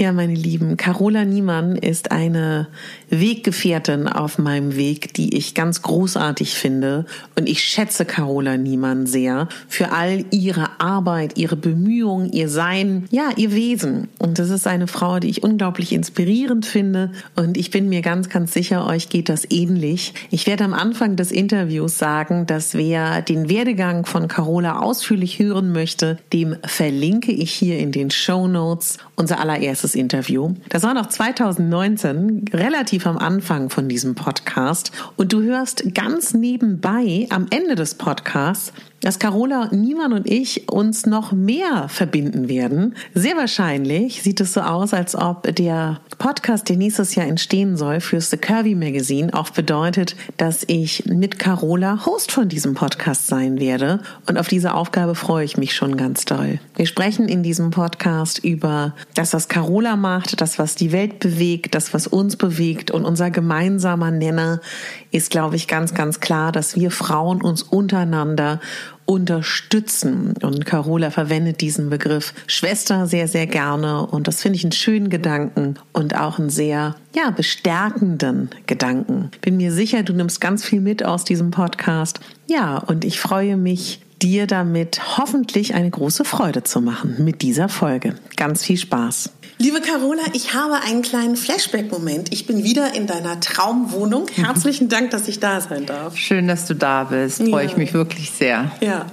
Ja, 0.00 0.12
meine 0.12 0.32
Lieben, 0.32 0.78
Carola 0.78 1.26
Niemann 1.26 1.76
ist 1.76 2.10
eine 2.10 2.68
Weggefährtin 3.10 4.08
auf 4.08 4.38
meinem 4.38 4.74
Weg, 4.74 5.12
die 5.12 5.36
ich 5.36 5.54
ganz 5.54 5.82
großartig 5.82 6.54
finde. 6.54 7.04
Und 7.38 7.46
ich 7.46 7.62
schätze 7.62 8.06
Carola 8.06 8.56
Niemann 8.56 9.04
sehr 9.04 9.46
für 9.68 9.92
all 9.92 10.24
ihre 10.30 10.80
Arbeit, 10.80 11.36
ihre 11.36 11.56
Bemühungen, 11.56 12.32
ihr 12.32 12.48
Sein, 12.48 13.08
ja, 13.10 13.28
ihr 13.36 13.52
Wesen. 13.52 14.08
Und 14.18 14.38
das 14.38 14.48
ist 14.48 14.66
eine 14.66 14.86
Frau, 14.86 15.18
die 15.18 15.28
ich 15.28 15.42
unglaublich 15.42 15.92
inspirierend 15.92 16.64
finde. 16.64 17.12
Und 17.36 17.58
ich 17.58 17.70
bin 17.70 17.90
mir 17.90 18.00
ganz, 18.00 18.30
ganz 18.30 18.54
sicher, 18.54 18.86
euch 18.86 19.10
geht 19.10 19.28
das 19.28 19.50
ähnlich. 19.50 20.14
Ich 20.30 20.46
werde 20.46 20.64
am 20.64 20.72
Anfang 20.72 21.16
des 21.16 21.30
Interviews 21.30 21.98
sagen, 21.98 22.46
dass 22.46 22.72
wer 22.72 23.20
den 23.20 23.50
Werdegang 23.50 24.06
von 24.06 24.28
Carola 24.28 24.78
ausführlich 24.78 25.38
hören 25.38 25.72
möchte, 25.72 26.16
dem 26.32 26.56
verlinke 26.64 27.32
ich 27.32 27.52
hier 27.52 27.78
in 27.78 27.92
den 27.92 28.10
Show 28.10 28.48
Notes 28.48 28.96
unser 29.14 29.40
allererstes 29.40 29.89
erstes 29.90 29.94
Interview. 29.94 30.54
Das 30.68 30.82
war 30.82 30.94
noch 30.94 31.06
2019, 31.06 32.46
relativ 32.52 33.06
am 33.06 33.18
Anfang 33.18 33.70
von 33.70 33.88
diesem 33.88 34.14
Podcast. 34.14 34.92
Und 35.16 35.32
du 35.32 35.42
hörst 35.42 35.94
ganz 35.94 36.34
nebenbei 36.34 37.26
am 37.30 37.46
Ende 37.50 37.74
des 37.74 37.94
Podcasts 37.94 38.72
dass 39.00 39.18
Carola, 39.18 39.68
Niemann 39.72 40.12
und 40.12 40.30
ich 40.30 40.68
uns 40.68 41.06
noch 41.06 41.32
mehr 41.32 41.88
verbinden 41.88 42.48
werden. 42.48 42.94
Sehr 43.14 43.36
wahrscheinlich 43.36 44.22
sieht 44.22 44.40
es 44.40 44.52
so 44.52 44.60
aus, 44.60 44.92
als 44.92 45.14
ob 45.14 45.54
der 45.54 46.00
Podcast, 46.18 46.68
der 46.68 46.76
nächstes 46.76 47.14
Jahr 47.14 47.26
entstehen 47.26 47.76
soll, 47.76 48.00
fürs 48.00 48.30
The 48.30 48.36
Curvy 48.36 48.74
Magazine 48.74 49.32
auch 49.32 49.50
bedeutet, 49.50 50.16
dass 50.36 50.64
ich 50.66 51.06
mit 51.06 51.38
Carola 51.38 52.04
Host 52.04 52.30
von 52.30 52.48
diesem 52.48 52.74
Podcast 52.74 53.26
sein 53.26 53.58
werde. 53.58 54.00
Und 54.26 54.38
auf 54.38 54.48
diese 54.48 54.74
Aufgabe 54.74 55.14
freue 55.14 55.44
ich 55.44 55.56
mich 55.56 55.74
schon 55.74 55.96
ganz 55.96 56.26
doll. 56.26 56.60
Wir 56.76 56.86
sprechen 56.86 57.26
in 57.28 57.42
diesem 57.42 57.70
Podcast 57.70 58.38
über 58.44 58.94
das, 59.14 59.32
was 59.32 59.48
Carola 59.48 59.96
macht, 59.96 60.40
das, 60.40 60.58
was 60.58 60.74
die 60.74 60.92
Welt 60.92 61.20
bewegt, 61.20 61.74
das, 61.74 61.94
was 61.94 62.06
uns 62.06 62.36
bewegt. 62.36 62.90
Und 62.90 63.06
unser 63.06 63.30
gemeinsamer 63.30 64.10
Nenner 64.10 64.60
ist, 65.10 65.30
glaube 65.30 65.56
ich, 65.56 65.66
ganz, 65.66 65.94
ganz 65.94 66.20
klar, 66.20 66.52
dass 66.52 66.76
wir 66.76 66.90
Frauen 66.90 67.42
uns 67.42 67.62
untereinander 67.62 68.60
unterstützen. 69.06 70.34
Und 70.40 70.64
Carola 70.64 71.10
verwendet 71.10 71.60
diesen 71.60 71.90
Begriff 71.90 72.32
Schwester 72.46 73.06
sehr, 73.08 73.26
sehr 73.26 73.48
gerne. 73.48 74.06
Und 74.06 74.28
das 74.28 74.40
finde 74.40 74.56
ich 74.56 74.64
einen 74.64 74.72
schönen 74.72 75.10
Gedanken 75.10 75.74
und 75.92 76.16
auch 76.16 76.38
einen 76.38 76.50
sehr, 76.50 76.94
ja, 77.16 77.30
bestärkenden 77.30 78.50
Gedanken. 78.66 79.32
Bin 79.40 79.56
mir 79.56 79.72
sicher, 79.72 80.04
du 80.04 80.12
nimmst 80.12 80.40
ganz 80.40 80.64
viel 80.64 80.80
mit 80.80 81.04
aus 81.04 81.24
diesem 81.24 81.50
Podcast. 81.50 82.20
Ja, 82.46 82.78
und 82.78 83.04
ich 83.04 83.18
freue 83.18 83.56
mich, 83.56 84.00
dir 84.22 84.46
damit 84.46 85.18
hoffentlich 85.18 85.74
eine 85.74 85.90
große 85.90 86.24
Freude 86.24 86.62
zu 86.62 86.80
machen 86.80 87.16
mit 87.18 87.42
dieser 87.42 87.68
Folge. 87.68 88.14
Ganz 88.36 88.62
viel 88.64 88.76
Spaß. 88.76 89.30
Liebe 89.62 89.82
Carola, 89.82 90.22
ich 90.32 90.54
habe 90.54 90.76
einen 90.76 91.02
kleinen 91.02 91.36
Flashback-Moment. 91.36 92.32
Ich 92.32 92.46
bin 92.46 92.64
wieder 92.64 92.94
in 92.94 93.06
deiner 93.06 93.40
Traumwohnung. 93.40 94.26
Herzlichen 94.34 94.88
Dank, 94.88 95.10
dass 95.10 95.28
ich 95.28 95.38
da 95.38 95.60
sein 95.60 95.84
darf. 95.84 96.16
Schön, 96.16 96.48
dass 96.48 96.64
du 96.64 96.72
da 96.72 97.04
bist. 97.04 97.42
Freue 97.42 97.64
ja. 97.64 97.70
ich 97.70 97.76
mich 97.76 97.92
wirklich 97.92 98.30
sehr. 98.30 98.72
Ja. 98.80 99.04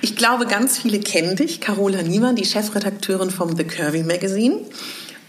Ich 0.00 0.16
glaube, 0.16 0.46
ganz 0.46 0.78
viele 0.78 1.00
kennen 1.00 1.36
dich. 1.36 1.60
Carola 1.60 2.00
Niemann, 2.00 2.34
die 2.34 2.46
Chefredakteurin 2.46 3.28
vom 3.28 3.54
The 3.54 3.64
Curvy 3.64 4.02
Magazine. 4.02 4.60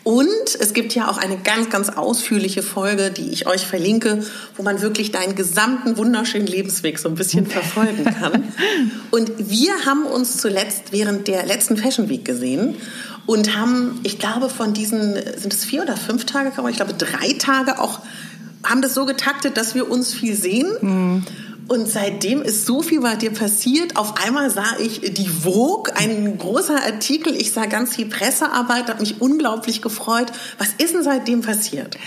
Und 0.03 0.55
es 0.59 0.73
gibt 0.73 0.95
ja 0.95 1.11
auch 1.11 1.17
eine 1.17 1.37
ganz, 1.37 1.69
ganz 1.69 1.89
ausführliche 1.89 2.63
Folge, 2.63 3.11
die 3.11 3.29
ich 3.29 3.45
euch 3.45 3.67
verlinke, 3.67 4.23
wo 4.55 4.63
man 4.63 4.81
wirklich 4.81 5.11
deinen 5.11 5.35
gesamten 5.35 5.95
wunderschönen 5.97 6.47
Lebensweg 6.47 6.97
so 6.97 7.09
ein 7.09 7.15
bisschen 7.15 7.45
verfolgen 7.47 8.05
kann. 8.05 8.45
Und 9.11 9.31
wir 9.37 9.73
haben 9.85 10.05
uns 10.05 10.37
zuletzt 10.37 10.91
während 10.91 11.27
der 11.27 11.45
letzten 11.45 11.75
Fashion 11.77 12.09
Week 12.09 12.25
gesehen 12.25 12.75
und 13.25 13.55
haben, 13.55 13.99
ich 14.03 14.19
glaube, 14.19 14.49
von 14.49 14.73
diesen, 14.73 15.13
sind 15.13 15.53
es 15.53 15.65
vier 15.65 15.83
oder 15.83 15.97
fünf 15.97 16.25
Tage, 16.25 16.51
ich 16.69 16.75
glaube 16.75 16.93
drei 16.93 17.33
Tage 17.33 17.79
auch, 17.79 17.99
haben 18.63 18.81
das 18.81 18.93
so 18.93 19.05
getaktet, 19.05 19.57
dass 19.57 19.75
wir 19.75 19.89
uns 19.89 20.13
viel 20.13 20.35
sehen. 20.35 20.67
Mhm. 20.81 21.23
Und 21.71 21.87
seitdem 21.87 22.41
ist 22.41 22.65
so 22.65 22.81
viel 22.81 22.99
bei 22.99 23.15
dir 23.15 23.31
passiert. 23.31 23.95
Auf 23.95 24.21
einmal 24.21 24.49
sah 24.49 24.75
ich 24.83 25.13
die 25.13 25.29
Vogue, 25.29 25.93
ein 25.95 26.37
großer 26.37 26.75
Artikel. 26.75 27.33
Ich 27.33 27.53
sah 27.53 27.65
ganz 27.65 27.95
viel 27.95 28.07
Pressearbeit, 28.07 28.89
hat 28.89 28.99
mich 28.99 29.21
unglaublich 29.21 29.81
gefreut. 29.81 30.33
Was 30.57 30.73
ist 30.79 30.93
denn 30.93 31.03
seitdem 31.03 31.39
passiert? 31.39 31.97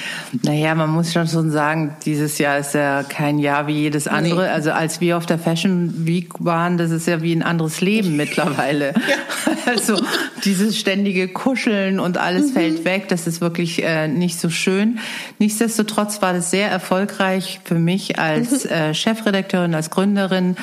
Naja, 0.43 0.75
man 0.75 0.91
muss 0.91 1.15
schon 1.15 1.51
sagen, 1.51 1.97
dieses 2.05 2.37
Jahr 2.37 2.59
ist 2.59 2.75
ja 2.75 3.05
kein 3.05 3.39
Jahr 3.39 3.67
wie 3.67 3.73
jedes 3.73 4.07
andere. 4.07 4.43
Nee. 4.43 4.49
Also 4.49 4.71
als 4.71 5.01
wir 5.01 5.17
auf 5.17 5.25
der 5.25 5.39
Fashion 5.39 6.07
Week 6.07 6.35
waren, 6.41 6.77
das 6.77 6.91
ist 6.91 7.07
ja 7.07 7.23
wie 7.23 7.35
ein 7.35 7.43
anderes 7.43 7.81
Leben 7.81 8.17
mittlerweile. 8.17 8.93
Ja. 9.09 9.17
Also 9.67 10.01
dieses 10.45 10.79
ständige 10.79 11.29
Kuscheln 11.29 11.99
und 11.99 12.19
alles 12.19 12.51
mhm. 12.51 12.53
fällt 12.53 12.85
weg. 12.85 13.09
Das 13.09 13.27
ist 13.27 13.41
wirklich 13.41 13.83
äh, 13.83 14.09
nicht 14.09 14.39
so 14.39 14.51
schön. 14.51 14.99
Nichtsdestotrotz 15.39 16.21
war 16.23 16.33
das 16.33 16.51
sehr 16.51 16.71
erfolgreich 16.71 17.61
für 17.65 17.77
mich 17.77 18.19
als 18.19 18.65
mhm. 18.65 18.71
äh, 18.71 18.95
Chefredakteur 18.95 19.54
Chefredakteurin, 19.55 19.75
als 19.75 19.91
Gründerin. 19.91 20.57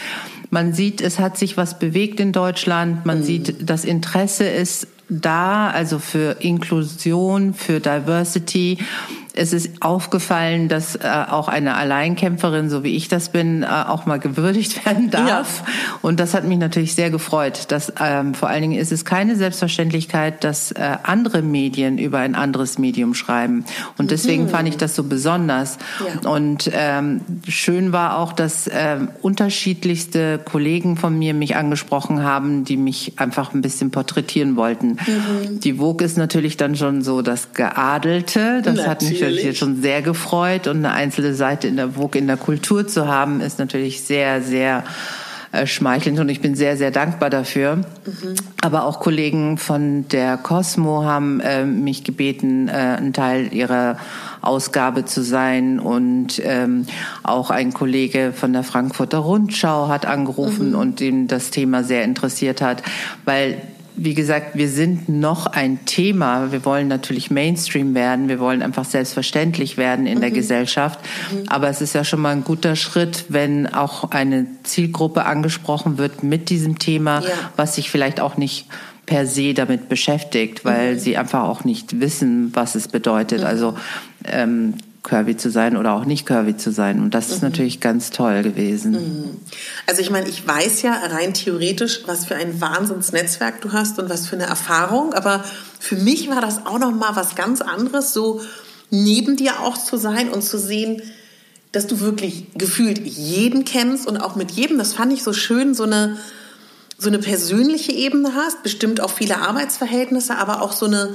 Man 0.50 0.74
sieht, 0.74 1.02
es 1.02 1.20
hat 1.20 1.38
sich 1.38 1.58
was 1.58 1.80
bewegt 1.80 2.20
in 2.20 2.34
Deutschland. 2.34 3.06
Man 3.06 3.20
mhm. 3.20 3.24
sieht, 3.24 3.70
das 3.70 3.86
Interesse 3.86 4.44
ist 4.46 4.88
da, 5.08 5.70
also 5.70 6.00
für 6.00 6.38
Inklusion, 6.40 7.54
für 7.54 7.80
Diversity 7.80 8.78
es 9.34 9.54
ist 9.54 9.82
aufgefallen, 9.82 10.68
dass 10.68 10.96
äh, 10.96 11.08
auch 11.30 11.48
eine 11.48 11.76
Alleinkämpferin, 11.76 12.70
so 12.70 12.84
wie 12.84 12.96
ich 12.96 13.08
das 13.08 13.30
bin, 13.30 13.64
äh, 13.64 13.68
auch 13.68 14.06
mal 14.06 14.20
gewürdigt 14.20 14.86
werden 14.86 15.10
darf. 15.10 15.64
Ja. 15.66 15.74
Und 16.02 16.20
das 16.20 16.34
hat 16.34 16.44
mich 16.44 16.58
natürlich 16.58 16.96
sehr 16.96 17.10
gefreut. 17.10 17.66
Dass, 17.70 17.94
ähm, 18.00 18.34
vor 18.34 18.50
allen 18.50 18.62
Dingen 18.62 18.80
ist 18.80 18.92
es 18.92 19.06
keine 19.06 19.36
Selbstverständlichkeit, 19.36 20.44
dass 20.44 20.72
äh, 20.72 20.98
andere 21.04 21.42
Medien 21.42 21.98
über 21.98 22.20
ein 22.20 22.36
anderes 22.36 22.78
Medium 22.78 23.14
schreiben. 23.14 23.66
Und 23.98 24.12
deswegen 24.12 24.44
mhm. 24.44 24.50
fand 24.50 24.68
ich 24.68 24.78
das 24.78 24.96
so 24.96 25.04
besonders. 25.04 25.78
Ja. 26.00 26.30
Und 26.30 26.70
ähm, 26.74 27.22
schön 27.48 27.94
war 27.94 28.18
auch, 28.18 28.34
dass 28.34 28.68
äh, 28.68 28.98
unterschiedlichste 29.22 30.40
Kollegen 30.40 30.98
von 30.98 31.18
mir 31.18 31.34
mich 31.34 31.56
angesprochen 31.56 32.24
haben, 32.24 32.66
die 32.66 32.78
mich 32.78 33.14
einfach 33.18 33.54
ein 33.54 33.62
bisschen 33.62 33.92
porträtieren 33.92 34.56
wollten. 34.58 34.98
Mhm. 34.98 35.60
Die 35.62 35.76
Vogue 35.76 36.06
ist 36.06 36.18
natürlich 36.18 36.58
dann 36.58 36.76
schon 36.76 37.02
so 37.02 37.22
das 37.22 37.54
Geadelte. 37.54 38.62
Das 38.62 38.76
natürlich. 38.76 38.88
hat 38.88 39.02
mich 39.04 39.21
natürlich 39.22 39.46
jetzt 39.46 39.60
schon 39.60 39.82
sehr 39.82 40.02
gefreut 40.02 40.68
und 40.68 40.78
eine 40.78 40.92
einzelne 40.92 41.34
Seite 41.34 41.68
in 41.68 41.78
der 41.78 41.92
Vogue 41.92 42.20
in 42.20 42.28
der 42.28 42.38
Kultur 42.38 42.88
zu 42.88 43.08
haben, 43.08 43.42
ist 43.42 43.60
natürlich 43.60 44.02
sehr, 44.02 44.42
sehr 44.42 44.84
äh, 45.52 45.68
schmeichelnd 45.68 46.18
und 46.18 46.30
ich 46.30 46.40
bin 46.40 46.56
sehr, 46.56 46.78
sehr 46.78 46.92
dankbar 46.92 47.30
dafür. 47.30 47.76
Mhm. 47.76 47.84
Aber 48.62 48.86
auch 48.86 49.02
Kollegen 49.02 49.58
von 49.58 50.08
der 50.08 50.38
Cosmo 50.38 51.04
haben 51.04 51.42
äh, 51.42 51.66
mich 51.66 52.06
gebeten, 52.06 52.70
äh, 52.70 52.72
ein 52.72 53.12
Teil 53.12 53.54
ihrer 53.54 53.98
Ausgabe 54.40 55.04
zu 55.04 55.22
sein. 55.22 55.80
Und 55.80 56.42
ähm, 56.46 56.86
auch 57.24 57.50
ein 57.50 57.74
Kollege 57.74 58.32
von 58.34 58.54
der 58.54 58.64
Frankfurter 58.64 59.18
Rundschau 59.18 59.90
hat 59.90 60.06
angerufen 60.06 60.70
mhm. 60.70 60.76
und 60.78 61.02
ihn 61.02 61.28
das 61.28 61.50
Thema 61.50 61.84
sehr 61.84 62.06
interessiert 62.06 62.62
hat, 62.62 62.82
weil 63.26 63.62
wie 63.96 64.14
gesagt, 64.14 64.56
wir 64.56 64.70
sind 64.70 65.10
noch 65.10 65.48
ein 65.48 65.86
Thema. 65.86 66.52
Wir 66.52 66.66
wollen 66.66 66.88
natürlich 66.88 67.30
Mainstream 67.30 67.94
werden. 67.94 68.30
Wir 68.30 68.40
wollen 68.40 68.62
einfach 68.62 68.86
selbstverständlich 68.86 69.78
werden 69.78 70.06
in 70.06 70.18
mhm. 70.18 70.22
der 70.22 70.32
Gesellschaft. 70.32 71.00
Mhm. 71.32 71.50
Aber 71.50 71.70
es 71.70 71.82
ist 71.82 71.94
ja 71.94 72.04
schon 72.04 72.22
mal 72.22 72.32
ein 72.32 72.44
guter 72.44 72.76
Schritt, 72.76 73.26
wenn 73.30 73.68
auch 73.68 74.12
eine 74.12 74.48
Zielgruppe 74.64 75.26
angesprochen 75.26 75.98
wird 75.98 76.24
mit 76.24 76.50
diesem 76.50 76.80
Thema, 76.80 77.22
ja. 77.22 77.30
was 77.58 77.76
sich 77.76 77.92
vielleicht 77.92 78.20
auch 78.20 78.38
nicht 78.38 78.68
per 79.06 79.28
se 79.28 79.54
damit 79.54 79.90
beschäftigt, 79.90 80.64
weil 80.64 80.94
mhm. 80.94 81.00
sie 81.00 81.18
einfach 81.18 81.44
auch 81.44 81.64
nicht 81.64 82.00
wissen, 82.00 82.52
was 82.54 82.76
es 82.76 82.88
bedeutet. 82.88 83.42
Mhm. 83.42 83.48
Also 83.48 83.74
ähm, 84.26 84.76
curvy 85.04 85.36
zu 85.36 85.50
sein 85.50 85.78
oder 85.78 85.94
auch 85.94 86.06
nicht 86.06 86.26
curvy 86.26 86.58
zu 86.58 86.72
sein. 86.72 87.02
Und 87.02 87.14
das 87.14 87.30
ist 87.30 87.42
mhm. 87.42 87.50
natürlich 87.50 87.80
ganz 87.80 88.12
toll 88.12 88.44
gewesen. 88.44 88.92
Mhm. 88.92 89.38
Also 89.88 90.02
ich 90.02 90.10
meine, 90.10 90.30
ich 90.30 90.48
weiß 90.48 90.82
ja 90.84 90.94
rein 90.94 91.34
theoretisch, 91.34 92.02
was 92.06 92.26
für 92.26 92.36
ein 92.36 92.62
Wahnsinnsnetzwerk 92.62 93.62
du 93.62 93.72
hast 93.72 94.00
und 94.00 94.10
was 94.10 94.28
für 94.28 94.36
eine 94.36 94.46
Erfahrung. 94.46 95.14
Aber 95.14 95.44
für 95.80 95.96
mich 95.96 96.30
war 96.30 96.42
das 96.42 96.66
auch 96.66 96.80
noch 96.80 96.92
mal 96.92 97.16
was 97.16 97.36
ganz 97.36 97.62
anderes, 97.62 98.14
so 98.14 98.42
neben 98.90 99.38
dir 99.38 99.62
auch 99.62 99.78
zu 99.78 99.98
sein 99.98 100.30
und 100.30 100.44
zu 100.44 100.60
sehen, 100.60 101.02
dass 101.72 101.88
du 101.88 102.00
wirklich 102.02 102.48
gefühlt 102.56 103.00
jeden 103.00 103.66
kennst 103.66 104.06
und 104.08 104.18
auch 104.18 104.36
mit 104.36 104.52
jedem. 104.52 104.78
Das 104.78 104.94
fand 104.94 105.14
ich 105.14 105.24
so 105.24 105.34
schön, 105.34 105.74
so 105.74 105.84
eine 105.84 106.18
so 107.02 107.10
eine 107.10 107.18
persönliche 107.18 107.92
Ebene 107.92 108.36
hast, 108.36 108.62
bestimmt 108.62 109.02
auch 109.02 109.10
viele 109.10 109.40
Arbeitsverhältnisse, 109.40 110.38
aber 110.38 110.62
auch 110.62 110.72
so 110.72 110.86
eine 110.86 111.10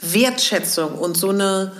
Wertschätzung 0.00 0.94
und 0.94 1.18
so 1.18 1.28
eine, 1.28 1.72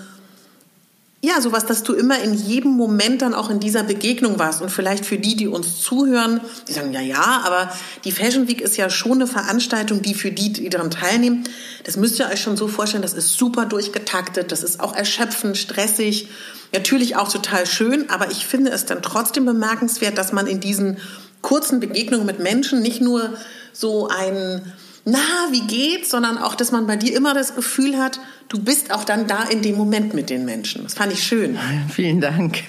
ja, 1.21 1.41
sowas, 1.41 1.67
dass 1.67 1.83
du 1.83 1.95
immer 1.95 2.21
in 2.21 2.33
jedem 2.33 2.73
Moment 2.73 3.23
dann 3.23 3.35
auch 3.35 3.51
in 3.51 3.59
dieser 3.59 3.83
Begegnung 3.83 4.39
warst. 4.39 4.63
Und 4.63 4.71
vielleicht 4.71 5.05
für 5.05 5.19
die, 5.19 5.35
die 5.35 5.49
uns 5.49 5.81
zuhören, 5.81 6.41
die 6.69 6.73
sagen, 6.73 6.93
ja, 6.93 7.01
ja, 7.01 7.43
aber 7.45 7.73
die 8.05 8.13
Fashion 8.13 8.47
Week 8.47 8.61
ist 8.61 8.77
ja 8.77 8.89
schon 8.89 9.15
eine 9.15 9.27
Veranstaltung, 9.27 10.01
die 10.01 10.15
für 10.15 10.31
die, 10.31 10.53
die 10.53 10.69
daran 10.69 10.93
teilnehmen, 10.93 11.43
das 11.83 11.97
müsst 11.97 12.21
ihr 12.21 12.29
euch 12.29 12.41
schon 12.41 12.57
so 12.57 12.69
vorstellen, 12.69 13.03
das 13.03 13.15
ist 13.15 13.37
super 13.37 13.67
durchgetaktet, 13.67 14.53
das 14.53 14.63
ist 14.63 14.79
auch 14.79 14.95
erschöpfend, 14.95 15.57
stressig, 15.57 16.29
natürlich 16.73 17.17
auch 17.17 17.33
total 17.33 17.67
schön, 17.67 18.11
aber 18.11 18.31
ich 18.31 18.47
finde 18.47 18.71
es 18.71 18.87
dann 18.87 19.03
trotzdem 19.03 19.45
bemerkenswert, 19.45 20.17
dass 20.17 20.33
man 20.33 20.47
in 20.47 20.61
diesen 20.61 20.99
kurzen 21.43 21.81
Begegnungen 21.81 22.27
mit 22.27 22.39
Menschen 22.39 22.81
nicht 22.81 23.01
nur 23.01 23.35
so 23.73 24.09
ein 24.09 24.73
na, 25.11 25.19
wie 25.51 25.67
geht's, 25.67 26.11
sondern 26.11 26.39
auch, 26.39 26.55
dass 26.55 26.71
man 26.71 26.87
bei 26.87 26.97
dir 26.97 27.17
immer 27.17 27.33
das 27.33 27.55
Gefühl 27.55 27.97
hat, 27.97 28.21
du 28.49 28.59
bist 28.63 28.93
auch 28.93 29.05
dann 29.05 29.27
da 29.27 29.45
in 29.45 29.63
dem 29.63 29.77
Moment 29.77 30.13
mit 30.13 30.29
den 30.29 30.45
Menschen. 30.45 30.83
Das 30.83 30.95
fand 30.95 31.13
ich 31.13 31.23
schön. 31.23 31.59
Vielen 31.89 32.21
Dank. 32.21 32.63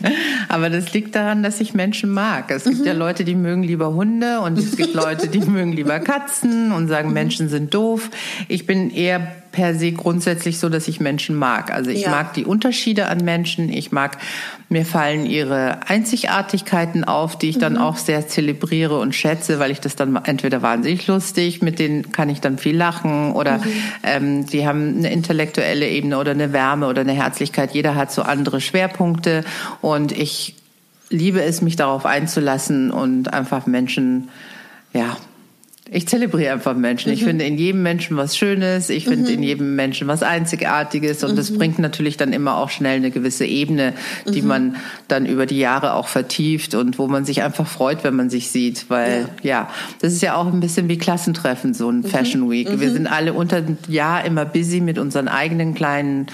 Aber 0.47 0.69
das 0.69 0.93
liegt 0.93 1.15
daran, 1.15 1.43
dass 1.43 1.59
ich 1.59 1.73
Menschen 1.73 2.09
mag. 2.11 2.49
Es 2.51 2.63
gibt 2.63 2.79
mhm. 2.79 2.85
ja 2.85 2.93
Leute, 2.93 3.25
die 3.25 3.35
mögen 3.35 3.63
lieber 3.63 3.93
Hunde 3.93 4.39
und 4.39 4.57
es 4.57 4.77
gibt 4.77 4.93
Leute, 4.93 5.27
die 5.27 5.39
mögen 5.39 5.73
lieber 5.73 5.99
Katzen 5.99 6.71
und 6.71 6.87
sagen, 6.87 7.09
mhm. 7.09 7.13
Menschen 7.13 7.49
sind 7.49 7.73
doof. 7.73 8.09
Ich 8.47 8.65
bin 8.65 8.89
eher 8.89 9.38
per 9.51 9.75
se 9.75 9.91
grundsätzlich 9.91 10.59
so, 10.59 10.69
dass 10.69 10.87
ich 10.87 10.99
Menschen 10.99 11.35
mag. 11.35 11.71
Also 11.73 11.89
ich 11.89 12.01
ja. 12.01 12.11
mag 12.11 12.33
die 12.33 12.45
Unterschiede 12.45 13.07
an 13.07 13.19
Menschen. 13.23 13.69
Ich 13.69 13.91
mag, 13.91 14.17
mir 14.69 14.85
fallen 14.85 15.25
ihre 15.25 15.87
Einzigartigkeiten 15.87 17.03
auf, 17.03 17.37
die 17.37 17.49
ich 17.49 17.57
dann 17.57 17.73
mhm. 17.73 17.79
auch 17.79 17.97
sehr 17.97 18.27
zelebriere 18.27 18.99
und 18.99 19.15
schätze, 19.15 19.59
weil 19.59 19.71
ich 19.71 19.79
das 19.79 19.95
dann 19.95 20.15
entweder 20.23 20.61
wahnsinnig 20.61 21.07
lustig, 21.07 21.61
mit 21.61 21.79
denen 21.79 22.11
kann 22.11 22.29
ich 22.29 22.41
dann 22.41 22.57
viel 22.57 22.77
lachen 22.77 23.33
oder 23.33 23.57
mhm. 23.57 23.63
ähm, 24.03 24.45
die 24.45 24.67
haben 24.67 24.97
eine 24.97 25.11
intellektuelle 25.11 25.87
Ebene 25.87 26.19
oder 26.19 26.31
eine 26.31 26.53
Wärme 26.53 26.87
oder 26.87 27.01
eine 27.01 27.13
Herzlichkeit. 27.13 27.73
Jeder 27.73 27.95
hat 27.95 28.11
so 28.11 28.21
andere 28.21 28.61
Schwerpunkte 28.61 29.43
und 29.81 30.11
ich 30.11 30.55
liebe 31.09 31.41
es, 31.41 31.61
mich 31.61 31.75
darauf 31.75 32.05
einzulassen 32.05 32.91
und 32.91 33.33
einfach 33.33 33.65
Menschen 33.65 34.29
ja, 34.93 35.17
ich 35.91 36.07
zelebriere 36.07 36.53
einfach 36.53 36.75
Menschen. 36.75 37.09
Mhm. 37.09 37.13
Ich 37.13 37.23
finde 37.23 37.45
in 37.45 37.57
jedem 37.57 37.81
Menschen 37.81 38.15
was 38.15 38.37
Schönes. 38.37 38.89
Ich 38.89 39.05
finde 39.05 39.29
mhm. 39.29 39.37
in 39.37 39.43
jedem 39.43 39.75
Menschen 39.75 40.07
was 40.07 40.21
Einzigartiges. 40.21 41.23
Und 41.23 41.31
mhm. 41.31 41.35
das 41.35 41.53
bringt 41.53 41.79
natürlich 41.79 42.17
dann 42.17 42.31
immer 42.31 42.57
auch 42.57 42.69
schnell 42.69 42.97
eine 42.97 43.11
gewisse 43.11 43.45
Ebene, 43.45 43.93
die 44.27 44.41
mhm. 44.41 44.47
man 44.47 44.75
dann 45.07 45.25
über 45.25 45.45
die 45.45 45.57
Jahre 45.57 45.93
auch 45.93 46.07
vertieft 46.07 46.75
und 46.75 46.99
wo 46.99 47.07
man 47.07 47.25
sich 47.25 47.41
einfach 47.41 47.67
freut, 47.67 48.03
wenn 48.03 48.15
man 48.15 48.29
sich 48.29 48.51
sieht. 48.51 48.89
Weil, 48.89 49.29
ja, 49.41 49.49
ja 49.49 49.69
das 50.01 50.13
ist 50.13 50.21
ja 50.21 50.35
auch 50.35 50.47
ein 50.47 50.59
bisschen 50.59 50.89
wie 50.89 50.97
Klassentreffen, 50.97 51.73
so 51.73 51.89
ein 51.89 51.97
mhm. 51.97 52.05
Fashion 52.05 52.51
Week. 52.51 52.67
Wir 52.79 52.89
mhm. 52.89 52.93
sind 52.93 53.07
alle 53.07 53.33
unter 53.33 53.61
dem 53.61 53.77
Jahr 53.87 54.25
immer 54.25 54.45
busy 54.45 54.81
mit 54.81 54.99
unseren 54.99 55.27
eigenen 55.27 55.73
kleinen 55.73 56.27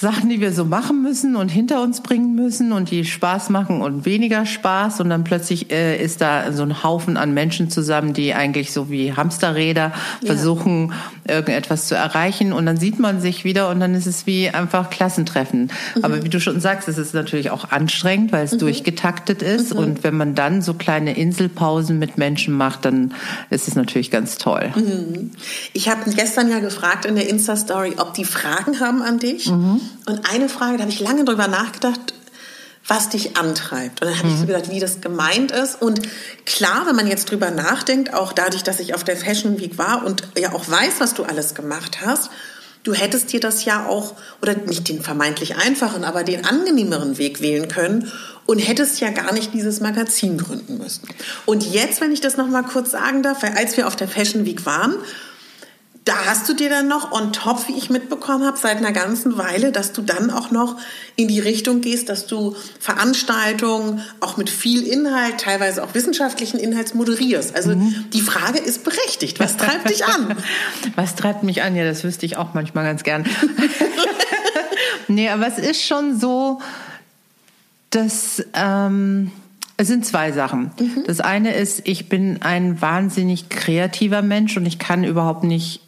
Sachen, 0.00 0.28
die 0.28 0.40
wir 0.40 0.52
so 0.52 0.64
machen 0.64 1.02
müssen 1.02 1.34
und 1.34 1.48
hinter 1.48 1.82
uns 1.82 2.02
bringen 2.02 2.36
müssen 2.36 2.70
und 2.70 2.92
die 2.92 3.04
Spaß 3.04 3.50
machen 3.50 3.80
und 3.80 4.04
weniger 4.04 4.46
Spaß 4.46 5.00
und 5.00 5.10
dann 5.10 5.24
plötzlich 5.24 5.72
äh, 5.72 6.00
ist 6.00 6.20
da 6.20 6.52
so 6.52 6.62
ein 6.62 6.84
Haufen 6.84 7.16
an 7.16 7.34
Menschen 7.34 7.68
zusammen, 7.68 8.12
die 8.12 8.32
eigentlich 8.32 8.72
so 8.72 8.90
wie 8.90 9.12
Hamsterräder 9.14 9.92
ja. 10.20 10.26
versuchen 10.26 10.92
irgendetwas 11.26 11.88
zu 11.88 11.96
erreichen 11.96 12.52
und 12.52 12.64
dann 12.64 12.76
sieht 12.76 13.00
man 13.00 13.20
sich 13.20 13.42
wieder 13.44 13.70
und 13.70 13.80
dann 13.80 13.94
ist 13.96 14.06
es 14.06 14.24
wie 14.24 14.48
einfach 14.48 14.88
Klassentreffen. 14.88 15.72
Mhm. 15.96 16.04
Aber 16.04 16.22
wie 16.22 16.28
du 16.28 16.38
schon 16.38 16.60
sagst, 16.60 16.86
es 16.86 16.96
ist 16.96 17.12
natürlich 17.12 17.50
auch 17.50 17.70
anstrengend, 17.72 18.30
weil 18.30 18.44
es 18.44 18.52
mhm. 18.52 18.58
durchgetaktet 18.58 19.42
ist 19.42 19.74
mhm. 19.74 19.80
und 19.80 20.04
wenn 20.04 20.16
man 20.16 20.36
dann 20.36 20.62
so 20.62 20.74
kleine 20.74 21.16
Inselpausen 21.16 21.98
mit 21.98 22.18
Menschen 22.18 22.54
macht, 22.54 22.84
dann 22.84 23.14
ist 23.50 23.66
es 23.66 23.74
natürlich 23.74 24.12
ganz 24.12 24.38
toll. 24.38 24.72
Mhm. 24.76 25.32
Ich 25.72 25.88
habe 25.88 26.08
gestern 26.14 26.48
ja 26.48 26.60
gefragt 26.60 27.04
in 27.04 27.16
der 27.16 27.28
Insta 27.28 27.56
Story, 27.56 27.94
ob 27.98 28.14
die 28.14 28.24
Fragen 28.24 28.78
haben 28.78 29.02
an 29.02 29.18
dich. 29.18 29.50
Mhm. 29.50 29.80
Und 30.06 30.30
eine 30.30 30.48
Frage, 30.48 30.76
da 30.76 30.82
habe 30.82 30.92
ich 30.92 31.00
lange 31.00 31.24
drüber 31.24 31.48
nachgedacht, 31.48 32.14
was 32.86 33.10
dich 33.10 33.36
antreibt. 33.36 34.00
Und 34.00 34.08
dann 34.08 34.18
habe 34.18 34.28
mhm. 34.28 34.34
ich 34.34 34.40
so 34.40 34.44
mhm. 34.44 34.48
gedacht, 34.48 34.70
wie 34.70 34.80
das 34.80 35.00
gemeint 35.00 35.52
ist. 35.52 35.80
Und 35.80 36.00
klar, 36.46 36.86
wenn 36.86 36.96
man 36.96 37.06
jetzt 37.06 37.30
drüber 37.30 37.50
nachdenkt, 37.50 38.14
auch 38.14 38.32
dadurch, 38.32 38.62
dass 38.62 38.80
ich 38.80 38.94
auf 38.94 39.04
der 39.04 39.16
Fashion 39.16 39.60
Week 39.60 39.78
war 39.78 40.04
und 40.04 40.22
ja 40.36 40.52
auch 40.52 40.68
weiß, 40.68 40.94
was 40.98 41.14
du 41.14 41.24
alles 41.24 41.54
gemacht 41.54 41.98
hast, 42.04 42.30
du 42.84 42.94
hättest 42.94 43.32
dir 43.32 43.40
das 43.40 43.64
ja 43.66 43.86
auch, 43.86 44.14
oder 44.40 44.54
nicht 44.54 44.88
den 44.88 45.02
vermeintlich 45.02 45.56
einfachen, 45.56 46.04
aber 46.04 46.24
den 46.24 46.46
angenehmeren 46.46 47.18
Weg 47.18 47.42
wählen 47.42 47.68
können 47.68 48.10
und 48.46 48.58
hättest 48.58 49.00
ja 49.00 49.10
gar 49.10 49.34
nicht 49.34 49.52
dieses 49.52 49.80
Magazin 49.80 50.38
gründen 50.38 50.78
müssen. 50.78 51.06
Und 51.44 51.70
jetzt, 51.70 52.00
wenn 52.00 52.12
ich 52.12 52.22
das 52.22 52.38
noch 52.38 52.48
mal 52.48 52.62
kurz 52.62 52.90
sagen 52.90 53.22
darf, 53.22 53.42
weil 53.42 53.52
als 53.52 53.76
wir 53.76 53.86
auf 53.86 53.96
der 53.96 54.08
Fashion 54.08 54.46
Week 54.46 54.64
waren, 54.64 54.94
da 56.04 56.14
hast 56.26 56.48
du 56.48 56.54
dir 56.54 56.70
dann 56.70 56.88
noch 56.88 57.12
on 57.12 57.32
top, 57.32 57.68
wie 57.68 57.76
ich 57.76 57.90
mitbekommen 57.90 58.46
habe, 58.46 58.56
seit 58.56 58.78
einer 58.78 58.92
ganzen 58.92 59.36
Weile, 59.36 59.72
dass 59.72 59.92
du 59.92 60.00
dann 60.00 60.30
auch 60.30 60.50
noch 60.50 60.76
in 61.16 61.28
die 61.28 61.38
Richtung 61.38 61.80
gehst, 61.82 62.08
dass 62.08 62.26
du 62.26 62.56
Veranstaltungen 62.80 64.02
auch 64.20 64.36
mit 64.36 64.48
viel 64.48 64.86
Inhalt, 64.86 65.38
teilweise 65.38 65.84
auch 65.84 65.94
wissenschaftlichen 65.94 66.58
Inhalts 66.58 66.94
moderierst. 66.94 67.54
Also 67.54 67.76
mhm. 67.76 68.06
die 68.12 68.22
Frage 68.22 68.58
ist 68.58 68.84
berechtigt. 68.84 69.38
Was 69.38 69.56
treibt 69.58 69.90
dich 69.90 70.06
an? 70.06 70.36
Was 70.96 71.14
treibt 71.14 71.42
mich 71.42 71.62
an? 71.62 71.76
Ja, 71.76 71.84
das 71.84 72.04
wüsste 72.04 72.24
ich 72.24 72.38
auch 72.38 72.54
manchmal 72.54 72.84
ganz 72.84 73.02
gern. 73.02 73.26
nee, 75.08 75.28
aber 75.28 75.46
es 75.46 75.58
ist 75.58 75.82
schon 75.82 76.18
so, 76.18 76.60
dass... 77.90 78.42
Ähm 78.54 79.30
es 79.80 79.86
sind 79.86 80.04
zwei 80.04 80.32
Sachen. 80.32 80.72
Mhm. 80.80 81.04
Das 81.06 81.20
eine 81.20 81.54
ist, 81.54 81.86
ich 81.86 82.08
bin 82.08 82.42
ein 82.42 82.82
wahnsinnig 82.82 83.48
kreativer 83.48 84.22
Mensch 84.22 84.56
und 84.56 84.66
ich 84.66 84.80
kann 84.80 85.04
überhaupt 85.04 85.44
nicht 85.44 85.82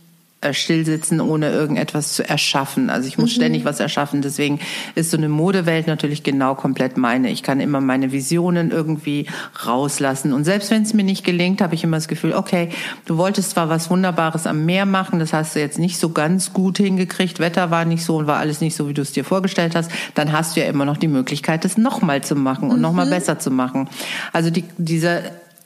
stillsitzen, 0.52 1.20
ohne 1.20 1.50
irgendetwas 1.50 2.14
zu 2.14 2.26
erschaffen. 2.26 2.88
Also 2.88 3.06
ich 3.06 3.18
muss 3.18 3.30
mhm. 3.30 3.35
ständig 3.35 3.64
was 3.66 3.78
erschaffen. 3.78 4.23
Deswegen 4.23 4.59
ist 4.94 5.11
so 5.11 5.18
eine 5.18 5.28
Modewelt 5.28 5.87
natürlich 5.87 6.23
genau 6.23 6.54
komplett 6.54 6.97
meine. 6.97 7.30
Ich 7.30 7.42
kann 7.42 7.61
immer 7.61 7.80
meine 7.80 8.11
Visionen 8.11 8.70
irgendwie 8.70 9.26
rauslassen. 9.66 10.32
Und 10.32 10.44
selbst 10.44 10.70
wenn 10.70 10.82
es 10.82 10.94
mir 10.94 11.04
nicht 11.04 11.25
gelingt, 11.25 11.61
habe 11.61 11.75
ich 11.75 11.85
immer 11.85 11.99
das 11.99 12.09
Gefühl, 12.09 12.32
okay, 12.32 12.70
du 13.04 13.18
wolltest 13.18 13.50
zwar 13.50 13.68
was 13.68 13.90
Wunderbares 13.90 14.47
am 14.47 14.64
Meer 14.64 14.87
machen, 14.87 15.18
das 15.18 15.35
hast 15.35 15.54
du 15.54 15.61
jetzt 15.61 15.78
nicht 15.78 15.99
so 15.99 16.09
ganz 16.09 16.54
gut 16.54 16.78
hingekriegt, 16.78 17.38
Wetter 17.38 17.70
war 17.70 17.85
nicht 17.85 18.04
so 18.04 18.16
und 18.16 18.26
war 18.26 18.38
alles 18.38 18.62
nicht 18.62 18.75
so, 18.75 18.88
wie 18.88 18.94
du 18.94 19.02
es 19.02 19.12
dir 19.12 19.25
vorgestellt 19.25 19.75
hast, 19.75 19.90
dann 20.14 20.32
hast 20.32 20.56
du 20.56 20.61
ja 20.61 20.66
immer 20.66 20.87
noch 20.87 20.97
die 20.97 21.09
Möglichkeit, 21.09 21.64
das 21.64 21.76
nochmal 21.76 22.23
zu 22.23 22.35
machen 22.35 22.70
und 22.70 22.76
mhm. 22.76 22.82
nochmal 22.82 23.06
besser 23.06 23.38
zu 23.38 23.50
machen. 23.50 23.90
Also 24.32 24.50
die, 24.50 24.64
dieser 24.78 25.20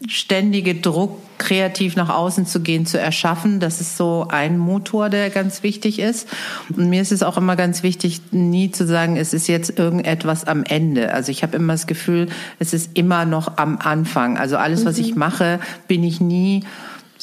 ständige 0.08 0.74
Druck, 0.74 1.18
kreativ 1.38 1.96
nach 1.96 2.10
außen 2.10 2.46
zu 2.46 2.60
gehen, 2.60 2.86
zu 2.86 2.98
erschaffen. 2.98 3.60
Das 3.60 3.80
ist 3.80 3.96
so 3.96 4.26
ein 4.28 4.58
Motor, 4.58 5.08
der 5.08 5.30
ganz 5.30 5.62
wichtig 5.62 5.98
ist. 5.98 6.28
Und 6.70 6.88
mir 6.88 7.02
ist 7.02 7.12
es 7.12 7.22
auch 7.22 7.36
immer 7.36 7.56
ganz 7.56 7.82
wichtig, 7.82 8.20
nie 8.30 8.70
zu 8.70 8.86
sagen, 8.86 9.16
es 9.16 9.34
ist 9.34 9.48
jetzt 9.48 9.78
irgendetwas 9.78 10.44
am 10.44 10.64
Ende. 10.64 11.12
Also 11.12 11.32
ich 11.32 11.42
habe 11.42 11.56
immer 11.56 11.72
das 11.72 11.86
Gefühl, 11.86 12.28
es 12.58 12.72
ist 12.72 12.96
immer 12.96 13.24
noch 13.24 13.56
am 13.56 13.78
Anfang. 13.78 14.38
Also 14.38 14.56
alles, 14.56 14.84
was 14.84 14.98
ich 14.98 15.12
mhm. 15.12 15.18
mache, 15.18 15.60
bin 15.88 16.04
ich 16.04 16.20
nie 16.20 16.64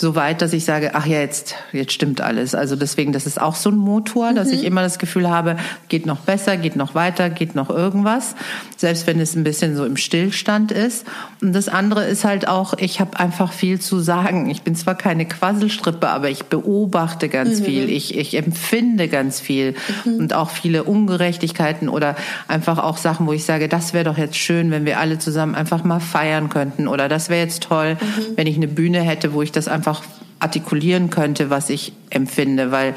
so 0.02 0.16
weit, 0.16 0.42
dass 0.42 0.52
ich 0.52 0.66
sage, 0.66 0.92
ach 0.96 1.06
ja, 1.06 1.20
jetzt, 1.20 1.56
jetzt 1.72 1.94
stimmt 1.94 2.20
alles. 2.20 2.56
Also 2.56 2.76
deswegen, 2.76 3.14
das 3.14 3.26
ist 3.26 3.40
auch 3.40 3.56
so 3.56 3.70
ein 3.70 3.78
Motor, 3.78 4.34
dass 4.34 4.50
ich 4.50 4.66
immer 4.66 4.82
das 4.82 5.00
Gefühl 5.00 5.30
habe, 5.30 5.56
geht 5.88 6.06
noch 6.06 6.18
besser, 6.18 6.58
geht 6.58 6.76
noch 6.76 6.96
weiter, 6.96 7.30
geht 7.30 7.56
noch 7.56 7.70
irgendwas. 7.70 8.36
Selbst 8.76 9.08
wenn 9.08 9.20
es 9.20 9.36
ein 9.36 9.44
bisschen 9.44 9.76
so 9.76 9.86
im 9.86 9.98
Stillstand 9.98 10.72
ist. 10.72 11.06
Und 11.42 11.54
das 11.54 11.70
andere 11.70 12.06
ist 12.06 12.26
halt 12.26 12.48
auch, 12.48 12.74
ich 12.78 13.00
habe 13.00 13.20
einfach 13.20 13.54
viel 13.54 13.80
zu 13.80 14.00
sagen. 14.00 14.50
Ich 14.50 14.64
bin 14.64 14.76
zwar 14.76 14.96
keine 14.96 15.26
Quasselstrippe, 15.26 16.10
aber 16.10 16.30
ich 16.30 16.46
beobachte 16.46 17.30
ganz 17.30 17.60
mhm. 17.60 17.66
viel. 17.66 17.90
Ich, 17.90 18.18
ich 18.18 18.36
empfinde 18.36 19.08
ganz 19.08 19.40
viel. 19.40 19.76
Mhm. 20.04 20.16
Und 20.16 20.34
auch 20.34 20.50
viele 20.50 20.84
Ungerechtigkeiten 20.84 21.88
oder 21.88 22.16
einfach 22.48 22.80
auch 22.80 22.98
Sachen, 22.98 23.28
wo 23.28 23.34
ich 23.34 23.46
sage, 23.46 23.70
das 23.70 23.94
wäre 23.94 24.06
doch 24.06 24.18
jetzt 24.18 24.38
schön, 24.38 24.72
wenn 24.72 24.86
wir 24.86 25.00
alle 25.00 25.20
zusammen 25.20 25.54
einfach 25.54 25.84
mal 25.84 26.00
feiern 26.00 26.50
könnten. 26.50 26.88
Oder 26.88 27.08
das 27.08 27.30
wäre 27.30 27.42
jetzt 27.42 27.64
toll, 27.64 27.98
mhm. 28.02 28.38
wenn 28.38 28.48
ich 28.48 28.56
eine 28.58 28.68
Bühne 28.68 29.02
hätte, 29.02 29.34
wo 29.34 29.44
ich 29.44 29.52
das 29.52 29.68
einfach 29.68 29.91
einfach 29.92 30.04
artikulieren 30.40 31.10
könnte, 31.10 31.50
was 31.50 31.70
ich 31.70 31.94
empfinde, 32.10 32.72
weil 32.72 32.96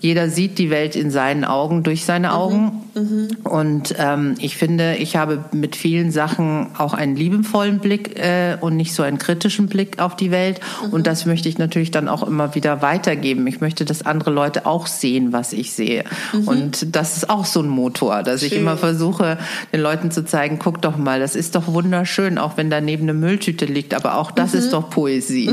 jeder 0.00 0.28
sieht 0.28 0.58
die 0.58 0.68
Welt 0.68 0.94
in 0.94 1.10
seinen 1.10 1.44
Augen, 1.44 1.82
durch 1.82 2.04
seine 2.04 2.28
mhm. 2.28 2.34
Augen. 2.34 2.72
Mhm. 2.94 3.28
Und 3.44 3.94
ähm, 3.98 4.34
ich 4.38 4.56
finde, 4.56 4.96
ich 4.96 5.16
habe 5.16 5.44
mit 5.52 5.74
vielen 5.74 6.12
Sachen 6.12 6.68
auch 6.76 6.92
einen 6.92 7.16
liebevollen 7.16 7.78
Blick 7.78 8.18
äh, 8.18 8.56
und 8.60 8.76
nicht 8.76 8.94
so 8.94 9.02
einen 9.02 9.18
kritischen 9.18 9.68
Blick 9.68 9.98
auf 9.98 10.14
die 10.14 10.30
Welt. 10.30 10.60
Mhm. 10.84 10.92
Und 10.92 11.06
das 11.06 11.24
möchte 11.24 11.48
ich 11.48 11.58
natürlich 11.58 11.90
dann 11.90 12.08
auch 12.08 12.22
immer 12.22 12.54
wieder 12.54 12.82
weitergeben. 12.82 13.46
Ich 13.46 13.60
möchte, 13.60 13.84
dass 13.84 14.04
andere 14.04 14.30
Leute 14.30 14.66
auch 14.66 14.86
sehen, 14.86 15.32
was 15.32 15.52
ich 15.52 15.72
sehe. 15.72 16.04
Mhm. 16.32 16.48
Und 16.48 16.94
das 16.94 17.16
ist 17.16 17.30
auch 17.30 17.46
so 17.46 17.60
ein 17.60 17.68
Motor, 17.68 18.22
dass 18.22 18.40
Schön. 18.40 18.48
ich 18.48 18.58
immer 18.58 18.76
versuche, 18.76 19.38
den 19.72 19.80
Leuten 19.80 20.10
zu 20.10 20.24
zeigen, 20.24 20.58
guck 20.58 20.82
doch 20.82 20.98
mal, 20.98 21.20
das 21.20 21.34
ist 21.34 21.54
doch 21.54 21.68
wunderschön, 21.68 22.38
auch 22.38 22.56
wenn 22.56 22.68
daneben 22.68 23.04
eine 23.04 23.14
Mülltüte 23.14 23.64
liegt. 23.64 23.94
Aber 23.94 24.18
auch 24.18 24.30
das 24.30 24.52
ist 24.52 24.66
mhm. 24.66 24.72
doch 24.72 24.90
Poesie. 24.90 25.50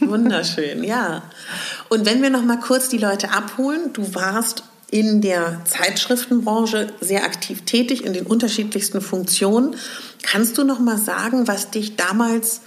Wunderschön, 0.00 0.84
ja. 0.84 1.22
Und 1.88 2.06
wenn 2.06 2.22
wir 2.22 2.30
noch 2.30 2.44
mal 2.44 2.58
kurz 2.58 2.88
die 2.88 2.98
Leute 2.98 3.32
abholen, 3.32 3.92
du 3.92 4.14
warst 4.14 4.64
in 4.90 5.20
der 5.20 5.60
Zeitschriftenbranche 5.64 6.88
sehr 7.00 7.24
aktiv 7.24 7.62
tätig 7.64 8.04
in 8.04 8.12
den 8.12 8.26
unterschiedlichsten 8.26 9.00
Funktionen. 9.00 9.76
Kannst 10.22 10.58
du 10.58 10.64
noch 10.64 10.80
mal 10.80 10.98
sagen, 10.98 11.46
was 11.46 11.70
dich 11.70 11.96
damals 11.96 12.62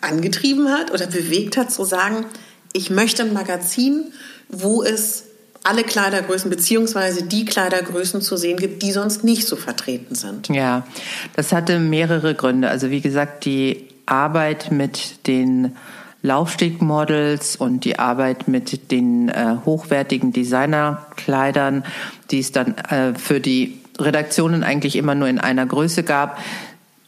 angetrieben 0.00 0.70
hat 0.70 0.92
oder 0.92 1.06
bewegt 1.06 1.56
hat, 1.56 1.70
zu 1.70 1.84
sagen, 1.84 2.24
ich 2.72 2.90
möchte 2.90 3.22
ein 3.22 3.32
Magazin, 3.32 4.12
wo 4.48 4.82
es 4.82 5.24
alle 5.64 5.82
Kleidergrößen 5.82 6.48
beziehungsweise 6.50 7.24
die 7.24 7.44
Kleidergrößen 7.44 8.22
zu 8.22 8.36
sehen 8.36 8.58
gibt, 8.58 8.82
die 8.82 8.92
sonst 8.92 9.24
nicht 9.24 9.46
so 9.46 9.56
vertreten 9.56 10.14
sind? 10.14 10.48
Ja, 10.48 10.86
das 11.34 11.52
hatte 11.52 11.78
mehrere 11.78 12.34
Gründe. 12.34 12.70
Also 12.70 12.90
wie 12.90 13.00
gesagt, 13.00 13.44
die 13.44 13.88
Arbeit 14.06 14.70
mit 14.70 15.26
den 15.26 15.76
Laufstegmodels 16.22 17.56
und 17.56 17.84
die 17.84 17.98
Arbeit 17.98 18.48
mit 18.48 18.90
den 18.90 19.28
äh, 19.28 19.56
hochwertigen 19.64 20.32
Designerkleidern, 20.32 21.84
die 22.30 22.40
es 22.40 22.52
dann 22.52 22.76
äh, 22.76 23.14
für 23.14 23.40
die 23.40 23.80
Redaktionen 24.00 24.62
eigentlich 24.62 24.96
immer 24.96 25.14
nur 25.14 25.28
in 25.28 25.38
einer 25.38 25.66
Größe 25.66 26.02
gab, 26.02 26.38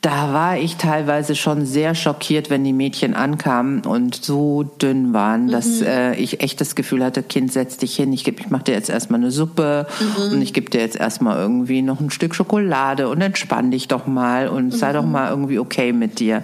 da 0.00 0.33
war 0.33 0.57
ich 0.57 0.76
teilweise 0.76 1.37
schon 1.37 1.66
sehr 1.66 1.95
schockiert, 1.95 2.49
wenn 2.49 2.64
die 2.64 2.73
Mädchen 2.73 3.12
ankamen 3.12 3.85
und 3.85 4.14
so 4.14 4.62
dünn 4.62 5.12
waren, 5.12 5.49
dass 5.49 5.80
mhm. 5.80 5.87
äh, 5.87 6.14
ich 6.14 6.40
echt 6.40 6.59
das 6.62 6.75
Gefühl 6.75 7.04
hatte, 7.04 7.23
Kind, 7.23 7.52
setz 7.52 7.76
dich 7.76 7.97
hin, 7.97 8.11
ich, 8.14 8.26
ich 8.26 8.49
mache 8.49 8.64
dir 8.64 8.73
jetzt 8.73 8.88
erstmal 8.88 9.21
eine 9.21 9.30
Suppe 9.30 9.87
mhm. 10.00 10.33
und 10.33 10.42
ich 10.42 10.54
gebe 10.54 10.71
dir 10.71 10.80
jetzt 10.80 10.97
erstmal 10.97 11.37
irgendwie 11.37 11.83
noch 11.83 12.00
ein 12.00 12.09
Stück 12.09 12.35
Schokolade 12.35 13.11
und 13.11 13.21
entspann 13.21 13.71
dich 13.71 13.88
doch 13.88 14.07
mal 14.07 14.49
und 14.49 14.66
mhm. 14.66 14.71
sei 14.71 14.95
doch 14.95 15.04
mhm. 15.04 15.12
mal 15.12 15.28
irgendwie 15.28 15.59
okay 15.59 15.92
mit 15.92 16.19
dir. 16.19 16.37
Ja. 16.37 16.42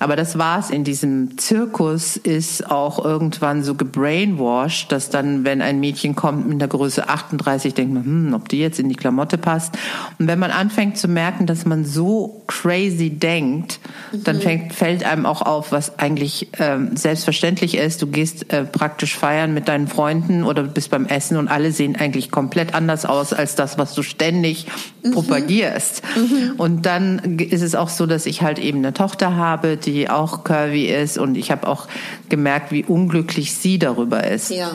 Aber 0.00 0.14
das 0.14 0.36
war's 0.36 0.68
in 0.68 0.84
diesem 0.84 1.38
Zirkus 1.38 2.18
ist 2.18 2.70
auch 2.70 3.02
irgendwann 3.02 3.62
so 3.62 3.74
gebrainwashed, 3.74 4.92
dass 4.92 5.08
dann, 5.08 5.44
wenn 5.44 5.62
ein 5.62 5.80
Mädchen 5.80 6.14
kommt 6.14 6.46
mit 6.46 6.60
der 6.60 6.68
Größe 6.68 7.08
38, 7.08 7.72
denkt 7.72 7.94
man, 7.94 8.04
hm, 8.04 8.34
ob 8.34 8.50
die 8.50 8.58
jetzt 8.58 8.78
in 8.78 8.90
die 8.90 8.96
Klamotte 8.96 9.38
passt. 9.38 9.78
Und 10.18 10.26
wenn 10.26 10.38
man 10.38 10.50
anfängt 10.50 10.98
zu 10.98 11.08
merken, 11.08 11.46
dass 11.46 11.64
man 11.64 11.86
so 11.86 12.42
crazy 12.46 12.97
sie 12.98 13.10
denkt, 13.10 13.80
dann 14.12 14.36
mhm. 14.36 14.40
fängt, 14.40 14.74
fällt 14.74 15.04
einem 15.04 15.24
auch 15.24 15.42
auf, 15.42 15.72
was 15.72 15.98
eigentlich 15.98 16.48
ähm, 16.58 16.96
selbstverständlich 16.96 17.76
ist. 17.76 18.02
Du 18.02 18.08
gehst 18.08 18.52
äh, 18.52 18.64
praktisch 18.64 19.16
feiern 19.16 19.54
mit 19.54 19.68
deinen 19.68 19.88
Freunden 19.88 20.44
oder 20.44 20.64
bist 20.64 20.90
beim 20.90 21.06
Essen 21.06 21.36
und 21.36 21.48
alle 21.48 21.72
sehen 21.72 21.96
eigentlich 21.96 22.30
komplett 22.30 22.74
anders 22.74 23.06
aus 23.06 23.32
als 23.32 23.54
das, 23.54 23.78
was 23.78 23.94
du 23.94 24.02
ständig 24.02 24.66
mhm. 25.02 25.12
propagierst. 25.12 26.02
Mhm. 26.16 26.54
Und 26.58 26.84
dann 26.84 27.38
ist 27.38 27.62
es 27.62 27.74
auch 27.74 27.88
so, 27.88 28.06
dass 28.06 28.26
ich 28.26 28.42
halt 28.42 28.58
eben 28.58 28.78
eine 28.78 28.92
Tochter 28.92 29.36
habe, 29.36 29.76
die 29.76 30.10
auch 30.10 30.44
curvy 30.44 30.86
ist 30.86 31.16
und 31.16 31.36
ich 31.36 31.50
habe 31.50 31.66
auch 31.66 31.86
gemerkt, 32.28 32.72
wie 32.72 32.84
unglücklich 32.84 33.54
sie 33.54 33.78
darüber 33.78 34.24
ist. 34.24 34.50
Ja. 34.50 34.72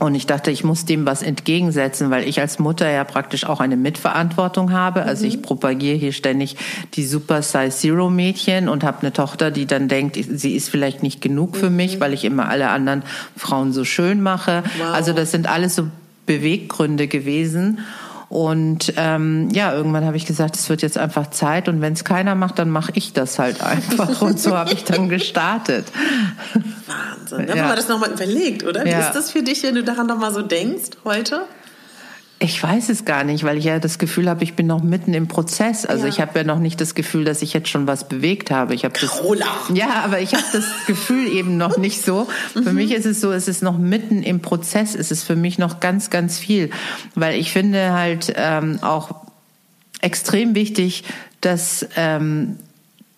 Und 0.00 0.14
ich 0.14 0.26
dachte, 0.26 0.50
ich 0.50 0.64
muss 0.64 0.86
dem 0.86 1.04
was 1.04 1.22
entgegensetzen, 1.22 2.10
weil 2.10 2.26
ich 2.26 2.40
als 2.40 2.58
Mutter 2.58 2.90
ja 2.90 3.04
praktisch 3.04 3.44
auch 3.44 3.60
eine 3.60 3.76
Mitverantwortung 3.76 4.72
habe. 4.72 5.02
Also 5.02 5.26
ich 5.26 5.36
mhm. 5.36 5.42
propagiere 5.42 5.94
hier 5.94 6.12
ständig 6.12 6.56
die 6.94 7.04
Super 7.04 7.42
Size 7.42 7.68
Zero 7.68 8.08
Mädchen 8.08 8.70
und 8.70 8.82
habe 8.82 9.02
eine 9.02 9.12
Tochter, 9.12 9.50
die 9.50 9.66
dann 9.66 9.88
denkt, 9.88 10.16
sie 10.16 10.56
ist 10.56 10.70
vielleicht 10.70 11.02
nicht 11.02 11.20
genug 11.20 11.54
für 11.54 11.68
mich, 11.68 11.96
mhm. 11.96 12.00
weil 12.00 12.14
ich 12.14 12.24
immer 12.24 12.48
alle 12.48 12.70
anderen 12.70 13.02
Frauen 13.36 13.74
so 13.74 13.84
schön 13.84 14.22
mache. 14.22 14.62
Wow. 14.78 14.94
Also 14.94 15.12
das 15.12 15.32
sind 15.32 15.46
alles 15.46 15.76
so 15.76 15.88
Beweggründe 16.24 17.06
gewesen. 17.06 17.80
Und 18.30 18.92
ähm, 18.96 19.48
ja, 19.50 19.74
irgendwann 19.74 20.04
habe 20.04 20.16
ich 20.16 20.24
gesagt, 20.24 20.54
es 20.54 20.68
wird 20.68 20.82
jetzt 20.82 20.96
einfach 20.96 21.30
Zeit 21.30 21.68
und 21.68 21.80
wenn 21.80 21.94
es 21.94 22.04
keiner 22.04 22.36
macht, 22.36 22.60
dann 22.60 22.70
mache 22.70 22.92
ich 22.94 23.12
das 23.12 23.40
halt 23.40 23.60
einfach. 23.60 24.22
und 24.22 24.38
so 24.38 24.56
habe 24.56 24.72
ich 24.72 24.84
dann 24.84 25.08
gestartet. 25.08 25.86
Wahnsinn. 26.86 27.48
Dann 27.48 27.56
ja. 27.56 27.64
haben 27.64 27.70
wir 27.70 27.74
das 27.76 27.88
nochmal 27.88 28.12
überlegt, 28.12 28.64
oder? 28.64 28.84
Wie 28.84 28.90
ja. 28.90 29.00
ist 29.00 29.14
das 29.14 29.32
für 29.32 29.42
dich, 29.42 29.64
wenn 29.64 29.74
du 29.74 29.82
daran 29.82 30.06
nochmal 30.06 30.32
so 30.32 30.42
denkst 30.42 30.90
heute? 31.04 31.40
Ich 32.42 32.62
weiß 32.62 32.88
es 32.88 33.04
gar 33.04 33.22
nicht, 33.22 33.44
weil 33.44 33.58
ich 33.58 33.64
ja 33.64 33.78
das 33.78 33.98
Gefühl 33.98 34.26
habe, 34.28 34.42
ich 34.44 34.54
bin 34.54 34.66
noch 34.66 34.82
mitten 34.82 35.12
im 35.12 35.28
Prozess. 35.28 35.84
Also 35.84 36.04
ja. 36.04 36.08
ich 36.08 36.20
habe 36.22 36.38
ja 36.38 36.44
noch 36.44 36.58
nicht 36.58 36.80
das 36.80 36.94
Gefühl, 36.94 37.24
dass 37.24 37.42
ich 37.42 37.52
jetzt 37.52 37.68
schon 37.68 37.86
was 37.86 38.08
bewegt 38.08 38.50
habe. 38.50 38.74
Ich 38.74 38.84
habe 38.84 38.98
das, 38.98 39.20
ja, 39.74 40.02
aber 40.04 40.20
ich 40.20 40.32
habe 40.32 40.44
das 40.50 40.64
Gefühl 40.86 41.28
eben 41.28 41.58
noch 41.58 41.76
nicht 41.76 42.02
so. 42.02 42.26
Für 42.54 42.70
mhm. 42.70 42.76
mich 42.76 42.92
ist 42.92 43.04
es 43.04 43.20
so, 43.20 43.30
es 43.30 43.46
ist 43.46 43.62
noch 43.62 43.76
mitten 43.76 44.22
im 44.22 44.40
Prozess. 44.40 44.94
Es 44.94 45.10
ist 45.10 45.24
für 45.24 45.36
mich 45.36 45.58
noch 45.58 45.80
ganz, 45.80 46.08
ganz 46.08 46.38
viel, 46.38 46.70
weil 47.14 47.38
ich 47.38 47.52
finde 47.52 47.92
halt 47.92 48.32
ähm, 48.36 48.78
auch 48.80 49.26
extrem 50.00 50.54
wichtig, 50.54 51.04
dass 51.42 51.86
ähm, 51.96 52.56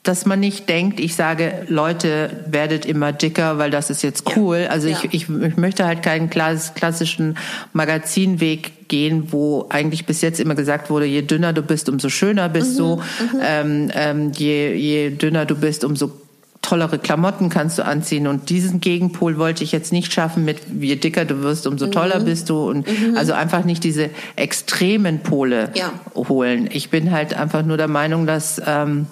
dass 0.02 0.26
man 0.26 0.40
nicht 0.40 0.68
denkt, 0.68 0.99
ich 0.99 1.14
sage, 1.14 1.64
Leute, 1.68 2.44
werdet 2.47 2.85
immer 2.87 3.12
dicker, 3.12 3.59
weil 3.59 3.71
das 3.71 3.88
ist 3.88 4.02
jetzt 4.02 4.37
cool. 4.37 4.62
Ja. 4.64 4.71
Also 4.71 4.88
ich, 4.88 5.04
ja. 5.04 5.09
ich, 5.12 5.28
ich 5.28 5.56
möchte 5.56 5.87
halt 5.87 6.02
keinen 6.02 6.28
klassischen 6.28 7.38
Magazinweg 7.73 8.88
gehen, 8.88 9.28
wo 9.30 9.66
eigentlich 9.68 10.04
bis 10.04 10.21
jetzt 10.21 10.40
immer 10.40 10.56
gesagt 10.56 10.90
wurde, 10.90 11.06
je 11.06 11.23
dünner 11.23 11.52
du 11.52 11.62
bist, 11.62 11.88
umso 11.88 12.09
schöner 12.09 12.49
bist 12.49 12.75
mhm. 12.75 12.78
du. 12.78 12.97
Mhm. 12.97 13.40
Ähm, 13.42 13.90
ähm, 13.94 14.32
je, 14.32 14.75
je 14.75 15.11
dünner 15.11 15.47
du 15.47 15.54
bist, 15.54 15.85
umso 15.85 16.11
tollere 16.62 16.99
Klamotten 16.99 17.49
kannst 17.49 17.78
du 17.78 17.85
anziehen. 17.85 18.26
Und 18.26 18.50
diesen 18.50 18.80
Gegenpol 18.80 19.38
wollte 19.38 19.62
ich 19.62 19.71
jetzt 19.71 19.92
nicht 19.92 20.12
schaffen 20.12 20.44
mit, 20.44 20.59
je 20.80 20.97
dicker 20.97 21.25
du 21.25 21.42
wirst, 21.42 21.66
umso 21.68 21.87
toller 21.88 22.21
mhm. 22.21 22.25
bist 22.25 22.50
du. 22.50 22.68
Und 22.68 22.88
mhm. 22.88 23.16
also 23.16 23.35
einfach 23.35 23.64
nicht 23.64 23.85
diese 23.85 24.11
extremen 24.35 25.21
Pole 25.21 25.71
ja. 25.75 25.92
holen. 26.14 26.68
Ich 26.73 26.90
bin 26.90 27.12
halt 27.12 27.35
einfach 27.35 27.64
nur 27.64 27.76
der 27.76 27.88
Meinung, 27.88 28.26
dass 28.26 28.61
ähm, 28.66 29.06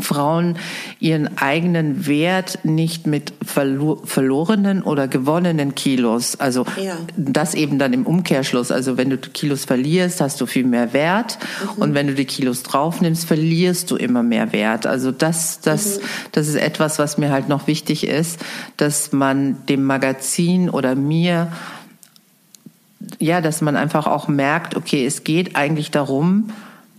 Frauen 0.00 0.56
ihren 1.00 1.38
eigenen 1.38 2.06
Wert 2.06 2.58
nicht 2.64 3.06
mit 3.06 3.32
verlo 3.44 4.02
verlorenen 4.04 4.82
oder 4.82 5.08
gewonnenen 5.08 5.74
Kilos, 5.74 6.36
also 6.36 6.64
ja. 6.82 6.96
das 7.16 7.54
eben 7.54 7.78
dann 7.78 7.92
im 7.92 8.06
Umkehrschluss, 8.06 8.70
also 8.70 8.96
wenn 8.96 9.10
du 9.10 9.18
Kilos 9.18 9.64
verlierst, 9.64 10.20
hast 10.20 10.40
du 10.40 10.46
viel 10.46 10.64
mehr 10.64 10.92
Wert 10.92 11.38
mhm. 11.76 11.82
und 11.82 11.94
wenn 11.94 12.06
du 12.08 12.14
die 12.14 12.24
Kilos 12.24 12.62
draufnimmst, 12.62 13.24
verlierst 13.26 13.90
du 13.90 13.96
immer 13.96 14.22
mehr 14.22 14.52
Wert. 14.52 14.86
Also 14.86 15.12
das, 15.12 15.60
das, 15.60 15.98
mhm. 15.98 16.04
das 16.32 16.48
ist 16.48 16.56
etwas, 16.56 16.98
was 16.98 17.18
mir 17.18 17.30
halt 17.30 17.48
noch 17.48 17.66
wichtig 17.66 18.06
ist, 18.06 18.40
dass 18.76 19.12
man 19.12 19.64
dem 19.66 19.84
Magazin 19.84 20.70
oder 20.70 20.94
mir 20.94 21.52
ja, 23.18 23.40
dass 23.40 23.60
man 23.60 23.76
einfach 23.76 24.06
auch 24.06 24.28
merkt, 24.28 24.76
okay, 24.76 25.04
es 25.04 25.24
geht 25.24 25.56
eigentlich 25.56 25.90
darum, 25.90 26.50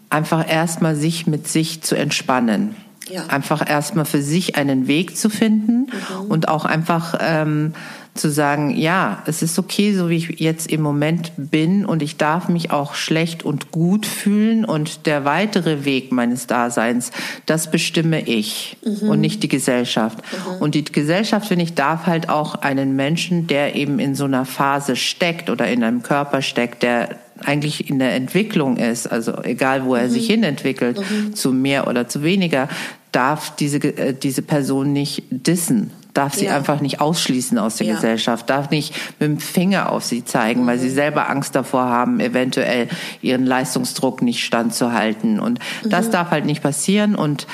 einfach 0.09 0.49
erstmal 0.49 0.95
sich 0.95 1.27
mit 1.27 1.47
sich 1.47 1.81
zu 1.81 1.95
entspannen. 1.95 2.75
Ja. 3.09 3.27
Einfach 3.27 3.67
erstmal 3.67 4.05
für 4.05 4.21
sich 4.21 4.55
einen 4.55 4.87
Weg 4.87 5.17
zu 5.17 5.29
finden 5.29 5.87
mhm. 5.91 6.29
und 6.29 6.47
auch 6.47 6.65
einfach 6.65 7.15
ähm, 7.19 7.73
zu 8.15 8.31
sagen, 8.31 8.71
ja, 8.75 9.21
es 9.25 9.41
ist 9.41 9.59
okay, 9.59 9.93
so 9.93 10.09
wie 10.09 10.15
ich 10.15 10.39
jetzt 10.39 10.71
im 10.71 10.81
Moment 10.81 11.33
bin 11.35 11.85
und 11.85 12.01
ich 12.01 12.15
darf 12.15 12.47
mich 12.47 12.71
auch 12.71 12.95
schlecht 12.95 13.43
und 13.43 13.71
gut 13.71 14.05
fühlen 14.05 14.63
und 14.63 15.05
der 15.05 15.25
weitere 15.25 15.83
Weg 15.83 16.13
meines 16.13 16.47
Daseins, 16.47 17.11
das 17.45 17.69
bestimme 17.69 18.21
ich 18.21 18.77
mhm. 18.85 19.09
und 19.09 19.19
nicht 19.19 19.43
die 19.43 19.49
Gesellschaft. 19.49 20.19
Mhm. 20.19 20.61
Und 20.61 20.75
die 20.75 20.85
Gesellschaft, 20.85 21.47
finde 21.47 21.65
ich, 21.65 21.73
darf 21.73 22.05
halt 22.05 22.29
auch 22.29 22.55
einen 22.55 22.95
Menschen, 22.95 23.47
der 23.47 23.75
eben 23.75 23.99
in 23.99 24.15
so 24.15 24.23
einer 24.23 24.45
Phase 24.45 24.95
steckt 24.95 25.49
oder 25.49 25.67
in 25.67 25.83
einem 25.83 26.01
Körper 26.01 26.41
steckt, 26.41 26.83
der 26.83 27.19
eigentlich 27.43 27.89
in 27.89 27.99
der 27.99 28.15
Entwicklung 28.15 28.77
ist, 28.77 29.07
also 29.07 29.43
egal 29.43 29.85
wo 29.85 29.95
er 29.95 30.07
mhm. 30.07 30.11
sich 30.11 30.27
hin 30.27 30.43
entwickelt, 30.43 30.99
mhm. 30.99 31.35
zu 31.35 31.51
mehr 31.51 31.87
oder 31.87 32.07
zu 32.07 32.23
weniger, 32.23 32.69
darf 33.11 33.55
diese, 33.55 33.77
äh, 33.77 34.13
diese 34.13 34.41
Person 34.41 34.93
nicht 34.93 35.23
dissen 35.29 35.91
darf 36.15 36.33
sie 36.33 36.45
Ja. 36.45 36.55
einfach 36.55 36.79
nicht 36.79 37.01
ausschließen 37.01 37.57
aus 37.57 37.75
der 37.75 37.87
Ja. 37.87 37.95
Gesellschaft, 37.95 38.49
darf 38.49 38.69
nicht 38.69 38.93
mit 39.19 39.29
dem 39.29 39.37
Finger 39.37 39.91
auf 39.91 40.05
sie 40.05 40.23
zeigen, 40.23 40.65
weil 40.65 40.79
sie 40.79 40.87
Mhm. 40.87 40.93
selber 40.95 41.29
Angst 41.29 41.55
davor 41.55 41.83
haben, 41.83 42.21
eventuell 42.21 42.87
ihren 43.21 43.45
Leistungsdruck 43.45 44.21
nicht 44.21 44.43
standzuhalten. 44.43 45.41
Und 45.41 45.59
Mhm. 45.83 45.89
das 45.89 46.09
darf 46.09 46.31
halt 46.31 46.45
nicht 46.45 46.63
passieren. 46.63 47.15
Und 47.15 47.47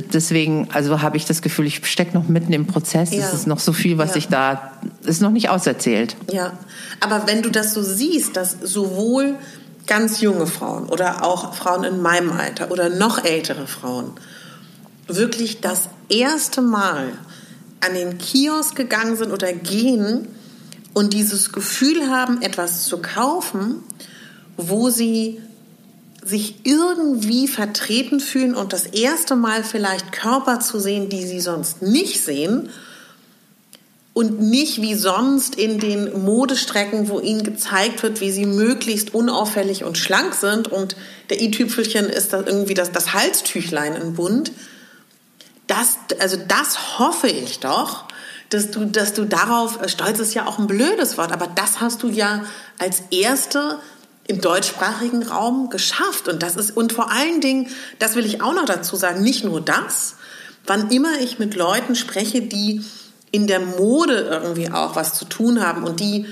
deswegen, 0.00 0.68
also 0.72 1.02
habe 1.02 1.16
ich 1.16 1.26
das 1.26 1.42
Gefühl, 1.42 1.66
ich 1.66 1.86
stecke 1.86 2.14
noch 2.16 2.26
mitten 2.28 2.52
im 2.52 2.66
Prozess. 2.66 3.12
Ja. 3.12 3.26
Es 3.26 3.34
ist 3.34 3.46
noch 3.46 3.58
so 3.58 3.72
viel, 3.72 3.98
was 3.98 4.10
Ja. 4.10 4.16
ich 4.16 4.28
da, 4.28 4.72
ist 5.04 5.20
noch 5.20 5.30
nicht 5.30 5.50
auserzählt. 5.50 6.16
Ja, 6.32 6.52
aber 7.00 7.26
wenn 7.26 7.42
du 7.42 7.50
das 7.50 7.74
so 7.74 7.82
siehst, 7.82 8.36
dass 8.36 8.56
sowohl 8.62 9.36
ganz 9.86 10.20
junge 10.20 10.46
Frauen 10.46 10.88
oder 10.88 11.24
auch 11.24 11.54
Frauen 11.54 11.84
in 11.84 12.00
meinem 12.00 12.32
Alter 12.32 12.70
oder 12.70 12.88
noch 12.88 13.24
ältere 13.24 13.66
Frauen 13.66 14.12
wirklich 15.08 15.60
das 15.60 15.88
erste 16.08 16.62
Mal 16.62 17.12
an 17.80 17.94
den 17.94 18.18
Kiosk 18.18 18.76
gegangen 18.76 19.16
sind 19.16 19.32
oder 19.32 19.52
gehen 19.52 20.28
und 20.94 21.12
dieses 21.12 21.52
Gefühl 21.52 22.08
haben, 22.08 22.40
etwas 22.42 22.84
zu 22.84 22.98
kaufen, 22.98 23.76
wo 24.56 24.90
sie 24.90 25.40
sich 26.24 26.64
irgendwie 26.64 27.48
vertreten 27.48 28.20
fühlen 28.20 28.54
und 28.54 28.72
das 28.72 28.86
erste 28.86 29.34
Mal 29.34 29.64
vielleicht 29.64 30.12
Körper 30.12 30.60
zu 30.60 30.78
sehen, 30.78 31.08
die 31.08 31.26
sie 31.26 31.40
sonst 31.40 31.82
nicht 31.82 32.22
sehen 32.24 32.70
und 34.14 34.40
nicht 34.40 34.80
wie 34.80 34.94
sonst 34.94 35.56
in 35.56 35.80
den 35.80 36.22
Modestrecken, 36.22 37.08
wo 37.08 37.18
ihnen 37.18 37.42
gezeigt 37.42 38.02
wird, 38.02 38.20
wie 38.20 38.30
sie 38.30 38.46
möglichst 38.46 39.14
unauffällig 39.14 39.84
und 39.84 39.98
schlank 39.98 40.34
sind 40.34 40.68
und 40.68 40.96
der 41.30 41.40
i-Tüpfelchen 41.40 42.06
ist 42.06 42.32
da 42.32 42.40
irgendwie 42.40 42.74
das, 42.74 42.92
das 42.92 43.14
Halstüchlein 43.14 43.94
in 43.94 44.14
bunt. 44.14 44.52
Das, 45.66 45.96
also 46.20 46.36
das 46.36 46.98
hoffe 46.98 47.28
ich 47.28 47.60
doch, 47.60 48.04
dass 48.50 48.70
du, 48.70 48.84
dass 48.84 49.14
du 49.14 49.24
darauf, 49.24 49.80
äh, 49.80 49.88
stolz 49.88 50.18
ist 50.18 50.34
ja 50.34 50.46
auch 50.46 50.58
ein 50.58 50.66
blödes 50.66 51.16
Wort, 51.16 51.32
aber 51.32 51.46
das 51.46 51.80
hast 51.80 52.02
du 52.02 52.08
ja 52.08 52.44
als 52.78 53.02
Erste 53.10 53.78
im 54.32 54.40
deutschsprachigen 54.40 55.22
Raum 55.22 55.68
geschafft. 55.70 56.28
Und 56.28 56.42
das 56.42 56.56
ist, 56.56 56.76
und 56.76 56.92
vor 56.92 57.10
allen 57.10 57.40
Dingen, 57.40 57.68
das 57.98 58.14
will 58.14 58.24
ich 58.24 58.40
auch 58.42 58.54
noch 58.54 58.64
dazu 58.64 58.96
sagen, 58.96 59.22
nicht 59.22 59.44
nur 59.44 59.60
das, 59.60 60.16
wann 60.66 60.90
immer 60.90 61.20
ich 61.20 61.38
mit 61.38 61.54
Leuten 61.54 61.94
spreche, 61.94 62.42
die 62.42 62.82
in 63.30 63.46
der 63.46 63.60
Mode 63.60 64.28
irgendwie 64.30 64.70
auch 64.70 64.96
was 64.96 65.14
zu 65.14 65.24
tun 65.24 65.64
haben 65.64 65.84
und 65.84 66.00
die 66.00 66.26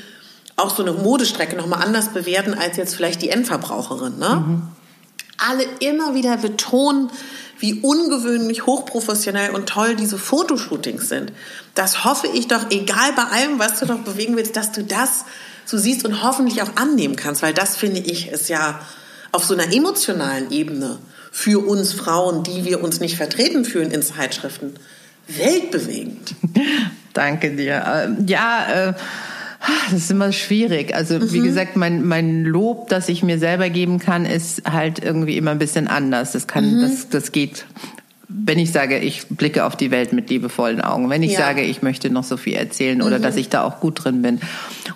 auch 0.57 0.75
so 0.75 0.83
eine 0.83 0.93
Modestrecke 0.93 1.57
nochmal 1.57 1.83
anders 1.83 2.09
bewerten 2.09 2.55
als 2.55 2.77
jetzt 2.77 2.95
vielleicht 2.95 3.23
die 3.23 3.31
Endverbraucherin, 3.31 4.19
ne? 4.19 4.63
Alle 5.39 5.65
immer 5.79 6.15
wieder 6.15 6.37
betonen, 6.37 7.11
wie 7.59 7.81
ungewöhnlich 7.81 8.67
hochprofessionell 8.67 9.53
und 9.53 9.69
toll 9.69 9.97
diese 9.97 10.19
Fotoshootings 10.19 11.09
sind. 11.09 11.33
Das 11.75 12.05
hoffe 12.05 12.27
ich 12.27 12.47
doch, 12.47 12.71
egal 12.71 13.13
bei 13.15 13.25
allem, 13.25 13.59
was 13.59 13.81
du 13.81 13.87
noch 13.87 14.01
bewegen 14.01 14.37
willst, 14.37 14.57
dass 14.57 14.73
du 14.73 14.85
das 14.85 15.25
so 15.71 15.79
siehst 15.79 16.05
und 16.05 16.23
hoffentlich 16.23 16.63
auch 16.63 16.77
annehmen 16.77 17.17
kannst, 17.17 17.43
weil 17.43 17.55
das 17.55 17.77
finde 17.77 18.01
ich 18.01 18.29
ist 18.31 18.49
ja 18.49 18.81
auf 19.33 19.45
so 19.45 19.55
einer 19.55 19.73
emotionalen 19.73 20.51
Ebene 20.51 20.99
für 21.31 21.65
uns 21.65 21.93
Frauen, 21.93 22.43
die 22.43 22.65
wir 22.65 22.83
uns 22.83 22.99
nicht 23.01 23.17
vertreten 23.17 23.65
fühlen 23.65 23.91
in 23.93 24.03
Zeitschriften, 24.03 24.75
weltbewegend. 25.29 26.35
Danke 27.13 27.55
dir. 27.55 27.85
Ähm, 27.87 28.27
Ja, 28.27 28.89
äh, 28.89 28.93
das 29.91 29.99
ist 30.05 30.11
immer 30.11 30.33
schwierig. 30.33 30.95
Also 30.95 31.19
Mhm. 31.19 31.33
wie 31.33 31.41
gesagt, 31.41 31.77
mein, 31.77 32.05
mein 32.05 32.45
Lob, 32.45 32.89
das 32.89 33.09
ich 33.09 33.23
mir 33.23 33.39
selber 33.39 33.69
geben 33.71 33.99
kann, 33.99 34.25
ist 34.27 34.63
halt 34.71 35.05
irgendwie 35.05 35.37
immer 35.37 35.51
ein 35.53 35.59
bisschen 35.59 35.87
anders. 35.87 36.33
Das 36.33 36.47
kann, 36.47 36.77
Mhm. 36.79 36.81
das, 36.83 37.09
das 37.09 37.33
geht. 37.33 37.67
Wenn 38.33 38.59
ich 38.61 38.71
sage, 38.71 38.99
ich 38.99 39.27
blicke 39.29 39.65
auf 39.65 39.75
die 39.77 39.91
Welt 39.91 40.13
mit 40.13 40.31
liebevollen 40.31 40.81
Augen, 40.81 41.11
wenn 41.11 41.23
ich 41.25 41.33
Ja. 41.33 41.41
Mhm. 41.41 41.43
sage, 41.43 41.63
ich 41.63 41.83
möchte 41.83 42.11
noch 42.11 42.23
so 42.25 42.37
viel 42.37 42.55
erzählen 42.55 43.03
oder 43.03 43.19
dass 43.19 43.35
ich 43.37 43.49
da 43.49 43.65
auch 43.65 43.81
gut 43.81 44.05
drin 44.05 44.23
bin 44.23 44.41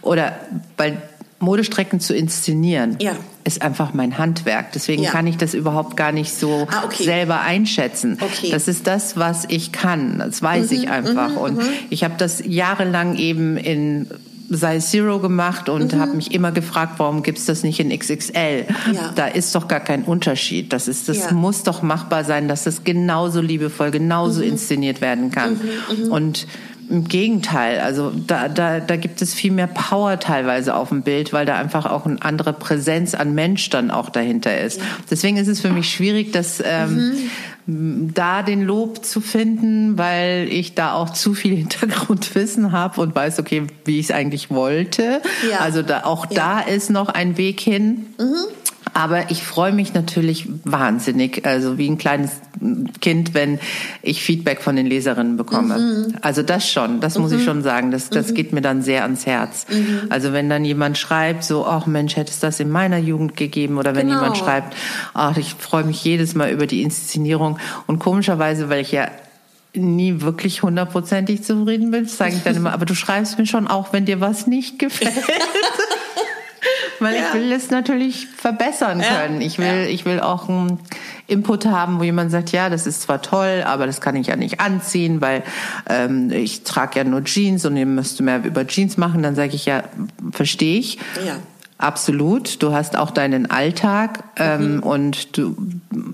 oder 0.03 0.37
weil 0.77 1.03
Modestrecken 1.41 1.99
zu 2.01 2.15
inszenieren 2.15 2.97
Ja. 3.01 3.13
ist 3.43 3.61
einfach 3.61 3.93
mein 3.93 4.17
Handwerk. 4.19 4.73
Deswegen 4.73 5.03
Ja. 5.03 5.11
kann 5.11 5.27
ich 5.27 5.37
das 5.37 5.53
überhaupt 5.53 5.97
gar 5.97 6.13
nicht 6.13 6.33
so 6.33 6.67
Ah, 6.71 6.85
okay. 6.85 7.03
selber 7.05 7.41
einschätzen. 7.41 8.19
Okay. 8.21 8.51
Das 8.51 8.69
ist 8.69 8.87
das, 8.87 9.17
was 9.17 9.45
ich 9.49 9.73
kann. 9.73 10.19
Das 10.21 10.41
weiß 10.41 10.71
Mhm, 10.71 10.77
ich 10.77 10.89
einfach. 10.89 11.37
Und 11.37 11.61
ich 11.91 12.05
habe 12.05 12.15
das 12.17 12.43
jahrelang 12.47 13.17
eben 13.17 13.57
in 13.57 14.07
Size 14.51 14.81
Zero 14.81 15.19
gemacht 15.21 15.69
und 15.69 15.95
habe 15.95 16.13
mich 16.15 16.33
immer 16.35 16.53
gefragt, 16.53 16.95
warum 16.99 17.23
gibt's 17.23 17.47
das 17.47 17.63
nicht 17.63 17.81
in 17.81 17.91
XXL? 17.97 18.65
Mhm. 18.89 18.95
Ja. 18.95 19.13
Da 19.15 19.27
ist 19.27 19.55
doch 19.55 19.69
gar 19.69 19.81
kein 19.81 20.03
Unterschied. 20.05 20.73
Das 20.73 20.87
ist, 20.89 21.09
das 21.09 21.19
Ja. 21.19 21.33
muss 21.33 21.63
doch 21.63 21.83
machbar 21.83 22.25
sein, 22.25 22.47
dass 22.49 22.65
das 22.65 22.85
genauso 22.85 23.41
liebevoll, 23.41 23.91
genauso 23.91 24.41
Mhm. 24.43 24.49
inszeniert 24.49 25.01
werden 25.01 25.31
kann. 25.31 25.61
Und 26.11 26.47
im 26.91 27.05
Gegenteil, 27.05 27.81
also 27.81 28.13
da, 28.27 28.49
da, 28.49 28.79
da 28.81 28.97
gibt 28.97 29.23
es 29.23 29.33
viel 29.33 29.51
mehr 29.53 29.67
Power 29.67 30.21
teilweise 30.21 30.75
auf 30.77 30.91
dem 30.91 31.01
Bild, 31.03 31.33
weil 31.33 31.47
da 31.47 31.57
einfach 31.57 31.87
auch 31.87 32.05
eine 32.05 32.21
andere 32.21 32.53
Präsenz 32.53 33.15
an 33.15 33.35
Mensch 33.35 33.71
dann 33.71 33.91
auch 33.91 34.11
dahinter 34.11 34.61
ist. 34.61 34.79
Deswegen 35.11 35.39
ist 35.39 35.49
es 35.49 35.61
für 35.63 35.71
mich 35.71 35.91
schwierig, 35.91 36.33
dass 36.33 36.63
ähm, 36.63 37.15
da 37.67 38.43
den 38.43 38.63
Lob 38.63 39.05
zu 39.05 39.21
finden, 39.23 39.97
weil 39.97 40.49
ich 40.51 40.75
da 40.75 40.93
auch 40.95 41.11
zu 41.11 41.33
viel 41.35 41.55
Hintergrundwissen 41.57 42.73
habe 42.73 43.01
und 43.01 43.15
weiß, 43.15 43.39
okay, 43.39 43.67
wie 43.85 43.99
ich 43.99 44.07
es 44.07 44.11
eigentlich 44.13 44.51
wollte. 44.51 45.23
Ja. 45.51 45.61
Also 45.61 45.83
da, 45.83 46.05
auch 46.05 46.31
Ja. 46.31 46.61
da 46.65 46.71
ist 46.71 46.91
noch 46.91 47.09
ein 47.09 47.39
Weg 47.39 47.61
hin. 47.61 48.07
Aber 48.97 49.31
ich 49.33 49.43
freue 49.43 49.73
mich 49.73 49.93
natürlich 49.93 50.49
wahnsinnig, 50.63 51.45
also 51.45 51.79
wie 51.79 51.89
ein 51.91 51.99
kleines 51.99 52.31
Kind, 53.01 53.35
wenn 53.35 53.59
ich 54.03 54.23
Feedback 54.23 54.63
von 54.63 54.77
den 54.77 54.87
Leserinnen 54.87 55.37
bekomme. 55.37 56.13
Also 56.21 56.43
das 56.45 56.71
schon, 56.71 57.01
das 57.01 57.19
muss 57.19 57.33
ich 57.33 57.43
schon 57.45 57.65
sagen, 57.65 57.91
das, 57.91 58.09
das 58.09 58.35
geht 58.35 58.53
mir 58.53 58.61
dann 58.61 58.83
sehr 58.83 59.03
ans 59.03 59.27
Herz. 59.27 59.67
Also 60.11 60.33
wenn 60.33 60.49
dann 60.49 60.65
jemand 60.65 60.97
schreibt, 60.97 61.43
so, 61.43 61.67
ach 61.67 61.87
Mensch, 61.87 62.15
hätte 62.15 62.31
es 62.31 62.39
das 62.39 62.61
in 62.61 62.71
meiner 62.71 62.99
Jugend 62.99 63.37
gegeben, 63.37 63.79
oder 63.79 63.97
wenn 63.97 64.07
Genau. 64.07 64.21
jemand 64.21 64.39
schreibt, 64.39 64.77
ach, 65.13 65.37
ich 65.37 65.55
freue 65.59 65.83
mich 65.83 66.05
jedes 66.05 66.37
Mal 66.37 66.51
über 66.51 66.67
die 66.69 66.83
Inszenierung. 66.83 67.59
Und 67.89 67.99
komischerweise, 67.99 68.69
weil 68.69 68.81
ich 68.81 68.93
ja 68.93 69.09
nie 69.77 70.21
wirklich 70.21 70.63
hundertprozentig 70.63 71.43
zufrieden 71.43 71.91
bin, 71.91 72.07
sage 72.07 72.35
ich 72.37 72.45
dann 72.45 72.55
immer, 72.55 72.73
aber 72.73 72.87
du 72.87 72.95
schreibst 72.95 73.39
mir 73.39 73.47
schon 73.47 73.67
auch, 73.67 73.93
wenn 73.93 74.05
dir 74.05 74.21
was 74.21 74.47
nicht 74.47 74.79
gefällt. 74.79 75.13
Weil 77.01 77.15
ich 77.17 77.35
will 77.35 77.53
es 77.53 77.71
natürlich 77.71 78.27
verbessern 78.27 79.01
Ja, 79.01 79.23
können. 79.23 79.41
Ich 79.41 79.59
will, 79.59 79.67
ja. 79.67 79.87
ich 79.87 80.05
will 80.05 80.21
auch 80.21 80.49
einen 80.49 80.79
Input 81.27 81.67
haben, 81.67 81.99
wo 82.01 82.05
jemand 82.05 82.31
sagt, 82.31 82.53
ja, 82.53 82.69
das 82.69 82.87
ist 82.87 83.03
zwar 83.03 83.23
toll, 83.23 83.65
aber 83.67 83.87
das 83.87 84.01
kann 84.01 84.17
ich 84.17 84.27
ja 84.29 84.37
nicht 84.37 84.61
anziehen, 84.61 85.21
weil 85.21 85.43
ähm, 85.89 86.31
ich 86.31 86.65
trage 86.65 86.99
ja 86.99 87.05
nur 87.05 87.25
Jeans 87.25 87.65
und 87.65 87.77
ihr 87.77 87.87
müsst 87.87 88.21
mehr 88.21 88.45
über 88.45 88.67
Jeans 88.67 88.97
machen. 88.97 89.23
Dann 89.23 89.35
sage 89.35 89.55
ich 89.55 89.67
ja, 89.67 89.85
verstehe 90.33 90.79
ich. 90.79 90.99
Ja. 91.25 91.37
Absolut. 91.77 92.63
Du 92.63 92.73
hast 92.73 92.97
auch 92.97 93.11
deinen 93.11 93.51
Alltag 93.51 94.23
ähm, 94.37 94.81
und 94.83 95.37
du 95.37 95.57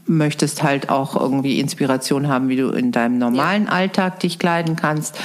möchtest 0.06 0.62
halt 0.62 0.88
auch 0.88 1.14
irgendwie 1.14 1.60
Inspiration 1.60 2.28
haben, 2.28 2.48
wie 2.48 2.56
du 2.56 2.70
in 2.70 2.92
deinem 2.92 3.18
normalen 3.18 3.68
Alltag 3.68 4.20
dich 4.20 4.38
kleiden 4.38 4.76
kannst. 4.76 5.18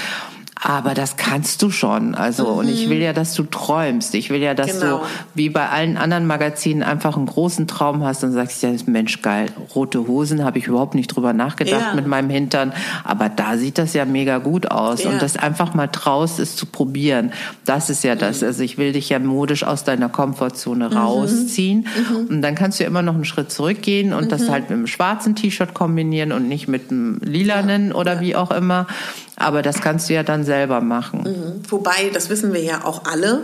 Aber 0.62 0.94
das 0.94 1.18
kannst 1.18 1.62
du 1.62 1.70
schon. 1.70 2.16
Also, 2.16 2.48
und 2.48 2.70
ich 2.70 2.90
will 2.90 3.00
ja, 3.00 3.12
dass 3.12 3.34
du 3.34 3.44
träumst. 3.44 4.16
Ich 4.16 4.30
will 4.30 4.42
ja, 4.42 4.54
dass 4.54 4.80
Genau. 4.80 5.00
du, 5.00 5.04
wie 5.34 5.50
bei 5.50 5.68
allen 5.70 5.98
anderen 5.98 6.26
Magazinen, 6.28 6.82
einfach 6.82 7.18
einen 7.18 7.26
großen 7.26 7.68
Traum 7.68 8.04
hast 8.04 8.24
und 8.24 8.32
sagst, 8.32 8.64
ja, 8.64 8.70
Mensch, 8.86 9.22
geil, 9.22 9.48
rote 9.76 10.08
Hosen, 10.08 10.44
habe 10.46 10.58
ich 10.58 10.68
überhaupt 10.68 10.96
nicht 10.96 11.08
drüber 11.08 11.34
nachgedacht 11.34 11.88
Ja. 11.90 11.94
mit 11.94 12.08
meinem 12.08 12.30
Hintern. 12.30 12.72
Aber 13.04 13.28
da 13.28 13.58
sieht 13.58 13.78
das 13.78 13.94
ja 13.94 14.06
mega 14.06 14.38
gut 14.38 14.72
aus. 14.72 15.04
Ja. 15.04 15.10
Und 15.12 15.22
das 15.22 15.36
einfach 15.36 15.74
mal 15.74 15.88
traust, 15.88 16.40
es 16.40 16.56
zu 16.56 16.66
probieren. 16.66 17.34
Das 17.66 17.90
ist 17.90 18.04
ja 18.06 18.16
das. 18.16 18.42
Also 18.42 18.64
ich 18.64 18.78
will 18.78 18.94
dich 18.94 19.10
ja 19.10 19.20
modisch 19.20 19.64
aus 19.66 19.84
deiner 19.84 20.08
Komfortzone 20.10 20.94
rausziehen. 20.96 21.86
Und 22.30 22.42
dann 22.42 22.56
kannst 22.56 22.80
du 22.80 22.84
ja 22.86 22.90
immer 22.90 23.02
noch 23.02 23.14
einen 23.16 23.26
Schritt 23.26 23.52
zurückgehen 23.52 24.14
und 24.14 24.32
das 24.32 24.50
halt 24.50 24.70
mit 24.70 24.78
einem 24.78 24.88
schwarzen 24.88 25.36
T-Shirt 25.36 25.74
kombinieren 25.74 26.32
und 26.32 26.48
nicht 26.48 26.68
mit 26.70 26.92
einem 26.92 27.20
lilanen 27.22 27.92
oder 27.92 28.22
wie 28.22 28.36
auch 28.38 28.52
immer. 28.52 28.88
Aber 29.38 29.62
das 29.62 29.82
kannst 29.82 30.10
du 30.10 30.14
ja 30.14 30.24
dann 30.24 30.45
selber 30.46 30.82
machen. 30.82 31.62
Wobei, 31.70 32.10
das 32.14 32.30
wissen 32.30 32.54
wir 32.54 32.62
ja 32.64 32.86
auch 32.86 33.06
alle, 33.06 33.42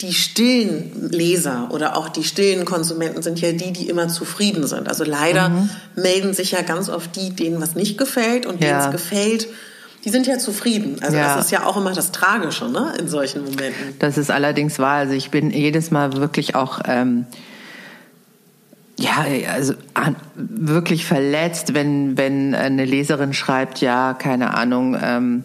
die 0.00 0.14
stillen 0.14 1.10
Leser 1.10 1.68
oder 1.72 1.96
auch 1.96 2.08
die 2.08 2.24
stillen 2.24 2.64
Konsumenten 2.64 3.20
sind 3.22 3.38
ja 3.40 3.52
die, 3.52 3.72
die 3.72 3.88
immer 3.88 4.08
zufrieden 4.08 4.66
sind. 4.66 4.88
Also 4.88 5.04
leider 5.04 5.68
melden 5.94 6.32
sich 6.32 6.52
ja 6.52 6.62
ganz 6.62 6.88
oft 6.88 7.14
die, 7.16 7.30
denen 7.30 7.60
was 7.60 7.74
nicht 7.74 7.98
gefällt 7.98 8.46
und 8.46 8.62
denen 8.62 8.70
Ja. 8.70 8.86
es 8.86 8.92
gefällt. 8.92 9.48
Die 10.06 10.08
sind 10.08 10.26
ja 10.26 10.38
zufrieden. 10.38 10.96
Also 11.02 11.18
Ja. 11.18 11.34
das 11.36 11.44
ist 11.44 11.50
ja 11.50 11.66
auch 11.66 11.76
immer 11.76 11.92
das 11.92 12.12
Tragische, 12.12 12.70
ne, 12.70 12.94
in 12.98 13.08
solchen 13.08 13.44
Momenten. 13.44 13.96
Das 13.98 14.16
ist 14.16 14.30
allerdings 14.30 14.78
wahr. 14.78 14.96
Also 14.96 15.12
ich 15.12 15.30
bin 15.30 15.50
jedes 15.50 15.90
Mal 15.90 16.14
wirklich 16.14 16.54
auch 16.54 16.80
ähm, 16.86 17.26
ja, 18.98 19.24
also 19.52 19.74
wirklich 20.34 21.04
verletzt, 21.06 21.74
wenn 21.74 22.16
wenn 22.18 22.54
eine 22.54 22.84
Leserin 22.84 23.32
schreibt, 23.34 23.80
ja, 23.82 24.14
keine 24.14 24.54
Ahnung. 24.54 24.96
Ähm, 25.02 25.44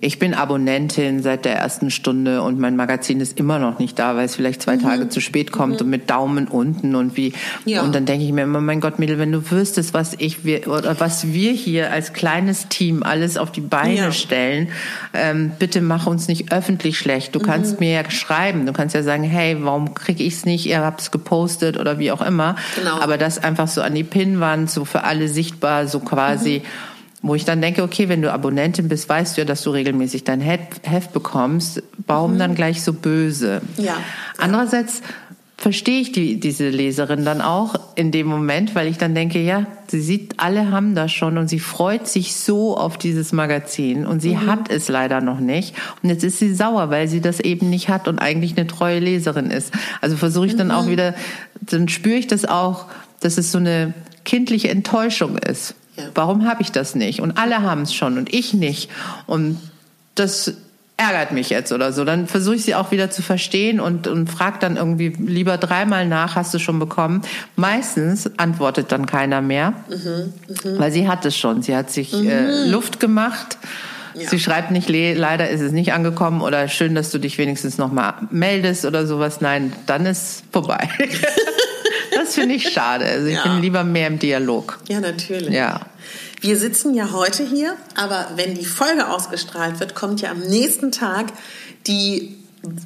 ich 0.00 0.18
bin 0.18 0.34
Abonnentin 0.34 1.22
seit 1.22 1.44
der 1.44 1.56
ersten 1.56 1.90
Stunde 1.90 2.42
und 2.42 2.58
mein 2.58 2.76
Magazin 2.76 3.20
ist 3.20 3.38
immer 3.38 3.58
noch 3.58 3.78
nicht 3.78 3.98
da, 3.98 4.16
weil 4.16 4.26
es 4.26 4.36
vielleicht 4.36 4.62
zwei 4.62 4.76
mhm. 4.76 4.82
Tage 4.82 5.08
zu 5.08 5.20
spät 5.20 5.52
kommt 5.52 5.74
mhm. 5.74 5.86
und 5.86 5.90
mit 5.90 6.10
Daumen 6.10 6.48
unten 6.48 6.94
und 6.94 7.16
wie. 7.16 7.32
Ja. 7.64 7.82
Und 7.82 7.94
dann 7.94 8.06
denke 8.06 8.24
ich 8.24 8.32
mir 8.32 8.42
immer, 8.42 8.60
mein 8.60 8.80
Gott, 8.80 8.98
Mädel, 8.98 9.18
wenn 9.18 9.32
du 9.32 9.50
wüsstest, 9.50 9.94
was 9.94 10.14
ich 10.18 10.44
wir, 10.44 10.68
oder 10.68 10.98
was 11.00 11.32
wir 11.32 11.52
hier 11.52 11.90
als 11.90 12.12
kleines 12.12 12.68
Team 12.68 13.02
alles 13.02 13.36
auf 13.36 13.52
die 13.52 13.60
Beine 13.60 13.94
ja. 13.94 14.12
stellen, 14.12 14.68
ähm, 15.12 15.52
bitte 15.58 15.80
mach 15.80 16.06
uns 16.06 16.28
nicht 16.28 16.52
öffentlich 16.52 16.98
schlecht. 16.98 17.34
Du 17.34 17.38
mhm. 17.38 17.44
kannst 17.44 17.80
mir 17.80 17.92
ja 17.92 18.10
schreiben, 18.10 18.66
du 18.66 18.72
kannst 18.72 18.94
ja 18.94 19.02
sagen, 19.02 19.24
hey, 19.24 19.56
warum 19.60 19.94
kriege 19.94 20.22
ich 20.22 20.34
es 20.34 20.44
nicht? 20.44 20.66
Ihr 20.66 20.80
habt 20.80 21.00
es 21.00 21.10
gepostet 21.10 21.78
oder 21.78 21.98
wie 21.98 22.12
auch 22.12 22.22
immer. 22.22 22.56
Genau. 22.76 23.00
Aber 23.00 23.18
das 23.18 23.42
einfach 23.42 23.68
so 23.68 23.82
an 23.82 23.94
die 23.94 24.04
Pinnwand, 24.04 24.70
so 24.70 24.84
für 24.84 25.04
alle 25.04 25.28
sichtbar, 25.28 25.86
so 25.86 26.00
quasi. 26.00 26.62
Mhm 26.64 26.93
wo 27.24 27.34
ich 27.34 27.46
dann 27.46 27.62
denke, 27.62 27.82
okay, 27.82 28.10
wenn 28.10 28.20
du 28.20 28.30
Abonnentin 28.30 28.88
bist, 28.88 29.08
weißt 29.08 29.36
du 29.36 29.40
ja, 29.40 29.44
dass 29.46 29.62
du 29.62 29.70
regelmäßig 29.70 30.24
dein 30.24 30.42
Heft 30.42 31.14
bekommst. 31.14 31.82
Warum 32.06 32.34
mhm. 32.34 32.38
dann 32.38 32.54
gleich 32.54 32.82
so 32.82 32.92
böse? 32.92 33.62
Ja. 33.78 33.96
Andererseits 34.36 35.00
verstehe 35.56 36.02
ich 36.02 36.12
die, 36.12 36.38
diese 36.38 36.68
Leserin 36.68 37.24
dann 37.24 37.40
auch 37.40 37.76
in 37.94 38.10
dem 38.10 38.26
Moment, 38.26 38.74
weil 38.74 38.88
ich 38.88 38.98
dann 38.98 39.14
denke, 39.14 39.40
ja, 39.40 39.64
sie 39.86 40.02
sieht, 40.02 40.34
alle 40.36 40.70
haben 40.70 40.94
das 40.94 41.12
schon 41.12 41.38
und 41.38 41.48
sie 41.48 41.60
freut 41.60 42.06
sich 42.08 42.36
so 42.36 42.76
auf 42.76 42.98
dieses 42.98 43.32
Magazin 43.32 44.04
und 44.04 44.20
sie 44.20 44.34
mhm. 44.34 44.46
hat 44.46 44.70
es 44.70 44.88
leider 44.88 45.22
noch 45.22 45.40
nicht. 45.40 45.74
Und 46.02 46.10
jetzt 46.10 46.24
ist 46.24 46.40
sie 46.40 46.54
sauer, 46.54 46.90
weil 46.90 47.08
sie 47.08 47.22
das 47.22 47.40
eben 47.40 47.70
nicht 47.70 47.88
hat 47.88 48.06
und 48.06 48.18
eigentlich 48.18 48.58
eine 48.58 48.66
treue 48.66 48.98
Leserin 48.98 49.50
ist. 49.50 49.72
Also 50.02 50.18
versuche 50.18 50.48
ich 50.48 50.56
dann 50.56 50.66
mhm. 50.66 50.74
auch 50.74 50.88
wieder, 50.88 51.14
dann 51.62 51.88
spüre 51.88 52.18
ich 52.18 52.26
das 52.26 52.44
auch, 52.44 52.84
dass 53.20 53.38
es 53.38 53.50
so 53.50 53.56
eine 53.56 53.94
kindliche 54.26 54.68
Enttäuschung 54.68 55.38
ist. 55.38 55.74
Ja. 55.96 56.04
Warum 56.14 56.46
habe 56.46 56.62
ich 56.62 56.72
das 56.72 56.94
nicht? 56.94 57.20
Und 57.20 57.38
alle 57.38 57.62
haben 57.62 57.82
es 57.82 57.94
schon 57.94 58.18
und 58.18 58.32
ich 58.32 58.54
nicht. 58.54 58.90
Und 59.26 59.58
das 60.14 60.54
ärgert 60.96 61.32
mich 61.32 61.50
jetzt 61.50 61.72
oder 61.72 61.92
so. 61.92 62.04
Dann 62.04 62.26
versuche 62.26 62.56
ich 62.56 62.64
sie 62.64 62.74
auch 62.74 62.90
wieder 62.90 63.10
zu 63.10 63.22
verstehen 63.22 63.80
und, 63.80 64.06
und 64.06 64.28
frage 64.28 64.58
dann 64.60 64.76
irgendwie 64.76 65.08
lieber 65.08 65.58
dreimal 65.58 66.06
nach, 66.06 66.36
hast 66.36 66.54
du 66.54 66.58
schon 66.58 66.78
bekommen? 66.78 67.22
Meistens 67.56 68.30
antwortet 68.38 68.92
dann 68.92 69.06
keiner 69.06 69.40
mehr, 69.40 69.74
mhm, 69.88 70.32
mh. 70.48 70.78
weil 70.78 70.92
sie 70.92 71.08
hat 71.08 71.24
es 71.24 71.36
schon. 71.36 71.62
Sie 71.62 71.74
hat 71.74 71.90
sich 71.90 72.12
mhm. 72.12 72.28
äh, 72.28 72.66
Luft 72.66 73.00
gemacht. 73.00 73.58
Ja. 74.14 74.28
Sie 74.28 74.38
schreibt 74.38 74.70
nicht, 74.70 74.88
leider 74.88 75.50
ist 75.50 75.60
es 75.60 75.72
nicht 75.72 75.92
angekommen 75.92 76.40
oder 76.40 76.68
schön, 76.68 76.94
dass 76.94 77.10
du 77.10 77.18
dich 77.18 77.36
wenigstens 77.38 77.78
nochmal 77.78 78.14
meldest 78.30 78.84
oder 78.84 79.06
sowas. 79.06 79.40
Nein, 79.40 79.72
dann 79.86 80.06
ist 80.06 80.44
vorbei. 80.52 80.88
das 82.16 82.34
finde 82.34 82.54
ich 82.54 82.70
schade. 82.70 83.04
Also 83.06 83.26
ich 83.26 83.34
ja. 83.34 83.42
bin 83.42 83.60
lieber 83.60 83.84
mehr 83.84 84.08
im 84.08 84.18
Dialog. 84.18 84.78
Ja, 84.88 85.00
natürlich. 85.00 85.52
Ja. 85.52 85.80
Wir 86.40 86.58
sitzen 86.58 86.94
ja 86.94 87.12
heute 87.12 87.42
hier, 87.42 87.76
aber 87.94 88.32
wenn 88.36 88.54
die 88.54 88.66
Folge 88.66 89.08
ausgestrahlt 89.08 89.80
wird, 89.80 89.94
kommt 89.94 90.20
ja 90.20 90.30
am 90.30 90.40
nächsten 90.40 90.92
Tag 90.92 91.26
die 91.86 92.36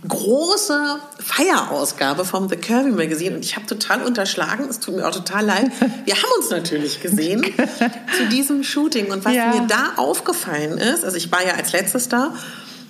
große 0.09 0.99
Feierausgabe 1.21 2.25
vom 2.25 2.49
The 2.49 2.57
Curvy 2.57 2.91
Magazine 2.91 3.37
und 3.37 3.45
ich 3.45 3.57
habe 3.57 3.67
total 3.67 4.03
unterschlagen, 4.03 4.67
es 4.69 4.81
tut 4.81 4.97
mir 4.97 5.07
auch 5.07 5.15
total 5.15 5.45
leid. 5.45 5.71
Wir 6.05 6.15
haben 6.15 6.31
uns 6.39 6.51
natürlich 6.51 7.01
gesehen 7.01 7.45
zu 8.17 8.27
diesem 8.31 8.65
Shooting 8.65 9.11
und 9.11 9.25
was 9.25 9.35
ja. 9.35 9.55
mir 9.55 9.67
da 9.67 9.93
aufgefallen 9.97 10.79
ist, 10.79 11.05
also 11.05 11.17
ich 11.17 11.31
war 11.31 11.45
ja 11.47 11.55
als 11.55 11.73
letztes 11.73 12.09
da, 12.09 12.35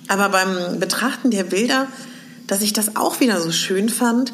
aber 0.07 0.29
beim 0.29 0.79
Betrachten 0.79 1.31
der 1.31 1.43
Bilder, 1.43 1.87
dass 2.47 2.61
ich 2.61 2.73
das 2.73 2.95
auch 2.95 3.19
wieder 3.19 3.39
so 3.39 3.51
schön 3.51 3.89
fand, 3.89 4.33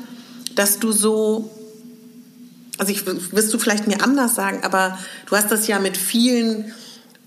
dass 0.55 0.79
du 0.79 0.91
so 0.91 1.51
also 2.77 2.91
ich 2.91 3.05
wirst 3.05 3.53
du 3.53 3.59
vielleicht 3.59 3.87
mir 3.87 4.03
anders 4.03 4.35
sagen, 4.35 4.59
aber 4.63 4.97
du 5.27 5.35
hast 5.35 5.51
das 5.51 5.67
ja 5.67 5.79
mit 5.79 5.97
vielen 5.97 6.73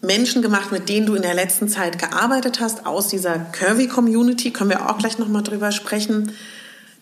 Menschen 0.01 0.43
gemacht, 0.43 0.71
mit 0.71 0.89
denen 0.89 1.07
du 1.07 1.15
in 1.15 1.23
der 1.23 1.35
letzten 1.35 1.69
Zeit 1.69 1.99
gearbeitet 1.99 2.61
hast, 2.61 2.87
aus 2.87 3.09
dieser 3.09 3.39
Curvy-Community, 3.39 4.53
können 4.53 4.71
wir 4.71 4.89
auch 4.89 4.99
gleich 4.99 5.19
nochmal 5.19 5.43
drüber 5.43 5.73
sprechen, 5.73 6.33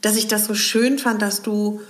dass 0.00 0.16
ich 0.16 0.28
das 0.28 0.46
so 0.46 0.54
schön 0.54 0.98
fand, 0.98 1.20
dass 1.20 1.42
du 1.42 1.80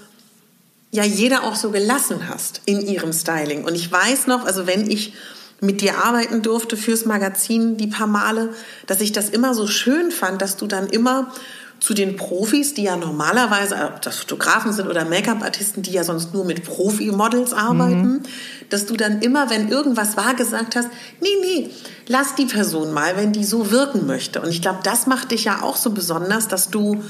ja 0.91 1.05
jeder 1.05 1.45
auch 1.45 1.55
so 1.55 1.71
gelassen 1.71 2.29
hast 2.29 2.63
in 2.65 2.81
ihrem 2.81 3.13
Styling. 3.13 3.65
Und 3.65 3.75
ich 3.75 3.91
weiß 3.91 4.27
noch, 4.27 4.45
also 4.45 4.67
wenn 4.67 4.91
ich 4.91 5.15
mit 5.61 5.81
dir 5.81 5.99
arbeiten 5.99 6.43
durfte 6.43 6.77
fürs 6.77 7.05
Magazin 7.05 7.77
die 7.77 7.87
paar 7.87 8.07
Male, 8.07 8.55
dass 8.87 9.01
ich 9.01 9.13
das 9.13 9.31
immer 9.31 9.55
so 9.55 9.67
schön 9.67 10.11
fand, 10.11 10.43
dass 10.43 10.57
du 10.57 10.67
dann 10.67 10.87
immer 10.87 11.33
zu 11.81 11.95
den 11.95 12.17
Profis, 12.17 12.75
die 12.75 12.85
ja 12.85 12.97
normalerweise, 12.97 13.77
ob 13.95 14.03
das 14.03 14.19
Fotografen 14.19 14.73
sind 14.73 14.89
oder 14.89 15.05
Make-up-Artisten, 15.05 15.83
die 15.83 15.93
ja 15.93 16.05
sonst 16.05 16.33
nur 16.33 16.45
mit 16.45 16.65
Profi-Models 16.65 17.53
arbeiten, 17.53 18.09
mhm. 18.09 18.23
dass 18.71 18.87
du 18.87 18.97
dann 18.97 19.21
immer, 19.21 19.51
wenn 19.51 19.69
irgendwas 19.69 20.17
war, 20.17 20.35
gesagt 20.35 20.75
hast, 20.75 20.89
nee, 21.21 21.29
nee, 21.43 21.71
lass 22.09 22.35
die 22.35 22.47
Person 22.47 22.93
mal, 22.93 23.17
wenn 23.17 23.33
die 23.33 23.45
so 23.45 23.71
wirken 23.71 24.07
möchte. 24.07 24.41
Und 24.41 24.49
ich 24.49 24.63
glaube, 24.63 24.81
das 24.83 25.07
macht 25.07 25.31
dich 25.31 25.45
ja 25.45 25.63
auch 25.63 25.77
so 25.77 25.91
besonders, 25.91 26.49
dass 26.49 26.71
du 26.71 27.03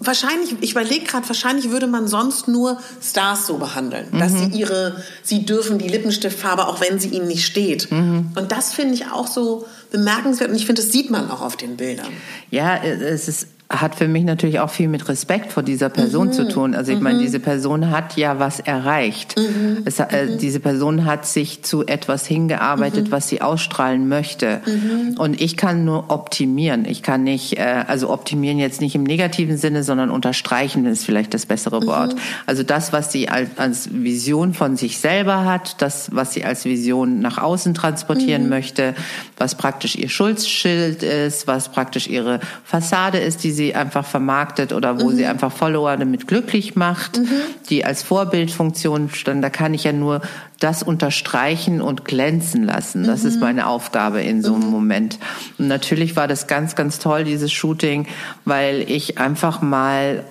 wahrscheinlich, 0.00 0.56
ich 0.60 0.72
überlege 0.72 1.04
gerade, 1.04 1.26
wahrscheinlich 1.28 1.70
würde 1.70 1.86
man 1.86 2.08
sonst 2.08 2.48
nur 2.48 2.78
Stars 3.02 3.46
so 3.46 3.58
behandeln, 3.58 4.08
mhm. 4.10 4.18
dass 4.18 4.32
sie 4.32 4.46
ihre, 4.46 5.02
sie 5.22 5.46
dürfen 5.46 5.78
die 5.78 5.88
Lippenstiftfarbe, 5.88 6.66
auch 6.66 6.80
wenn 6.80 6.98
sie 6.98 7.08
ihnen 7.08 7.28
nicht 7.28 7.46
steht. 7.46 7.90
Mhm. 7.90 8.32
Und 8.36 8.52
das 8.52 8.72
finde 8.72 8.94
ich 8.94 9.06
auch 9.06 9.26
so 9.26 9.66
bemerkenswert 9.90 10.50
und 10.50 10.56
ich 10.56 10.66
finde, 10.66 10.82
das 10.82 10.92
sieht 10.92 11.10
man 11.10 11.30
auch 11.30 11.40
auf 11.40 11.56
den 11.56 11.76
Bildern. 11.76 12.12
Ja, 12.50 12.82
es 12.82 13.28
ist 13.28 13.48
hat 13.70 13.94
für 13.94 14.08
mich 14.08 14.24
natürlich 14.24 14.58
auch 14.58 14.70
viel 14.70 14.88
mit 14.88 15.08
Respekt 15.08 15.52
vor 15.52 15.62
dieser 15.62 15.90
Person 15.90 16.28
mhm. 16.28 16.32
zu 16.32 16.48
tun. 16.48 16.74
Also 16.74 16.90
ich 16.90 16.98
mhm. 16.98 17.04
meine, 17.04 17.18
diese 17.20 17.38
Person 17.38 17.90
hat 17.90 18.16
ja 18.16 18.40
was 18.40 18.58
erreicht. 18.58 19.38
Mhm. 19.38 19.82
Es, 19.84 20.00
äh, 20.00 20.26
mhm. 20.26 20.38
diese 20.38 20.58
Person 20.58 21.04
hat 21.04 21.24
sich 21.24 21.62
zu 21.62 21.86
etwas 21.86 22.26
hingearbeitet, 22.26 23.06
mhm. 23.06 23.12
was 23.12 23.28
sie 23.28 23.40
ausstrahlen 23.40 24.08
möchte. 24.08 24.60
Mhm. 24.66 25.14
Und 25.18 25.40
ich 25.40 25.56
kann 25.56 25.84
nur 25.84 26.10
optimieren. 26.10 26.84
Ich 26.84 27.04
kann 27.04 27.22
nicht, 27.22 27.58
äh, 27.58 27.84
also 27.86 28.10
optimieren 28.10 28.58
jetzt 28.58 28.80
nicht 28.80 28.96
im 28.96 29.04
negativen 29.04 29.56
Sinne, 29.56 29.84
sondern 29.84 30.10
unterstreichen 30.10 30.84
ist 30.86 31.04
vielleicht 31.04 31.32
das 31.32 31.46
bessere 31.46 31.86
Wort. 31.86 32.16
Also 32.46 32.64
das, 32.64 32.92
was 32.92 33.12
sie 33.12 33.28
als, 33.28 33.50
als, 33.56 33.88
Vision 33.92 34.52
von 34.52 34.76
sich 34.76 34.98
selber 34.98 35.44
hat, 35.44 35.80
das, 35.80 36.10
was 36.12 36.34
sie 36.34 36.44
als 36.44 36.64
Vision 36.64 37.20
nach 37.20 37.38
außen 37.38 37.74
transportieren 37.74 38.48
möchte, 38.48 38.94
was 39.36 39.54
praktisch 39.54 39.94
ihr 39.94 40.08
Schutzschild 40.08 41.02
ist, 41.02 41.46
was 41.46 41.70
praktisch 41.70 42.08
ihre 42.08 42.40
Fassade 42.64 43.18
ist, 43.18 43.44
die 43.44 43.52
sie 43.52 43.59
sie 43.60 43.74
einfach 43.74 44.06
vermarktet 44.06 44.72
oder 44.72 45.00
wo 45.00 45.10
mhm. 45.10 45.16
sie 45.16 45.26
einfach 45.26 45.52
Follower 45.52 45.94
damit 45.98 46.26
glücklich 46.26 46.76
macht, 46.76 47.18
mhm. 47.18 47.28
die 47.68 47.84
als 47.84 48.02
Vorbildfunktion 48.02 49.10
stand. 49.10 49.44
Da 49.44 49.50
kann 49.50 49.74
ich 49.74 49.84
ja 49.84 49.92
nur 49.92 50.22
das 50.60 50.82
unterstreichen 50.82 51.82
und 51.82 52.06
glänzen 52.06 52.64
lassen. 52.64 53.04
Das 53.04 53.22
mhm. 53.22 53.28
ist 53.28 53.40
meine 53.40 53.66
Aufgabe 53.66 54.22
in 54.22 54.42
so 54.42 54.54
einem 54.54 54.64
mhm. 54.64 54.70
Moment. 54.70 55.18
Und 55.58 55.68
natürlich 55.68 56.16
war 56.16 56.26
das 56.26 56.46
ganz, 56.46 56.74
ganz 56.74 56.98
toll, 56.98 57.24
dieses 57.24 57.52
Shooting, 57.52 58.06
weil 58.46 58.90
ich 58.90 59.18
einfach 59.18 59.60
mal, 59.60 60.24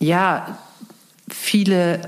ja, 0.00 0.58
viele 1.28 2.00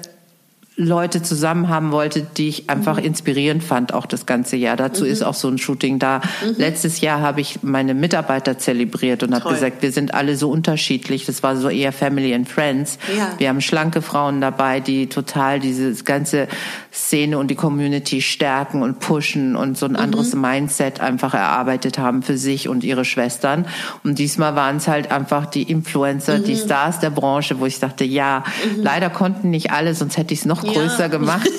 Leute 0.78 1.22
zusammen 1.22 1.70
haben 1.70 1.90
wollte, 1.90 2.20
die 2.20 2.48
ich 2.48 2.68
einfach 2.68 2.98
mhm. 2.98 3.06
inspirierend 3.06 3.64
fand, 3.64 3.94
auch 3.94 4.04
das 4.04 4.26
ganze 4.26 4.56
Jahr. 4.56 4.76
Dazu 4.76 5.04
mhm. 5.04 5.10
ist 5.10 5.22
auch 5.22 5.32
so 5.32 5.48
ein 5.48 5.56
Shooting 5.56 5.98
da. 5.98 6.20
Mhm. 6.44 6.54
Letztes 6.58 7.00
Jahr 7.00 7.20
habe 7.22 7.40
ich 7.40 7.62
meine 7.62 7.94
Mitarbeiter 7.94 8.58
zelebriert 8.58 9.22
und 9.22 9.34
habe 9.34 9.48
gesagt, 9.48 9.80
wir 9.80 9.90
sind 9.90 10.12
alle 10.12 10.36
so 10.36 10.50
unterschiedlich. 10.50 11.24
Das 11.24 11.42
war 11.42 11.56
so 11.56 11.70
eher 11.70 11.92
Family 11.92 12.34
and 12.34 12.46
Friends. 12.46 12.98
Ja. 13.16 13.30
Wir 13.38 13.48
haben 13.48 13.62
schlanke 13.62 14.02
Frauen 14.02 14.42
dabei, 14.42 14.80
die 14.80 15.06
total 15.06 15.60
diese 15.60 15.94
ganze 16.04 16.46
Szene 16.92 17.38
und 17.38 17.50
die 17.50 17.54
Community 17.54 18.20
stärken 18.20 18.82
und 18.82 19.00
pushen 19.00 19.56
und 19.56 19.78
so 19.78 19.86
ein 19.86 19.92
mhm. 19.92 19.96
anderes 19.96 20.34
Mindset 20.34 21.00
einfach 21.00 21.32
erarbeitet 21.32 21.98
haben 21.98 22.22
für 22.22 22.36
sich 22.36 22.68
und 22.68 22.84
ihre 22.84 23.06
Schwestern. 23.06 23.64
Und 24.04 24.18
diesmal 24.18 24.56
waren 24.56 24.76
es 24.76 24.88
halt 24.88 25.10
einfach 25.10 25.46
die 25.46 25.62
Influencer, 25.62 26.38
die 26.38 26.54
mhm. 26.54 26.58
Stars 26.58 27.00
der 27.00 27.10
Branche, 27.10 27.60
wo 27.60 27.64
ich 27.64 27.80
dachte, 27.80 28.04
ja, 28.04 28.44
mhm. 28.76 28.82
leider 28.82 29.08
konnten 29.08 29.48
nicht 29.48 29.70
alle, 29.70 29.94
sonst 29.94 30.18
hätte 30.18 30.34
ich 30.34 30.40
es 30.40 30.44
noch 30.44 30.65
größer 30.66 31.00
ja. 31.00 31.09
gemacht. 31.09 31.48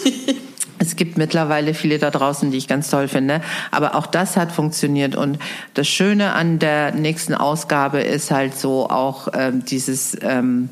Es 0.80 0.96
gibt 0.96 1.18
mittlerweile 1.18 1.74
viele 1.74 1.98
da 1.98 2.12
draußen, 2.12 2.52
die 2.52 2.58
ich 2.58 2.68
ganz 2.68 2.92
toll 2.92 3.08
finde. 3.08 3.42
Aber 3.72 3.96
auch 3.96 4.06
das 4.06 4.38
hat 4.38 4.52
funktioniert. 4.52 5.16
Und 5.16 5.40
das 5.74 5.88
Schöne 5.88 6.34
an 6.34 6.60
der 6.60 6.94
nächsten 6.94 7.34
Ausgabe 7.34 8.02
ist 8.02 8.30
halt 8.30 8.56
so 8.56 8.88
auch 8.88 9.28
ähm, 9.34 9.66
dieses 9.66 10.16
ähm, 10.22 10.70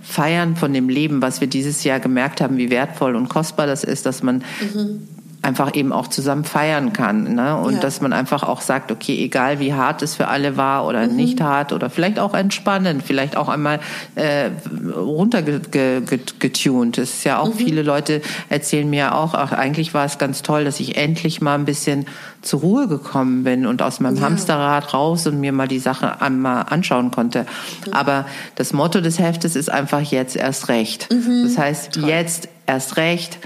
Feiern 0.00 0.54
von 0.54 0.72
dem 0.72 0.88
Leben, 0.88 1.22
was 1.22 1.40
wir 1.40 1.48
dieses 1.48 1.82
Jahr 1.82 1.98
gemerkt 1.98 2.40
haben, 2.40 2.56
wie 2.56 2.70
wertvoll 2.70 3.16
und 3.16 3.28
kostbar 3.28 3.66
das 3.66 3.82
ist, 3.82 4.06
dass 4.06 4.22
man 4.22 4.44
mhm 4.74 5.08
einfach 5.40 5.74
eben 5.74 5.92
auch 5.92 6.08
zusammen 6.08 6.44
feiern 6.44 6.92
kann. 6.92 7.34
Ne? 7.34 7.56
Und 7.56 7.74
ja. 7.74 7.80
dass 7.80 8.00
man 8.00 8.12
einfach 8.12 8.42
auch 8.42 8.60
sagt, 8.60 8.90
okay, 8.90 9.22
egal 9.22 9.60
wie 9.60 9.72
hart 9.72 10.02
es 10.02 10.16
für 10.16 10.28
alle 10.28 10.56
war 10.56 10.84
oder 10.84 11.06
mhm. 11.06 11.14
nicht 11.14 11.40
hart 11.40 11.72
oder 11.72 11.90
vielleicht 11.90 12.18
auch 12.18 12.34
entspannend, 12.34 13.04
vielleicht 13.04 13.36
auch 13.36 13.48
einmal 13.48 13.78
äh, 14.16 14.50
runtergetunt. 14.94 16.98
Es 16.98 17.14
ist 17.14 17.24
ja 17.24 17.38
auch, 17.38 17.54
mhm. 17.54 17.58
viele 17.58 17.82
Leute 17.82 18.20
erzählen 18.48 18.90
mir 18.90 19.14
auch, 19.14 19.34
ach, 19.34 19.52
eigentlich 19.52 19.94
war 19.94 20.04
es 20.04 20.18
ganz 20.18 20.42
toll, 20.42 20.64
dass 20.64 20.80
ich 20.80 20.96
endlich 20.96 21.40
mal 21.40 21.54
ein 21.54 21.64
bisschen 21.64 22.06
zur 22.42 22.60
Ruhe 22.60 22.88
gekommen 22.88 23.44
bin 23.44 23.66
und 23.66 23.80
aus 23.80 24.00
meinem 24.00 24.16
ja. 24.16 24.22
Hamsterrad 24.22 24.92
raus 24.92 25.26
und 25.28 25.38
mir 25.38 25.52
mal 25.52 25.68
die 25.68 25.78
Sache 25.78 26.20
einmal 26.20 26.66
anschauen 26.68 27.12
konnte. 27.12 27.46
Mhm. 27.86 27.92
Aber 27.92 28.26
das 28.56 28.72
Motto 28.72 29.00
des 29.00 29.20
Heftes 29.20 29.54
ist 29.54 29.70
einfach 29.70 30.00
jetzt 30.00 30.34
erst 30.34 30.68
recht. 30.68 31.08
Mhm. 31.12 31.44
Das 31.44 31.58
heißt, 31.58 31.92
toll. 31.92 32.08
jetzt 32.08 32.48
erst 32.66 32.96
recht 32.96 33.38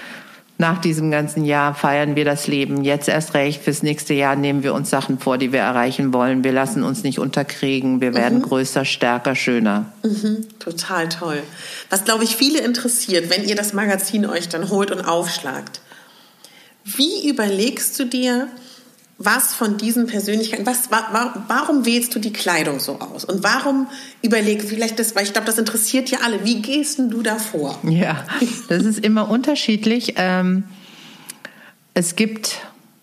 nach 0.63 0.81
diesem 0.81 1.11
ganzen 1.11 1.45
Jahr 1.45 1.75
feiern 1.75 2.15
wir 2.15 2.25
das 2.25 2.47
Leben. 2.47 2.85
Jetzt 2.85 3.09
erst 3.09 3.35
recht, 3.35 3.65
fürs 3.65 3.83
nächste 3.83 4.15
Jahr 4.15 4.37
nehmen 4.37 4.63
wir 4.63 4.75
uns 4.75 4.91
Sachen 4.91 5.19
vor, 5.19 5.37
die 5.37 5.53
wir 5.53 5.59
erreichen 5.59 6.15
wollen. 6.15 6.45
Wir 6.45 6.53
lassen 6.53 6.85
uns 6.85 7.03
nicht 7.03 7.19
unterkriegen. 7.19 8.01
Wir 8.01 8.15
werden 8.15 8.39
mhm. 8.39 8.43
größer, 8.43 8.85
stärker, 8.85 9.35
schöner. 9.35 9.93
Mhm. 10.05 10.47
Total 10.61 11.09
toll. 11.09 11.43
Was, 11.91 12.05
glaube 12.05 12.23
ich, 12.23 12.37
viele 12.37 12.61
interessiert, 12.61 13.29
wenn 13.29 13.45
ihr 13.45 13.57
das 13.57 13.73
Magazin 13.73 14.25
euch 14.25 14.49
dann 14.49 14.71
holt 14.71 14.93
und 14.93 15.01
aufschlagt. 15.01 15.81
Wie 16.85 17.29
überlegst 17.29 17.99
du 17.99 18.05
dir, 18.05 18.47
was 19.25 19.55
von 19.55 19.77
diesen 19.77 20.07
Persönlichkeiten, 20.07 20.67
was, 20.67 20.91
warum 20.91 21.85
wählst 21.85 22.15
du 22.15 22.19
die 22.19 22.33
Kleidung 22.33 22.81
so 22.81 22.99
aus? 23.01 23.25
Und 23.25 23.43
warum 23.43 23.87
überleg, 24.23 24.63
vielleicht 24.63 24.99
das, 24.99 25.15
weil 25.15 25.25
ich 25.25 25.33
glaube, 25.33 25.47
das 25.47 25.59
interessiert 25.59 26.11
ja 26.11 26.19
alle, 26.25 26.45
wie 26.45 26.63
gehst 26.63 26.99
denn 26.99 27.11
du 27.11 27.23
da 27.23 27.39
vor? 27.39 27.79
Ja, 27.83 28.25
das 28.69 28.85
ist 28.85 28.99
immer 28.99 29.29
unterschiedlich. 29.29 30.15
Ähm, 30.17 30.65
es 31.95 32.17
gibt 32.17 32.59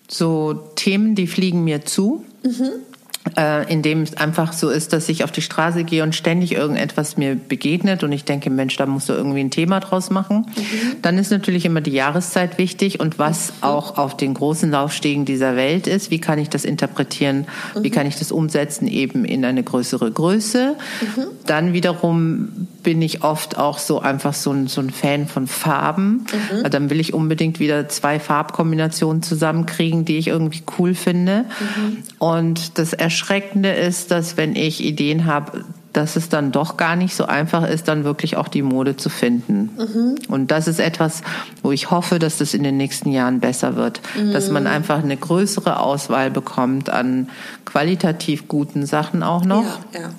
so 0.08 0.54
Themen, 0.76 1.14
die 1.14 1.26
fliegen 1.26 1.64
mir 1.64 1.84
zu. 1.84 2.24
Mhm 2.42 2.89
äh, 3.36 3.70
in 3.70 3.82
dem 3.82 4.02
es 4.02 4.16
einfach 4.16 4.52
so 4.52 4.70
ist, 4.70 4.92
dass 4.92 5.08
ich 5.08 5.24
auf 5.24 5.30
die 5.30 5.42
Straße 5.42 5.84
gehe 5.84 6.02
und 6.02 6.14
ständig 6.14 6.52
irgendetwas 6.52 7.16
mir 7.16 7.36
begegnet 7.36 8.02
und 8.02 8.12
ich 8.12 8.24
denke, 8.24 8.48
Mensch, 8.48 8.76
da 8.76 8.86
musst 8.86 9.08
du 9.08 9.12
irgendwie 9.12 9.40
ein 9.40 9.50
Thema 9.50 9.80
draus 9.80 10.10
machen. 10.10 10.46
Mhm. 10.56 11.02
Dann 11.02 11.18
ist 11.18 11.30
natürlich 11.30 11.66
immer 11.66 11.82
die 11.82 11.92
Jahreszeit 11.92 12.56
wichtig 12.56 12.98
und 12.98 13.18
was 13.18 13.48
mhm. 13.48 13.54
auch 13.62 13.98
auf 13.98 14.16
den 14.16 14.32
großen 14.34 14.70
Laufstegen 14.70 15.26
dieser 15.26 15.54
Welt 15.54 15.86
ist. 15.86 16.10
Wie 16.10 16.20
kann 16.20 16.38
ich 16.38 16.48
das 16.48 16.64
interpretieren? 16.64 17.46
Mhm. 17.74 17.84
Wie 17.84 17.90
kann 17.90 18.06
ich 18.06 18.16
das 18.16 18.32
umsetzen 18.32 18.88
eben 18.88 19.24
in 19.24 19.44
eine 19.44 19.62
größere 19.62 20.10
Größe? 20.10 20.76
Mhm. 21.02 21.24
Dann 21.46 21.72
wiederum 21.74 22.68
bin 22.82 23.02
ich 23.02 23.22
oft 23.22 23.58
auch 23.58 23.78
so 23.78 24.00
einfach 24.00 24.34
so 24.34 24.52
ein, 24.52 24.66
so 24.66 24.80
ein 24.80 24.90
Fan 24.90 25.26
von 25.26 25.46
Farben. 25.46 26.26
Mhm. 26.52 26.70
Dann 26.70 26.90
will 26.90 27.00
ich 27.00 27.14
unbedingt 27.14 27.60
wieder 27.60 27.88
zwei 27.88 28.20
Farbkombinationen 28.20 29.22
zusammenkriegen, 29.22 30.04
die 30.04 30.18
ich 30.18 30.28
irgendwie 30.28 30.62
cool 30.78 30.94
finde. 30.94 31.44
Mhm. 31.60 31.98
Und 32.18 32.78
das 32.78 32.92
Erschreckende 32.92 33.70
ist, 33.72 34.10
dass 34.10 34.36
wenn 34.36 34.56
ich 34.56 34.84
Ideen 34.84 35.26
habe, 35.26 35.64
dass 35.92 36.16
es 36.16 36.28
dann 36.28 36.52
doch 36.52 36.76
gar 36.76 36.96
nicht 36.96 37.14
so 37.14 37.26
einfach 37.26 37.66
ist, 37.68 37.88
dann 37.88 38.04
wirklich 38.04 38.36
auch 38.36 38.48
die 38.48 38.62
Mode 38.62 38.96
zu 38.96 39.08
finden. 39.08 39.70
Mhm. 39.76 40.14
Und 40.28 40.50
das 40.50 40.68
ist 40.68 40.78
etwas, 40.78 41.22
wo 41.62 41.72
ich 41.72 41.90
hoffe, 41.90 42.18
dass 42.18 42.38
das 42.38 42.54
in 42.54 42.62
den 42.62 42.76
nächsten 42.76 43.10
Jahren 43.10 43.40
besser 43.40 43.76
wird. 43.76 44.00
Mhm. 44.16 44.32
Dass 44.32 44.50
man 44.50 44.66
einfach 44.66 45.02
eine 45.02 45.16
größere 45.16 45.80
Auswahl 45.80 46.30
bekommt 46.30 46.90
an 46.90 47.28
qualitativ 47.64 48.48
guten 48.48 48.86
Sachen 48.86 49.22
auch 49.22 49.44
noch. 49.44 49.64
Ja, 49.92 50.00
ja. 50.00 50.10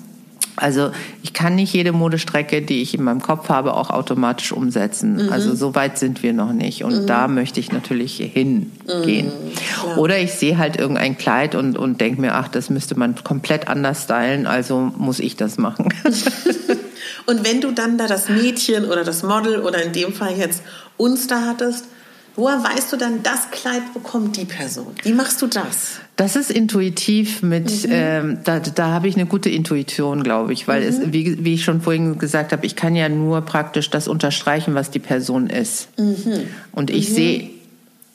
Also 0.56 0.90
ich 1.22 1.32
kann 1.32 1.54
nicht 1.54 1.72
jede 1.72 1.92
Modestrecke, 1.92 2.62
die 2.62 2.82
ich 2.82 2.94
in 2.94 3.02
meinem 3.02 3.22
Kopf 3.22 3.48
habe, 3.48 3.74
auch 3.74 3.90
automatisch 3.90 4.52
umsetzen. 4.52 5.26
Mhm. 5.26 5.32
Also 5.32 5.54
so 5.54 5.74
weit 5.74 5.98
sind 5.98 6.22
wir 6.22 6.32
noch 6.32 6.52
nicht. 6.52 6.84
Und 6.84 7.02
mhm. 7.02 7.06
da 7.06 7.28
möchte 7.28 7.58
ich 7.60 7.72
natürlich 7.72 8.16
hingehen. 8.16 8.70
Mhm, 8.86 9.98
Oder 9.98 10.18
ich 10.18 10.32
sehe 10.32 10.58
halt 10.58 10.76
irgendein 10.76 11.16
Kleid 11.16 11.54
und, 11.54 11.78
und 11.78 12.00
denke 12.00 12.20
mir, 12.20 12.34
ach, 12.34 12.48
das 12.48 12.70
müsste 12.70 12.98
man 12.98 13.14
komplett 13.24 13.68
anders 13.68 14.04
stylen, 14.04 14.46
also 14.46 14.92
muss 14.96 15.20
ich 15.20 15.36
das 15.36 15.58
machen. 15.58 15.88
und 17.26 17.46
wenn 17.46 17.60
du 17.60 17.72
dann 17.72 17.96
da 17.96 18.06
das 18.06 18.28
Mädchen 18.28 18.84
oder 18.84 19.04
das 19.04 19.22
Model 19.22 19.60
oder 19.60 19.82
in 19.82 19.92
dem 19.92 20.12
Fall 20.12 20.36
jetzt 20.36 20.62
uns 20.96 21.26
da 21.26 21.46
hattest, 21.46 21.86
Woher 22.34 22.62
weißt 22.62 22.92
du 22.92 22.96
dann, 22.96 23.22
das 23.22 23.50
Kleid 23.50 23.92
bekommt 23.92 24.36
die 24.36 24.44
Person? 24.44 24.94
Wie 25.02 25.12
machst 25.12 25.42
du 25.42 25.46
das? 25.46 26.00
Das 26.16 26.36
ist 26.36 26.50
intuitiv 26.50 27.42
mit, 27.42 27.86
mhm. 27.86 27.90
ähm, 27.92 28.38
da, 28.44 28.60
da 28.60 28.88
habe 28.88 29.08
ich 29.08 29.16
eine 29.16 29.26
gute 29.26 29.50
Intuition, 29.50 30.22
glaube 30.22 30.52
ich, 30.52 30.66
weil 30.68 30.82
mhm. 30.82 30.88
es, 30.88 31.12
wie, 31.12 31.44
wie 31.44 31.54
ich 31.54 31.64
schon 31.64 31.80
vorhin 31.82 32.18
gesagt 32.18 32.52
habe, 32.52 32.64
ich 32.64 32.76
kann 32.76 32.96
ja 32.96 33.08
nur 33.08 33.42
praktisch 33.42 33.90
das 33.90 34.08
unterstreichen, 34.08 34.74
was 34.74 34.90
die 34.90 34.98
Person 34.98 35.48
ist. 35.48 35.88
Mhm. 35.98 36.48
Und 36.72 36.90
ich 36.90 37.10
mhm. 37.10 37.14
sehe 37.14 37.50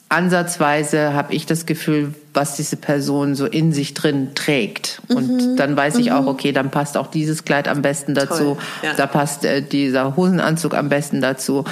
ansatzweise, 0.08 1.12
habe 1.12 1.34
ich 1.34 1.46
das 1.46 1.66
Gefühl, 1.66 2.14
was 2.38 2.54
diese 2.54 2.76
Person 2.76 3.34
so 3.34 3.46
in 3.46 3.72
sich 3.72 3.94
drin 3.94 4.28
trägt. 4.36 5.02
Und 5.08 5.28
mhm. 5.28 5.56
dann 5.56 5.76
weiß 5.76 5.96
ich 5.96 6.12
auch, 6.12 6.22
mhm. 6.22 6.28
okay, 6.28 6.52
dann 6.52 6.70
passt 6.70 6.96
auch 6.96 7.08
dieses 7.08 7.44
Kleid 7.44 7.66
am 7.66 7.82
besten 7.82 8.14
dazu, 8.14 8.56
ja. 8.80 8.94
da 8.94 9.08
passt 9.08 9.44
äh, 9.44 9.60
dieser 9.60 10.14
Hosenanzug 10.14 10.74
am 10.74 10.88
besten 10.88 11.20
dazu. 11.20 11.64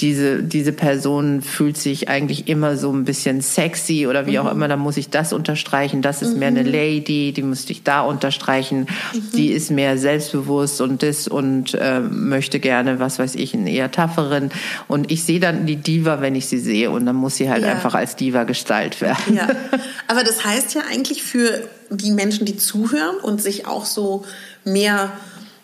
Diese, 0.00 0.42
diese 0.42 0.72
Person 0.72 1.42
fühlt 1.42 1.76
sich 1.76 2.08
eigentlich 2.08 2.48
immer 2.48 2.76
so 2.76 2.90
ein 2.90 3.04
bisschen 3.04 3.42
sexy 3.42 4.06
oder 4.08 4.26
wie 4.26 4.38
mhm. 4.38 4.46
auch 4.46 4.52
immer, 4.52 4.66
dann 4.66 4.80
muss 4.80 4.96
ich 4.96 5.10
das 5.10 5.34
unterstreichen. 5.34 6.00
Das 6.00 6.22
ist 6.22 6.38
mehr 6.38 6.48
eine 6.48 6.64
mhm. 6.64 6.72
Lady, 6.72 7.32
die 7.32 7.42
müsste 7.42 7.72
ich 7.72 7.82
da 7.82 8.00
unterstreichen. 8.00 8.86
Mhm. 9.12 9.36
Die 9.36 9.48
ist 9.52 9.70
mehr 9.70 9.98
selbstbewusst 9.98 10.80
und 10.80 11.02
das 11.02 11.28
und 11.28 11.74
äh, 11.74 12.00
möchte 12.00 12.60
gerne, 12.60 12.98
was 12.98 13.18
weiß 13.18 13.34
ich, 13.34 13.52
einen 13.52 13.66
eher 13.66 13.90
tafferen. 13.90 14.50
Und 14.88 15.12
ich 15.12 15.22
sehe 15.22 15.38
dann 15.38 15.66
die 15.66 15.76
Diva, 15.76 16.22
wenn 16.22 16.34
ich 16.34 16.46
sie 16.46 16.58
sehe 16.58 16.90
und 16.90 17.04
dann 17.04 17.16
muss 17.16 17.36
sie 17.36 17.50
halt 17.50 17.62
ja. 17.62 17.72
einfach 17.72 17.94
als 17.94 18.16
Diva 18.16 18.44
gestaltet 18.44 19.02
werden. 19.02 19.36
Ja. 19.36 19.48
Aber 20.14 20.22
das 20.22 20.44
heißt 20.44 20.74
ja 20.74 20.82
eigentlich 20.88 21.24
für 21.24 21.68
die 21.90 22.12
Menschen, 22.12 22.46
die 22.46 22.56
zuhören 22.56 23.16
und 23.16 23.42
sich 23.42 23.66
auch 23.66 23.84
so 23.84 24.24
mehr, 24.64 25.10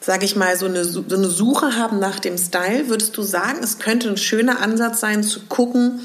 sage 0.01 0.25
ich 0.25 0.35
mal, 0.35 0.57
so 0.57 0.67
eine, 0.67 0.85
so 0.85 1.05
eine 1.09 1.29
Suche 1.29 1.77
haben 1.77 2.01
nach 2.01 2.19
dem 2.19 2.37
Style, 2.37 2.89
würdest 2.89 3.17
du 3.17 3.23
sagen, 3.23 3.61
es 3.63 3.79
könnte 3.79 4.09
ein 4.09 4.17
schöner 4.17 4.61
Ansatz 4.61 4.99
sein, 4.99 5.23
zu 5.23 5.39
gucken, 5.43 6.01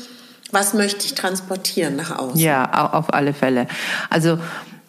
was 0.52 0.76
möchte 0.76 1.08
ich 1.08 1.16
transportieren 1.16 1.96
nach 1.96 2.16
außen? 2.16 2.40
Ja, 2.40 2.92
auf 2.94 3.12
alle 3.16 3.34
Fälle. 3.34 3.66
Also 4.12 4.38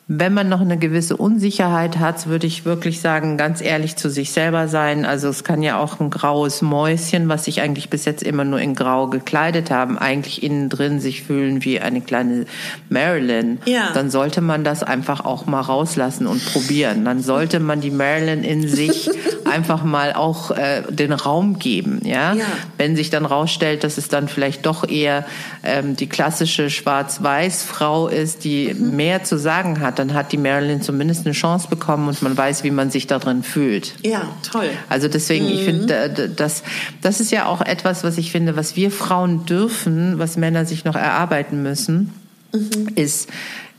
wenn 0.09 0.33
man 0.33 0.49
noch 0.49 0.61
eine 0.61 0.79
gewisse 0.79 1.17
Unsicherheit 1.17 1.99
hat, 1.99 2.29
würde 2.29 2.47
ich 2.47 2.65
wirklich 2.65 3.01
sagen, 3.01 3.37
ganz 3.37 3.61
ehrlich 3.61 3.97
zu 3.97 4.09
sich 4.09 4.31
selber 4.31 4.69
sein. 4.69 5.05
Also 5.05 5.29
es 5.29 5.43
kann 5.43 5.63
ja 5.65 5.81
auch 5.81 5.99
ein 5.99 6.11
graues 6.11 6.63
Mäuschen, 6.63 7.29
was 7.29 7.47
sich 7.47 7.61
eigentlich 7.61 7.91
bis 7.91 8.05
jetzt 8.05 8.23
immer 8.23 8.45
nur 8.45 8.61
in 8.61 8.77
Grau 8.77 9.09
gekleidet 9.09 9.73
haben, 9.73 9.99
eigentlich 9.99 10.45
innen 10.45 10.69
drin 10.69 11.01
sich 11.01 11.25
fühlen 11.25 11.65
wie 11.65 11.81
eine 11.81 12.01
kleine 12.03 12.47
Marilyn. 12.89 13.59
Ja. 13.65 13.91
Dann 13.95 14.09
sollte 14.09 14.43
man 14.43 14.63
das 14.63 14.85
einfach 14.85 15.25
auch 15.25 15.47
mal 15.47 15.61
rauslassen 15.61 16.29
und 16.29 16.45
probieren. 16.53 17.05
Dann 17.05 17.21
sollte 17.21 17.59
man 17.59 17.81
die 17.81 17.91
Marilyn 17.91 18.45
in 18.45 18.69
sich 18.69 19.11
einfach 19.45 19.83
mal 19.83 20.13
auch 20.13 20.53
äh, 20.53 20.83
den 20.89 21.13
Raum 21.13 21.59
geben. 21.59 22.03
Ja? 22.05 22.33
ja? 22.35 22.45
Wenn 22.79 22.95
sich 22.95 23.11
dann 23.11 23.25
rausstellt, 23.27 23.83
dass 23.83 23.99
es 23.99 24.07
dann 24.07 24.29
vielleicht 24.29 24.67
doch 24.67 24.89
eher 24.89 25.25
ähm, 25.65 25.97
die 25.97 26.09
klassische 26.09 26.71
Schwarz-Weiß-Frau 26.71 28.07
ist, 28.07 28.45
die 28.45 28.73
mhm. 28.73 28.95
mehr 28.95 29.25
zu 29.25 29.37
sagen 29.37 29.81
hat 29.81 29.96
dann 29.99 30.15
hat 30.15 30.33
die 30.33 30.37
Marilyn 30.39 30.83
zumindest 30.83 31.27
eine 31.27 31.35
Chance 31.35 31.69
bekommen 31.69 32.09
und 32.09 32.23
man 32.23 32.37
weiß, 32.37 32.65
wie 32.65 32.71
man 32.71 32.91
sich 32.91 33.07
da 33.07 33.19
drin 33.19 33.43
fühlt. 33.43 33.95
Ja, 34.03 34.29
toll. 34.51 34.71
Also 34.89 35.09
deswegen, 35.09 35.47
mhm. 35.47 35.53
ich 35.53 35.65
finde, 35.65 36.31
das, 36.35 36.63
das 37.03 37.21
ist 37.21 37.33
ja 37.33 37.47
auch 37.47 37.61
etwas, 37.61 38.05
was 38.05 38.19
ich 38.19 38.31
finde, 38.31 38.57
was 38.57 38.77
wir 38.77 38.91
Frauen 38.91 39.47
dürfen, 39.47 40.19
was 40.19 40.37
Männer 40.37 40.67
sich 40.67 40.85
noch 40.85 40.97
erarbeiten 40.97 41.63
müssen, 41.63 42.13
mhm. 42.53 42.89
ist 42.95 43.29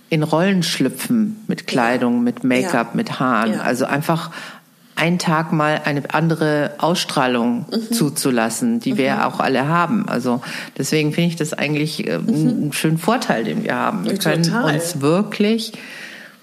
in 0.09 0.23
Rollen 0.23 0.63
schlüpfen 0.63 1.37
mit 1.47 1.67
Kleidung, 1.67 2.23
mit 2.23 2.43
Make-up, 2.43 2.89
ja. 2.91 2.95
mit 2.95 3.19
Haaren. 3.19 3.53
Ja. 3.53 3.61
Also 3.61 3.85
einfach 3.85 4.31
einen 4.97 5.19
Tag 5.19 5.53
mal 5.53 5.81
eine 5.85 6.03
andere 6.13 6.71
Ausstrahlung 6.79 7.65
mhm. 7.69 7.93
zuzulassen, 7.93 8.79
die 8.79 8.93
mhm. 8.93 8.97
wir 8.97 9.27
auch 9.27 9.39
alle 9.39 9.67
haben. 9.67 10.09
Also 10.09 10.41
deswegen 10.77 11.13
finde 11.13 11.29
ich 11.29 11.35
das 11.35 11.53
eigentlich 11.53 12.07
äh, 12.07 12.17
mhm. 12.17 12.27
einen 12.27 12.73
schönen 12.73 12.97
Vorteil, 12.97 13.43
den 13.43 13.63
wir 13.63 13.75
haben. 13.75 14.05
Wir 14.05 14.17
können 14.17 14.43
Total. 14.43 14.73
uns 14.73 14.99
wirklich 14.99 15.73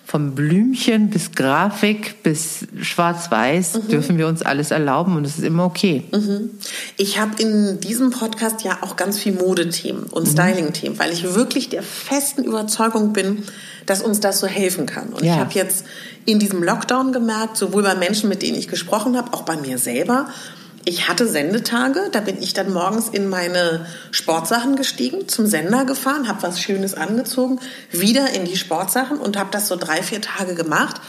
vom 0.06 0.34
Blümchen 0.34 1.08
bis 1.08 1.32
Grafik 1.32 2.22
bis 2.22 2.66
Schwarz-Weiß 2.80 3.74
mhm. 3.74 3.88
dürfen 3.88 4.18
wir 4.18 4.28
uns 4.28 4.42
alles 4.42 4.70
erlauben 4.70 5.16
und 5.16 5.24
es 5.24 5.38
ist 5.38 5.44
immer 5.44 5.64
okay. 5.64 6.04
Mhm. 6.12 6.50
Ich 6.96 7.18
habe 7.18 7.40
in 7.42 7.80
diesem 7.80 8.10
Podcast 8.10 8.62
ja 8.64 8.78
auch 8.82 8.96
ganz 8.96 9.18
viel 9.18 9.32
Modethemen 9.32 10.04
und 10.04 10.28
mhm. 10.28 10.32
Styling-Themen, 10.32 10.98
weil 10.98 11.12
ich 11.12 11.34
wirklich 11.34 11.70
der 11.70 11.82
festen 11.82 12.44
Überzeugung 12.44 13.12
bin, 13.12 13.44
dass 13.86 14.02
uns 14.02 14.20
das 14.20 14.40
so 14.40 14.46
helfen 14.46 14.86
kann. 14.86 15.08
Und 15.08 15.24
ja. 15.24 15.34
ich 15.34 15.40
habe 15.40 15.54
jetzt 15.54 15.84
in 16.26 16.38
diesem 16.38 16.62
Lockdown 16.62 17.12
gemerkt, 17.12 17.56
sowohl 17.56 17.82
bei 17.82 17.94
Menschen, 17.94 18.28
mit 18.28 18.42
denen 18.42 18.58
ich 18.58 18.68
gesprochen 18.68 19.16
habe, 19.16 19.32
auch 19.32 19.42
bei 19.42 19.56
mir 19.56 19.78
selber, 19.78 20.28
ich 20.84 21.08
hatte 21.08 21.26
Sendetage, 21.26 22.10
da 22.12 22.20
bin 22.20 22.42
ich 22.42 22.52
dann 22.52 22.72
morgens 22.72 23.08
in 23.08 23.28
meine 23.28 23.86
Sportsachen 24.10 24.76
gestiegen, 24.76 25.28
zum 25.28 25.46
Sender 25.46 25.84
gefahren, 25.84 26.28
habe 26.28 26.42
was 26.42 26.60
Schönes 26.60 26.94
angezogen, 26.94 27.58
wieder 27.90 28.30
in 28.30 28.44
die 28.44 28.56
Sportsachen 28.56 29.18
und 29.18 29.38
habe 29.38 29.50
das 29.50 29.68
so 29.68 29.76
drei, 29.76 30.02
vier 30.02 30.20
Tage 30.20 30.54
gemacht 30.54 31.00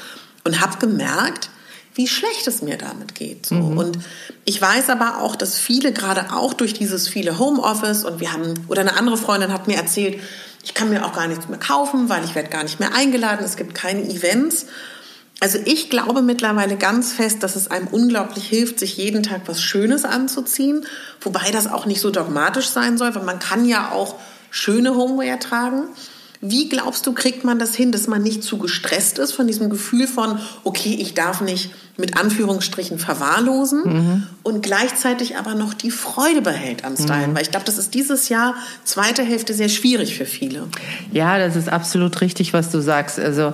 und 0.44 0.62
habe 0.62 0.78
gemerkt, 0.78 1.50
wie 1.94 2.08
schlecht 2.08 2.48
es 2.48 2.62
mir 2.62 2.78
damit 2.78 3.16
geht. 3.16 3.46
So. 3.46 3.56
Mhm. 3.56 3.78
Und 3.78 4.00
ich 4.44 4.62
weiß 4.62 4.90
aber 4.90 5.22
auch, 5.22 5.36
dass 5.36 5.58
viele, 5.58 5.94
gerade 5.94 6.34
auch 6.34 6.54
durch 6.54 6.74
dieses 6.74 7.08
viele 7.08 7.40
Homeoffice 7.40 8.04
und 8.04 8.20
wir 8.20 8.34
haben, 8.34 8.54
oder 8.68 8.82
eine 8.82 8.98
andere 8.98 9.18
Freundin 9.18 9.54
hat 9.54 9.68
mir 9.68 9.78
erzählt, 9.78 10.22
ich 10.64 10.74
kann 10.74 10.90
mir 10.90 11.06
auch 11.06 11.14
gar 11.14 11.28
nichts 11.28 11.48
mehr 11.48 11.60
kaufen, 11.60 12.10
weil 12.10 12.24
ich 12.26 12.36
werde 12.36 12.50
gar 12.50 12.64
nicht 12.64 12.80
mehr 12.80 12.94
eingeladen, 12.94 13.46
es 13.46 13.56
gibt 13.56 13.76
keine 13.76 14.02
Events. 14.02 14.66
Also 15.42 15.60
ich 15.66 15.90
glaube 15.90 16.22
mittlerweile 16.22 16.78
ganz 16.78 17.12
fest, 17.12 17.44
dass 17.44 17.56
es 17.56 17.70
einem 17.70 17.88
unglaublich 17.88 18.48
hilft, 18.48 18.80
sich 18.80 18.98
jeden 18.98 19.22
Tag 19.22 19.42
was 19.48 19.62
Schönes 19.62 20.06
anzuziehen, 20.06 20.86
wobei 21.22 21.52
das 21.52 21.68
auch 21.68 21.86
nicht 21.86 22.00
so 22.00 22.10
dogmatisch 22.10 22.68
sein 22.68 22.98
soll, 22.98 23.14
weil 23.16 23.24
man 23.24 23.40
kann 23.40 23.66
ja 23.66 23.92
auch 23.92 24.16
schöne 24.50 24.96
Homeware 24.96 25.38
tragen. 25.38 25.84
Wie 26.42 26.70
glaubst 26.70 27.08
du, 27.08 27.14
kriegt 27.14 27.44
man 27.44 27.60
das 27.60 27.76
hin, 27.76 27.92
dass 27.92 28.08
man 28.08 28.22
nicht 28.22 28.44
zu 28.44 28.58
gestresst 28.58 29.20
ist 29.20 29.32
von 29.32 29.48
diesem 29.48 29.70
Gefühl 29.70 30.08
von, 30.08 30.40
okay, 30.64 30.96
ich 31.00 31.14
darf 31.14 31.42
nicht 31.42 31.72
mit 31.98 32.18
Anführungsstrichen 32.18 33.00
verwahrlosen 33.00 33.82
mhm. 33.84 34.24
und 34.44 34.62
gleichzeitig 34.62 35.38
aber 35.38 35.56
noch 35.56 35.74
die 35.74 35.92
Freude 35.92 36.42
behält 36.42 36.86
am 36.86 36.96
Stylen? 36.96 37.32
Mhm. 37.32 37.36
Weil 37.36 37.42
ich 37.44 37.52
glaube, 37.52 37.66
das 37.66 37.78
ist 37.78 37.94
dieses 37.94 38.30
Jahr, 38.30 38.56
zweite 38.84 39.24
Hälfte, 39.24 39.54
sehr 39.54 39.70
schwierig 39.70 40.18
für 40.18 40.26
viele. 40.26 40.64
Ja, 41.12 41.40
das 41.40 41.56
ist 41.56 41.70
absolut 41.70 42.22
richtig, 42.22 42.54
was 42.54 42.70
du 42.70 42.80
sagst. 42.80 43.20
Also, 43.20 43.54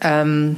ähm, 0.00 0.56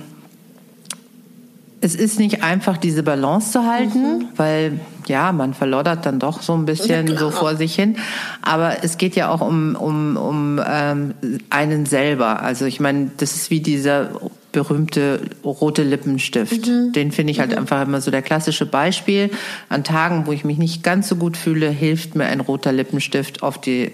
es 1.80 1.94
ist 1.94 2.18
nicht 2.18 2.42
einfach, 2.42 2.76
diese 2.76 3.02
Balance 3.02 3.52
zu 3.52 3.64
halten, 3.64 4.18
mhm. 4.18 4.28
weil 4.36 4.80
ja, 5.06 5.32
man 5.32 5.54
verloddert 5.54 6.04
dann 6.06 6.18
doch 6.18 6.42
so 6.42 6.54
ein 6.54 6.66
bisschen 6.66 7.06
ja, 7.06 7.16
so 7.16 7.30
vor 7.30 7.56
sich 7.56 7.74
hin. 7.74 7.96
Aber 8.42 8.82
es 8.82 8.98
geht 8.98 9.16
ja 9.16 9.30
auch 9.30 9.40
um, 9.40 9.74
um, 9.74 10.16
um 10.16 10.60
ähm, 10.66 11.14
einen 11.50 11.86
selber. 11.86 12.42
Also 12.42 12.66
ich 12.66 12.80
meine, 12.80 13.10
das 13.16 13.34
ist 13.34 13.50
wie 13.50 13.60
dieser 13.60 14.10
berühmte 14.52 15.20
rote 15.44 15.82
Lippenstift. 15.82 16.66
Mhm. 16.66 16.92
Den 16.92 17.12
finde 17.12 17.30
ich 17.30 17.40
halt 17.40 17.52
mhm. 17.52 17.58
einfach 17.58 17.82
immer 17.82 18.00
so 18.00 18.10
der 18.10 18.22
klassische 18.22 18.66
Beispiel. 18.66 19.30
An 19.68 19.84
Tagen, 19.84 20.26
wo 20.26 20.32
ich 20.32 20.44
mich 20.44 20.58
nicht 20.58 20.82
ganz 20.82 21.08
so 21.08 21.16
gut 21.16 21.36
fühle, 21.36 21.68
hilft 21.70 22.14
mir 22.14 22.26
ein 22.26 22.40
roter 22.40 22.72
Lippenstift 22.72 23.42
auf 23.42 23.60
die 23.60 23.92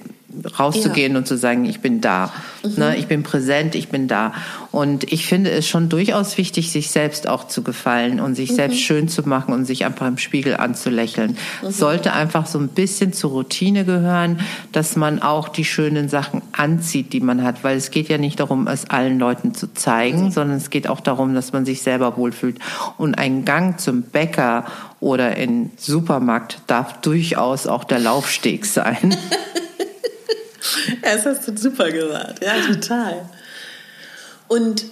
rauszugehen 0.58 1.12
ja. 1.12 1.18
und 1.18 1.26
zu 1.26 1.36
sagen, 1.36 1.64
ich 1.64 1.80
bin 1.80 2.00
da, 2.00 2.32
mhm. 2.62 2.74
ne, 2.76 2.96
ich 2.96 3.06
bin 3.06 3.22
präsent, 3.22 3.74
ich 3.74 3.88
bin 3.88 4.08
da. 4.08 4.32
Und 4.70 5.12
ich 5.12 5.26
finde 5.26 5.50
es 5.50 5.68
schon 5.68 5.88
durchaus 5.88 6.36
wichtig, 6.36 6.72
sich 6.72 6.90
selbst 6.90 7.28
auch 7.28 7.46
zu 7.46 7.62
gefallen 7.62 8.20
und 8.20 8.34
sich 8.34 8.50
mhm. 8.50 8.54
selbst 8.56 8.80
schön 8.80 9.08
zu 9.08 9.28
machen 9.28 9.54
und 9.54 9.64
sich 9.64 9.84
einfach 9.84 10.06
im 10.06 10.18
Spiegel 10.18 10.56
anzulächeln. 10.56 11.36
Mhm. 11.62 11.70
Sollte 11.70 12.12
einfach 12.12 12.46
so 12.46 12.58
ein 12.58 12.68
bisschen 12.68 13.12
zur 13.12 13.30
Routine 13.30 13.84
gehören, 13.84 14.40
dass 14.72 14.96
man 14.96 15.22
auch 15.22 15.48
die 15.48 15.64
schönen 15.64 16.08
Sachen 16.08 16.42
anzieht, 16.52 17.12
die 17.12 17.20
man 17.20 17.42
hat, 17.42 17.62
weil 17.64 17.76
es 17.76 17.90
geht 17.90 18.08
ja 18.08 18.18
nicht 18.18 18.40
darum, 18.40 18.66
es 18.66 18.90
allen 18.90 19.18
Leuten 19.18 19.54
zu 19.54 19.72
zeigen, 19.74 20.24
mhm. 20.24 20.30
sondern 20.30 20.56
es 20.56 20.70
geht 20.70 20.88
auch 20.88 21.00
darum, 21.00 21.34
dass 21.34 21.52
man 21.52 21.64
sich 21.64 21.82
selber 21.82 22.16
wohlfühlt. 22.16 22.58
Und 22.98 23.14
ein 23.14 23.44
Gang 23.44 23.78
zum 23.78 24.02
Bäcker 24.02 24.64
oder 25.00 25.36
in 25.36 25.70
Supermarkt 25.76 26.60
darf 26.66 27.00
durchaus 27.00 27.66
auch 27.66 27.84
der 27.84 27.98
Laufsteg 27.98 28.64
sein. 28.66 29.16
das 31.02 31.26
hast 31.26 31.48
du 31.48 31.56
super 31.56 31.90
gesagt. 31.90 32.44
Ja, 32.44 32.54
total. 32.66 33.28
Und 34.48 34.84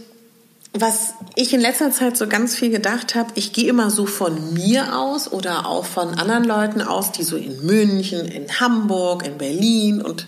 was 0.75 1.15
ich 1.35 1.53
in 1.53 1.61
letzter 1.61 1.91
Zeit 1.91 2.17
so 2.17 2.27
ganz 2.27 2.55
viel 2.55 2.71
gedacht 2.71 3.15
habe, 3.15 3.31
ich 3.35 3.53
gehe 3.53 3.69
immer 3.69 3.91
so 3.91 4.07
von 4.07 4.55
mir 4.55 4.97
aus 4.97 5.31
oder 5.31 5.67
auch 5.67 5.85
von 5.85 6.19
anderen 6.19 6.45
Leuten 6.45 6.81
aus, 6.81 7.13
die 7.13 7.25
so 7.25 7.37
in 7.37 7.65
München, 7.67 8.27
in 8.27 8.61
Hamburg, 8.61 9.27
in 9.27 9.37
Berlin 9.39 10.01
und 10.01 10.27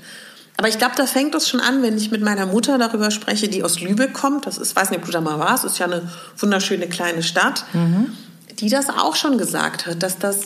aber 0.56 0.68
ich 0.68 0.78
glaube, 0.78 0.94
da 0.96 1.06
fängt 1.06 1.34
es 1.34 1.48
schon 1.48 1.58
an, 1.58 1.82
wenn 1.82 1.96
ich 1.96 2.12
mit 2.12 2.22
meiner 2.22 2.46
Mutter 2.46 2.78
darüber 2.78 3.10
spreche, 3.10 3.48
die 3.48 3.64
aus 3.64 3.80
Lübeck 3.80 4.12
kommt. 4.12 4.46
Das 4.46 4.56
ist, 4.56 4.76
weiß 4.76 4.90
nicht, 4.90 5.00
ob 5.00 5.06
du 5.06 5.10
da 5.10 5.20
mal 5.20 5.40
warst, 5.40 5.64
ist 5.64 5.78
ja 5.78 5.86
eine 5.86 6.08
wunderschöne 6.38 6.86
kleine 6.86 7.24
Stadt, 7.24 7.64
mhm. 7.72 8.12
die 8.60 8.68
das 8.68 8.88
auch 8.88 9.16
schon 9.16 9.36
gesagt 9.36 9.86
hat, 9.86 10.00
dass 10.04 10.18
das 10.18 10.42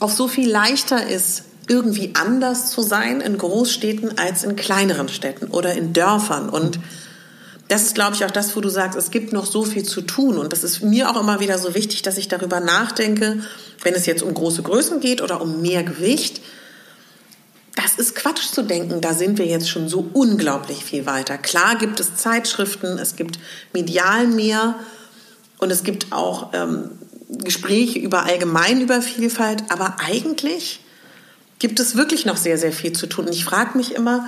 auch 0.00 0.08
so 0.08 0.26
viel 0.26 0.50
leichter 0.50 1.06
ist, 1.06 1.44
irgendwie 1.68 2.12
anders 2.14 2.70
zu 2.70 2.82
sein 2.82 3.20
in 3.20 3.38
Großstädten 3.38 4.18
als 4.18 4.44
in 4.44 4.56
kleineren 4.56 5.08
Städten 5.08 5.46
oder 5.46 5.74
in 5.74 5.92
Dörfern. 5.92 6.48
Und 6.48 6.78
das 7.68 7.82
ist, 7.82 7.94
glaube 7.94 8.14
ich, 8.14 8.24
auch 8.24 8.30
das, 8.30 8.54
wo 8.54 8.60
du 8.60 8.68
sagst, 8.68 8.98
es 8.98 9.10
gibt 9.10 9.32
noch 9.32 9.46
so 9.46 9.64
viel 9.64 9.84
zu 9.84 10.02
tun. 10.02 10.36
Und 10.36 10.52
das 10.52 10.64
ist 10.64 10.82
mir 10.82 11.10
auch 11.10 11.18
immer 11.18 11.40
wieder 11.40 11.58
so 11.58 11.74
wichtig, 11.74 12.02
dass 12.02 12.18
ich 12.18 12.28
darüber 12.28 12.60
nachdenke, 12.60 13.42
wenn 13.82 13.94
es 13.94 14.06
jetzt 14.06 14.22
um 14.22 14.34
große 14.34 14.62
Größen 14.62 15.00
geht 15.00 15.22
oder 15.22 15.40
um 15.40 15.62
mehr 15.62 15.82
Gewicht. 15.82 16.42
Das 17.74 17.94
ist 17.96 18.14
Quatsch 18.14 18.52
zu 18.52 18.62
denken, 18.62 19.00
da 19.00 19.14
sind 19.14 19.38
wir 19.38 19.46
jetzt 19.46 19.68
schon 19.68 19.88
so 19.88 20.08
unglaublich 20.12 20.84
viel 20.84 21.06
weiter. 21.06 21.38
Klar 21.38 21.76
gibt 21.76 21.98
es 21.98 22.16
Zeitschriften, 22.16 22.98
es 22.98 23.16
gibt 23.16 23.38
medial 23.72 24.28
mehr 24.28 24.76
und 25.58 25.72
es 25.72 25.82
gibt 25.82 26.12
auch 26.12 26.52
ähm, 26.52 26.90
Gespräche 27.28 27.98
über 27.98 28.24
allgemein 28.24 28.80
über 28.80 29.02
Vielfalt, 29.02 29.64
aber 29.70 29.96
eigentlich 29.98 30.83
gibt 31.58 31.80
es 31.80 31.96
wirklich 31.96 32.26
noch 32.26 32.36
sehr, 32.36 32.58
sehr 32.58 32.72
viel 32.72 32.92
zu 32.92 33.06
tun. 33.06 33.26
Und 33.26 33.32
ich 33.32 33.44
frage 33.44 33.76
mich 33.76 33.94
immer, 33.94 34.26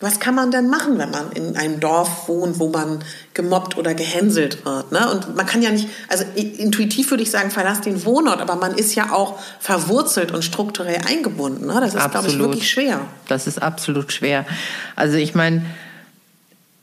was 0.00 0.18
kann 0.18 0.34
man 0.34 0.50
denn 0.50 0.68
machen, 0.68 0.98
wenn 0.98 1.10
man 1.10 1.30
in 1.32 1.56
einem 1.56 1.78
Dorf 1.78 2.26
wohnt, 2.26 2.58
wo 2.58 2.70
man 2.70 3.04
gemobbt 3.34 3.76
oder 3.76 3.92
gehänselt 3.92 4.64
wird? 4.64 4.92
Ne? 4.92 5.10
Und 5.10 5.36
man 5.36 5.44
kann 5.44 5.60
ja 5.60 5.70
nicht, 5.70 5.88
also 6.08 6.24
intuitiv 6.34 7.10
würde 7.10 7.22
ich 7.22 7.30
sagen, 7.30 7.50
verlass 7.50 7.82
den 7.82 8.04
Wohnort, 8.06 8.40
aber 8.40 8.56
man 8.56 8.74
ist 8.74 8.94
ja 8.94 9.12
auch 9.12 9.38
verwurzelt 9.60 10.32
und 10.32 10.42
strukturell 10.42 11.02
eingebunden. 11.06 11.66
Ne? 11.66 11.74
Das 11.80 11.94
ist, 11.94 12.10
glaube 12.10 12.28
ich, 12.28 12.38
wirklich 12.38 12.70
schwer. 12.70 13.02
Das 13.28 13.46
ist 13.46 13.60
absolut 13.60 14.10
schwer. 14.10 14.46
Also 14.96 15.18
ich 15.18 15.34
meine, 15.34 15.66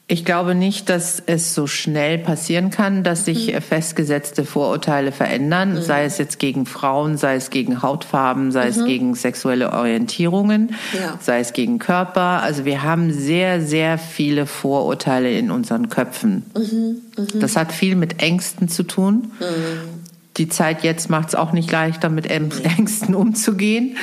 ich 0.10 0.24
glaube 0.24 0.56
nicht, 0.56 0.90
dass 0.90 1.22
es 1.26 1.54
so 1.54 1.68
schnell 1.68 2.18
passieren 2.18 2.70
kann, 2.70 3.04
dass 3.04 3.26
sich 3.26 3.54
mhm. 3.54 3.62
festgesetzte 3.62 4.46
Vorurteile 4.46 5.12
verändern, 5.12 5.74
mhm. 5.74 5.82
sei 5.82 6.06
es 6.06 6.18
jetzt 6.18 6.40
gegen 6.40 6.66
Frauen, 6.66 7.18
sei 7.18 7.36
es 7.36 7.50
gegen 7.50 7.82
Hautfarben, 7.82 8.54
sei 8.54 8.66
mhm. 8.66 8.70
es 8.70 8.86
gegen 8.86 9.16
sexuelle 9.16 9.74
Orientierungen, 9.74 10.76
ja. 10.94 11.20
sei 11.20 11.42
es 11.42 11.52
gegen 11.52 11.78
Körper. 11.78 12.42
Also 12.42 12.64
wir 12.64 12.84
haben 12.84 13.12
sehr, 13.12 13.62
sehr 13.62 13.98
viele 13.98 14.46
Vorurteile 14.46 15.30
in 15.38 15.52
unseren 15.52 15.90
Köpfen. 15.90 16.46
Mhm. 16.56 17.02
Mhm. 17.18 17.40
Das 17.42 17.58
hat 17.58 17.74
viel 17.74 17.98
mit 17.98 18.22
Ängsten 18.22 18.70
zu 18.70 18.84
tun. 18.84 19.34
Mhm. 19.42 20.06
Die 20.38 20.48
Zeit 20.48 20.84
jetzt 20.84 21.10
macht 21.10 21.30
es 21.30 21.36
auch 21.36 21.52
nicht 21.52 21.70
leichter, 21.70 22.10
mit 22.10 22.30
Ängsten 22.30 23.14
umzugehen. 23.14 23.98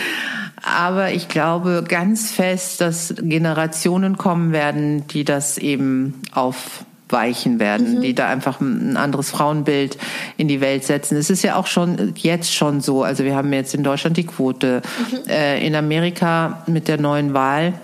Aber 0.62 1.10
ich 1.10 1.28
glaube 1.28 1.84
ganz 1.86 2.30
fest, 2.30 2.80
dass 2.80 3.14
Generationen 3.18 4.16
kommen 4.16 4.52
werden, 4.52 5.06
die 5.08 5.24
das 5.24 5.58
eben 5.58 6.22
aufweichen 6.32 7.58
werden, 7.58 7.96
mhm. 7.96 8.00
die 8.02 8.14
da 8.14 8.28
einfach 8.28 8.60
ein 8.60 8.96
anderes 8.96 9.30
Frauenbild 9.30 9.98
in 10.36 10.48
die 10.48 10.60
Welt 10.60 10.84
setzen. 10.84 11.16
Es 11.16 11.30
ist 11.30 11.42
ja 11.42 11.56
auch 11.56 11.66
schon 11.66 12.14
jetzt 12.16 12.54
schon 12.54 12.80
so. 12.80 13.02
Also 13.02 13.24
wir 13.24 13.36
haben 13.36 13.52
jetzt 13.52 13.74
in 13.74 13.82
Deutschland 13.82 14.16
die 14.16 14.26
Quote, 14.26 14.82
mhm. 15.10 15.28
äh, 15.28 15.66
in 15.66 15.74
Amerika 15.74 16.62
mit 16.66 16.88
der 16.88 16.98
neuen 16.98 17.34
Wahl 17.34 17.74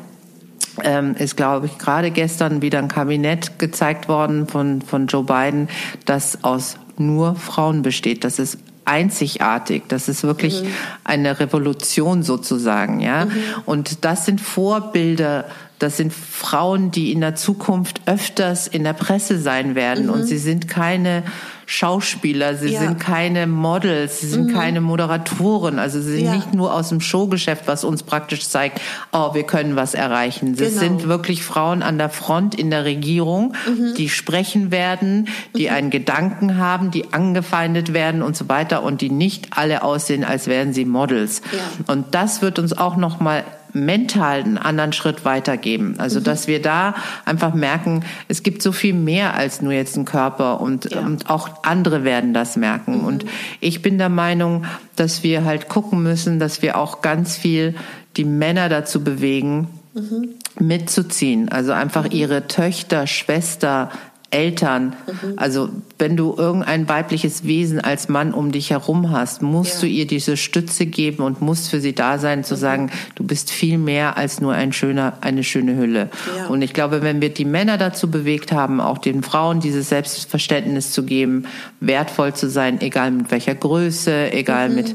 ähm, 0.83 1.15
ist, 1.17 1.37
glaube 1.37 1.67
ich, 1.67 1.79
gerade 1.79 2.11
gestern 2.11 2.63
wieder 2.63 2.79
ein 2.79 2.89
Kabinett 2.89 3.59
gezeigt 3.59 4.09
worden 4.09 4.47
von, 4.47 4.83
von 4.83 5.07
Joe 5.07 5.25
Biden, 5.25 5.69
das 6.05 6.45
aus 6.45 6.77
nur 6.97 7.35
Frauen 7.35 7.83
besteht. 7.83 8.25
Das 8.25 8.39
ist 8.39 8.59
einzigartig. 8.91 9.85
Das 9.89 10.09
ist 10.09 10.25
wirklich 10.25 10.63
mhm. 10.63 10.69
eine 11.05 11.39
Revolution 11.39 12.23
sozusagen, 12.23 13.01
ja. 13.01 13.27
Mhm. 13.27 13.33
Und 13.65 14.05
das 14.05 14.27
sind 14.27 14.41
Vorbilder. 14.41 15.47
Das 15.81 15.97
sind 15.97 16.13
Frauen, 16.13 16.91
die 16.91 17.11
in 17.11 17.21
der 17.21 17.35
Zukunft 17.35 18.03
öfters 18.07 18.67
in 18.67 18.85
der 18.85 18.93
Presse 18.93 19.41
sein 19.41 19.75
werden. 19.75 20.07
Mhm. 20.07 20.13
Und 20.13 20.25
sie 20.25 20.39
sind 20.39 20.69
keine 20.69 21.25
Schauspieler, 21.71 22.57
sie 22.57 22.73
ja. 22.73 22.81
sind 22.81 22.99
keine 22.99 23.47
Models, 23.47 24.21
sie 24.21 24.27
sind 24.27 24.49
mhm. 24.49 24.55
keine 24.55 24.81
Moderatoren, 24.81 25.79
also 25.79 26.01
sie 26.01 26.17
sind 26.17 26.25
ja. 26.25 26.35
nicht 26.35 26.53
nur 26.53 26.75
aus 26.75 26.89
dem 26.89 27.01
Showgeschäft, 27.01 27.69
was 27.69 27.85
uns 27.85 28.03
praktisch 28.03 28.49
zeigt, 28.49 28.81
oh, 29.13 29.35
wir 29.35 29.45
können 29.45 29.77
was 29.77 29.95
erreichen. 29.95 30.57
Sie 30.57 30.65
genau. 30.65 30.81
sind 30.81 31.09
wirklich 31.09 31.45
Frauen 31.45 31.85
an 31.85 31.97
der 31.97 32.09
Front 32.09 32.57
in 32.57 32.71
der 32.71 32.85
Regierung, 32.85 33.55
mhm. 33.69 33.95
die 33.95 34.09
sprechen 34.09 34.73
werden, 34.73 35.29
die 35.57 35.69
mhm. 35.69 35.75
einen 35.75 35.91
Gedanken 35.91 36.57
haben, 36.57 36.91
die 36.91 37.13
angefeindet 37.13 37.95
werden 37.95 38.23
und 38.23 38.37
so 38.37 38.49
weiter 38.49 38.83
und 38.83 39.01
die 39.01 39.11
nicht 39.11 39.57
alle 39.57 39.85
aussehen, 39.85 40.25
als 40.25 40.49
wären 40.49 40.73
sie 40.73 40.85
Models. 40.85 41.41
Ja. 41.53 41.95
Und 41.95 42.17
das 42.17 42.43
wird 42.43 42.59
uns 42.59 42.77
auch 42.77 42.97
noch 42.97 43.21
mal 43.21 43.45
mental 43.73 44.41
einen 44.41 44.59
anderen 44.59 44.93
Schritt 44.93 45.25
weitergeben. 45.25 45.95
Also, 45.99 46.21
mhm. 46.21 46.25
dass 46.25 46.47
wir 46.47 46.63
da 46.63 46.95
einfach 47.25 47.55
merken, 47.55 48.05
es 48.29 48.43
gibt 48.43 48.63
so 48.63 48.73
viel 48.73 48.95
mehr 48.95 49.35
als 49.35 49.63
nur 49.63 49.73
jetzt 49.73 49.97
ein 49.97 50.05
Körper 50.05 50.61
und, 50.61 50.91
ja. 50.91 51.01
und 51.01 51.31
auch 51.31 51.65
andere 51.65 52.05
werden 52.05 52.35
das 52.35 52.57
merken. 52.57 52.99
Mhm. 52.99 53.05
Und 53.05 53.25
ich 53.61 53.83
bin 53.83 53.99
der 53.99 54.09
Meinung, 54.09 54.65
dass 54.97 55.23
wir 55.23 55.45
halt 55.45 55.69
gucken 55.69 56.03
müssen, 56.03 56.39
dass 56.39 56.63
wir 56.63 56.79
auch 56.79 57.03
ganz 57.03 57.37
viel 57.37 57.75
die 58.17 58.25
Männer 58.25 58.69
dazu 58.69 59.03
bewegen, 59.05 59.69
mhm. 59.95 60.35
mitzuziehen. 60.59 61.49
Also 61.49 61.73
einfach 61.73 62.05
mhm. 62.05 62.13
ihre 62.13 62.47
Töchter, 62.47 63.07
Schwester, 63.07 63.91
Eltern. 64.31 64.95
Mhm. 65.07 65.35
Also 65.37 65.69
wenn 65.99 66.17
du 66.17 66.35
irgendein 66.37 66.89
weibliches 66.89 67.45
Wesen 67.45 67.81
als 67.81 68.09
Mann 68.09 68.33
um 68.33 68.53
dich 68.53 68.71
herum 68.71 69.11
hast, 69.11 69.43
musst 69.43 69.75
ja. 69.75 69.81
du 69.81 69.87
ihr 69.87 70.07
diese 70.07 70.37
Stütze 70.37 70.87
geben 70.87 71.25
und 71.25 71.41
musst 71.41 71.69
für 71.69 71.81
sie 71.81 71.95
da 71.95 72.19
sein, 72.19 72.45
zu 72.45 72.55
mhm. 72.55 72.59
sagen, 72.59 72.91
du 73.17 73.25
bist 73.25 73.51
viel 73.51 73.77
mehr 73.77 74.17
als 74.17 74.41
nur 74.41 74.53
ein 74.53 74.73
schöner, 74.73 75.15
eine 75.21 75.43
schöne 75.43 75.77
Hülle. 75.77 76.11
Ja. 76.37 76.47
Und 76.47 76.63
ich 76.63 76.73
glaube, 76.73 77.03
wenn 77.03 77.21
wir 77.21 77.31
die 77.31 77.45
Männer 77.45 77.77
dazu 77.77 78.11
bewegt 78.11 78.53
haben, 78.53 78.81
auch 78.81 78.99
den 78.99 79.23
Frauen 79.23 79.61
dieses 79.61 79.89
Selbstverständnis 79.89 80.93
zu 80.93 81.05
geben, 81.05 81.47
wertvoll 81.81 82.33
zu 82.35 82.49
sein, 82.49 82.81
egal 82.81 83.11
mit 83.11 83.31
welcher 83.31 83.57
Größe, 83.57 84.33
egal 84.33 84.69
mhm. 84.69 84.75
mit, 84.77 84.95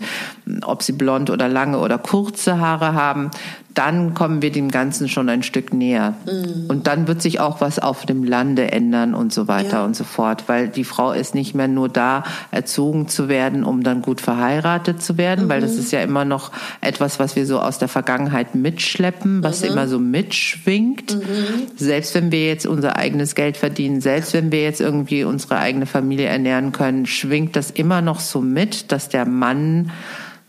ob 0.64 0.82
sie 0.82 0.94
blond 0.94 1.30
oder 1.30 1.50
lange 1.50 1.80
oder 1.80 1.98
kurze 1.98 2.60
Haare 2.60 2.94
haben, 2.94 3.32
dann 3.76 4.14
kommen 4.14 4.42
wir 4.42 4.52
dem 4.52 4.72
Ganzen 4.72 5.10
schon 5.10 5.28
ein 5.28 5.44
Stück 5.44 5.74
näher. 5.74 6.16
Mhm. 6.26 6.66
Und 6.70 6.88
dann 6.88 7.08
wird 7.08 7.22
sich 7.22 7.42
auch 7.42 7.60
was 7.60 7.78
auf 7.78 8.06
dem 8.06 8.24
Lande 8.24 8.72
ändern 8.72 9.14
und 9.14 9.34
so 9.34 9.50
weiter 9.50 9.80
ja. 9.80 9.86
und 9.86 9.96
so 9.96 10.06
fort, 10.06 10.46
weil 10.48 10.70
die 10.70 10.86
Frau 10.86 11.12
ist 11.12 11.36
nicht 11.36 11.54
mehr 11.56 11.68
nur 11.68 11.90
da, 11.90 12.24
erzogen 12.52 13.10
zu 13.10 13.28
werden, 13.28 13.66
um 13.66 13.84
dann 13.84 14.02
gut 14.02 14.22
verheiratet 14.22 15.04
zu 15.04 15.18
werden, 15.18 15.46
mhm. 15.46 15.50
weil 15.50 15.62
das 15.62 15.74
mhm. 15.74 15.80
ist 15.80 15.92
ja 15.92 16.02
immer 16.02 16.24
noch 16.24 16.52
etwas, 16.80 17.20
was 17.20 17.36
wir 17.36 17.46
so 17.46 17.60
aus 17.60 17.78
der 17.78 17.90
Vergangenheit 17.90 18.56
mitschleppen, 18.56 19.44
was 19.44 19.62
mhm. 19.62 19.68
immer 19.68 19.88
so 19.90 20.00
mitschwingt. 20.00 21.14
Mhm. 21.14 21.68
Selbst 21.76 22.16
wenn 22.16 22.32
wir 22.32 22.48
jetzt 22.48 22.66
unser 22.66 22.96
eigenes 22.96 23.36
Geld 23.36 23.58
verdienen, 23.58 24.00
selbst 24.00 24.34
wenn 24.34 24.54
wir 24.54 24.64
jetzt 24.64 24.80
irgendwie 24.80 25.26
unsere 25.26 25.60
eigene 25.60 25.86
Familie 25.86 26.28
ernähren 26.28 26.72
können, 26.72 27.06
schwingt 27.06 27.58
das 27.58 27.72
immer 27.72 28.02
noch 28.02 28.22
so 28.22 28.40
mit, 28.40 28.94
dass 28.94 29.10
der 29.10 29.26
Mann 29.26 29.92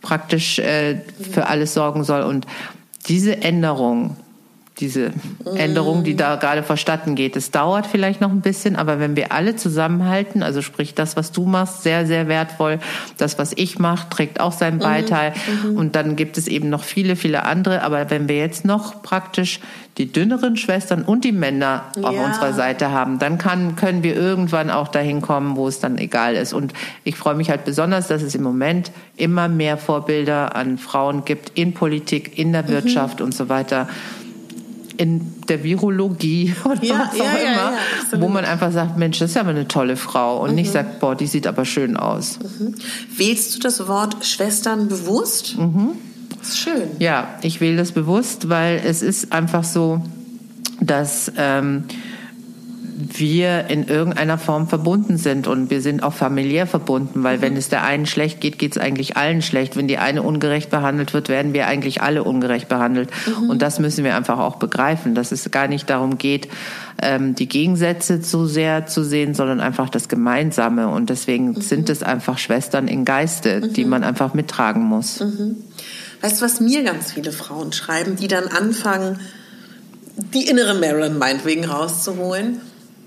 praktisch 0.01 0.61
äh, 0.61 1.01
für 1.33 1.49
alles 1.49 1.75
sorgen 1.75 2.05
soll 2.05 2.23
und 2.23 2.47
diese 3.09 3.43
Änderung, 3.43 4.17
diese 4.79 5.11
Änderung, 5.57 6.05
die 6.05 6.17
da 6.17 6.37
gerade 6.37 6.63
verstatten 6.63 7.15
geht. 7.15 7.37
Es 7.37 7.51
dauert 7.51 7.87
vielleicht 7.87 8.21
noch 8.21 8.31
ein 8.31 8.41
bisschen, 8.41 8.77
aber 8.77 9.01
wenn 9.01 9.17
wir 9.17 9.33
alle 9.33 9.57
zusammenhalten, 9.57 10.43
also 10.43 10.63
sprich 10.63 10.95
das, 10.95 11.17
was 11.17 11.33
du 11.33 11.45
machst, 11.45 11.83
sehr, 11.83 12.07
sehr 12.07 12.29
wertvoll, 12.29 12.79
das, 13.19 13.39
was 13.39 13.53
ich 13.57 13.79
mache, 13.79 14.09
trägt 14.09 14.41
auch 14.41 14.53
seinen. 14.53 14.77
Beiteil 14.87 15.33
mhm. 15.65 15.77
und 15.77 15.97
dann 15.97 16.17
gibt 16.17 16.39
es 16.39 16.47
eben 16.47 16.69
noch 16.69 16.85
viele, 16.85 17.17
viele 17.17 17.45
andere. 17.45 17.83
Aber 17.83 18.11
wenn 18.11 18.29
wir 18.29 18.37
jetzt 18.37 18.65
noch 18.65 19.03
praktisch 19.03 19.61
die 19.99 20.13
dünneren 20.13 20.57
Schwestern 20.57 21.03
und 21.03 21.25
die 21.25 21.33
Männer 21.33 21.85
auf 22.03 22.15
ja. 22.15 22.25
unserer 22.25 22.53
Seite 22.53 22.91
haben, 22.91 23.19
dann 23.19 23.39
kann, 23.39 23.77
können 23.77 24.03
wir 24.03 24.15
irgendwann 24.15 24.71
auch 24.71 24.89
dahin 24.89 25.23
kommen, 25.23 25.57
wo 25.57 25.67
es 25.69 25.81
dann 25.81 25.99
egal 25.99 26.35
ist. 26.35 26.53
Und 26.53 26.73
ich 27.05 27.17
freue 27.17 27.35
mich 27.35 27.51
halt 27.51 27.65
besonders, 27.65 28.09
dass 28.09 28.23
es 28.23 28.35
im 28.35 28.43
Moment 28.43 28.93
immer 29.17 29.49
mehr 29.49 29.79
Vorbilder 29.79 30.55
an 30.55 30.79
Frauen 30.79 31.25
gibt 31.25 31.53
in 31.55 31.73
Politik, 31.73 32.39
in 32.39 32.53
der 32.53 32.65
mhm. 32.65 32.69
Wirtschaft 32.69 33.21
mhm. 33.21 33.27
und 33.27 33.35
so 33.35 33.49
weiter 33.49 33.89
in 34.97 35.33
der 35.49 35.63
Virologie 35.63 36.55
oder 36.65 36.83
ja, 36.83 37.11
was 37.13 37.21
auch 37.21 37.25
ja, 37.25 37.33
immer, 37.35 37.73
ja, 38.13 38.21
wo 38.21 38.29
man 38.29 38.45
einfach 38.45 38.73
sagt, 38.73 38.97
Mensch, 38.97 39.19
das 39.19 39.31
ist 39.31 39.35
ja 39.35 39.43
aber 39.43 39.51
eine 39.51 39.69
tolle 39.69 39.97
Frau 39.97 40.43
und 40.43 40.51
mhm. 40.51 40.57
nicht 40.57 40.73
sagt, 40.73 41.01
boah, 41.01 41.15
die 41.15 41.27
sieht 41.27 41.47
aber 41.47 41.65
schön 41.65 41.97
aus. 41.97 42.39
Mhm. 42.41 42.75
Wählst 43.17 43.55
du 43.55 43.61
das 43.61 43.87
Wort 43.89 44.25
Schwestern 44.25 44.89
bewusst? 44.89 45.59
Mhm. 45.59 45.93
Das 46.39 46.51
ist 46.51 46.59
schön. 46.59 46.89
Ja, 46.99 47.29
ich 47.43 47.61
wähle 47.61 47.77
das 47.77 47.93
bewusst, 47.93 48.49
weil 48.49 48.81
es 48.85 49.03
ist 49.03 49.33
einfach 49.33 49.65
so, 49.65 50.01
dass 50.81 51.33
ähm, 51.37 51.85
wir 52.99 53.67
in 53.69 53.89
irgendeiner 53.89 54.39
Form 54.39 54.69
verbunden 54.69 55.19
sind 55.19 55.47
und 55.47 55.69
wir 55.69 55.83
sind 55.83 56.03
auch 56.03 56.15
familiär 56.15 56.67
verbunden, 56.67 57.25
weil 57.25 57.37
mhm. 57.37 57.43
wenn 57.43 57.57
es 57.57 57.69
der 57.69 57.83
einen 57.83 58.07
schlecht 58.07 58.41
geht, 58.41 58.59
geht 58.59 58.73
es 58.73 58.79
eigentlich 58.83 59.19
allen 59.19 59.43
schlecht. 59.43 59.77
Wenn 59.77 59.87
die 59.87 59.99
eine 59.99 60.23
ungerecht 60.23 60.71
behandelt 60.71 61.13
wird, 61.13 61.29
werden 61.29 61.53
wir 61.53 61.67
eigentlich 61.67 62.01
alle 62.01 62.25
ungerecht 62.25 62.69
behandelt. 62.69 63.11
Mhm. 63.27 63.51
Und 63.51 63.61
das 63.61 63.81
müssen 63.81 64.03
wir 64.03 64.17
einfach 64.17 64.39
auch 64.39 64.57
begreifen, 64.57 65.15
dass 65.15 65.31
es 65.31 65.51
gar 65.51 65.69
nicht 65.69 65.91
darum 65.91 66.17
geht, 66.17 66.49
ähm, 67.03 67.35
die 67.35 67.49
Gegensätze 67.49 68.23
zu 68.23 68.47
sehr 68.47 68.87
zu 68.87 69.05
sehen, 69.05 69.35
sondern 69.35 69.61
einfach 69.61 69.91
das 69.91 70.09
Gemeinsame. 70.09 70.89
Und 70.89 71.11
deswegen 71.11 71.49
mhm. 71.49 71.61
sind 71.61 71.91
es 71.91 72.03
einfach 72.03 72.39
Schwestern 72.39 72.89
in 72.89 73.05
Geiste, 73.05 73.61
die 73.69 73.85
mhm. 73.85 73.91
man 73.91 74.05
einfach 74.05 74.33
mittragen 74.33 74.83
muss. 74.83 75.21
Mhm. 75.21 75.57
Weißt 76.23 76.41
du, 76.41 76.47
was 76.47 76.61
mir 76.61 76.83
ganz 76.83 77.13
viele 77.13 77.31
Frauen 77.31 77.75
schreiben, 77.75 78.17
die 78.17 78.29
dann 78.29 78.49
anfangen, 78.49 79.21
die 80.33 80.49
innere 80.49 80.73
Marilyn 80.73 81.19
meinetwegen 81.19 81.67
rauszuholen 81.67 82.63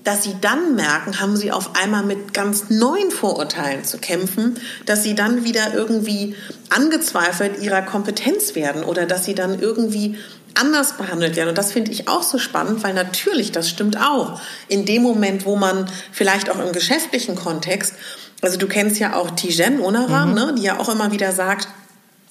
dass 0.09 0.23
sie 0.23 0.33
dann 0.41 0.73
merken, 0.73 1.19
haben 1.19 1.37
sie 1.37 1.51
auf 1.51 1.75
einmal 1.75 2.01
mit 2.01 2.33
ganz 2.33 2.71
neuen 2.71 3.11
Vorurteilen 3.11 3.83
zu 3.83 3.99
kämpfen, 3.99 4.59
dass 4.87 5.03
sie 5.03 5.13
dann 5.13 5.43
wieder 5.43 5.75
irgendwie 5.75 6.35
angezweifelt 6.71 7.61
ihrer 7.61 7.83
Kompetenz 7.83 8.55
werden 8.55 8.83
oder 8.83 9.05
dass 9.05 9.25
sie 9.25 9.35
dann 9.35 9.59
irgendwie 9.59 10.17
anders 10.55 10.97
behandelt 10.97 11.35
werden. 11.35 11.49
Und 11.49 11.59
das 11.59 11.71
finde 11.71 11.91
ich 11.91 12.07
auch 12.07 12.23
so 12.23 12.39
spannend, 12.39 12.81
weil 12.83 12.95
natürlich, 12.95 13.51
das 13.51 13.69
stimmt 13.69 14.01
auch. 14.01 14.41
In 14.67 14.87
dem 14.87 15.03
Moment, 15.03 15.45
wo 15.45 15.55
man 15.55 15.87
vielleicht 16.11 16.49
auch 16.49 16.57
im 16.57 16.71
geschäftlichen 16.71 17.35
Kontext, 17.35 17.93
also 18.41 18.57
du 18.57 18.67
kennst 18.67 18.97
ja 18.97 19.15
auch 19.15 19.29
Tijen 19.29 19.79
Onaran, 19.79 20.29
mhm. 20.29 20.35
ne, 20.35 20.55
die 20.57 20.63
ja 20.63 20.79
auch 20.79 20.89
immer 20.89 21.11
wieder 21.11 21.33
sagt, 21.33 21.67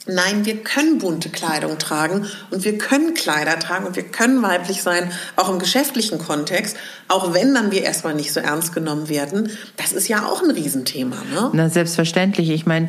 Nein, 0.09 0.46
wir 0.46 0.56
können 0.56 0.98
bunte 0.98 1.28
Kleidung 1.28 1.78
tragen 1.78 2.26
und 2.50 2.64
wir 2.64 2.78
können 2.78 3.12
Kleider 3.12 3.59
tragen 3.59 3.86
und 3.86 3.94
wir 3.94 4.04
können 4.04 4.42
weiblich 4.42 4.82
sein, 4.82 5.11
auch 5.36 5.50
im 5.50 5.59
geschäftlichen 5.59 6.18
Kontext, 6.18 6.76
auch 7.09 7.34
wenn 7.34 7.54
dann 7.54 7.70
wir 7.70 7.82
erstmal 7.82 8.14
nicht 8.14 8.32
so 8.32 8.40
ernst 8.40 8.74
genommen 8.74 9.09
werden. 9.11 9.50
Das 9.76 9.92
ist 9.92 10.09
ja 10.09 10.26
auch 10.26 10.42
ein 10.42 10.50
Riesenthema. 10.50 11.16
Ne? 11.32 11.50
Na, 11.52 11.68
selbstverständlich. 11.68 12.48
Ich 12.48 12.64
meine, 12.64 12.88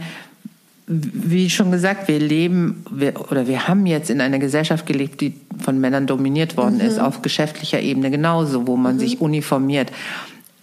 wie 0.88 1.50
schon 1.50 1.72
gesagt, 1.72 2.08
wir 2.08 2.20
leben 2.20 2.84
wir, 2.90 3.14
oder 3.30 3.48
wir 3.48 3.68
haben 3.68 3.86
jetzt 3.86 4.10
in 4.10 4.22
einer 4.22 4.40
Gesellschaft 4.40 4.86
gelebt, 4.86 5.22
die 5.22 5.36
von 5.64 5.80
Männern 5.80 6.08
dominiert 6.08 6.58
worden 6.58 6.76
mhm. 6.76 6.82
ist, 6.82 7.00
auf 7.00 7.22
geschäftlicher 7.22 7.80
Ebene 7.82 8.10
genauso, 8.10 8.66
wo 8.66 8.76
man 8.76 8.96
mhm. 8.96 9.00
sich 9.00 9.22
uniformiert. 9.22 9.92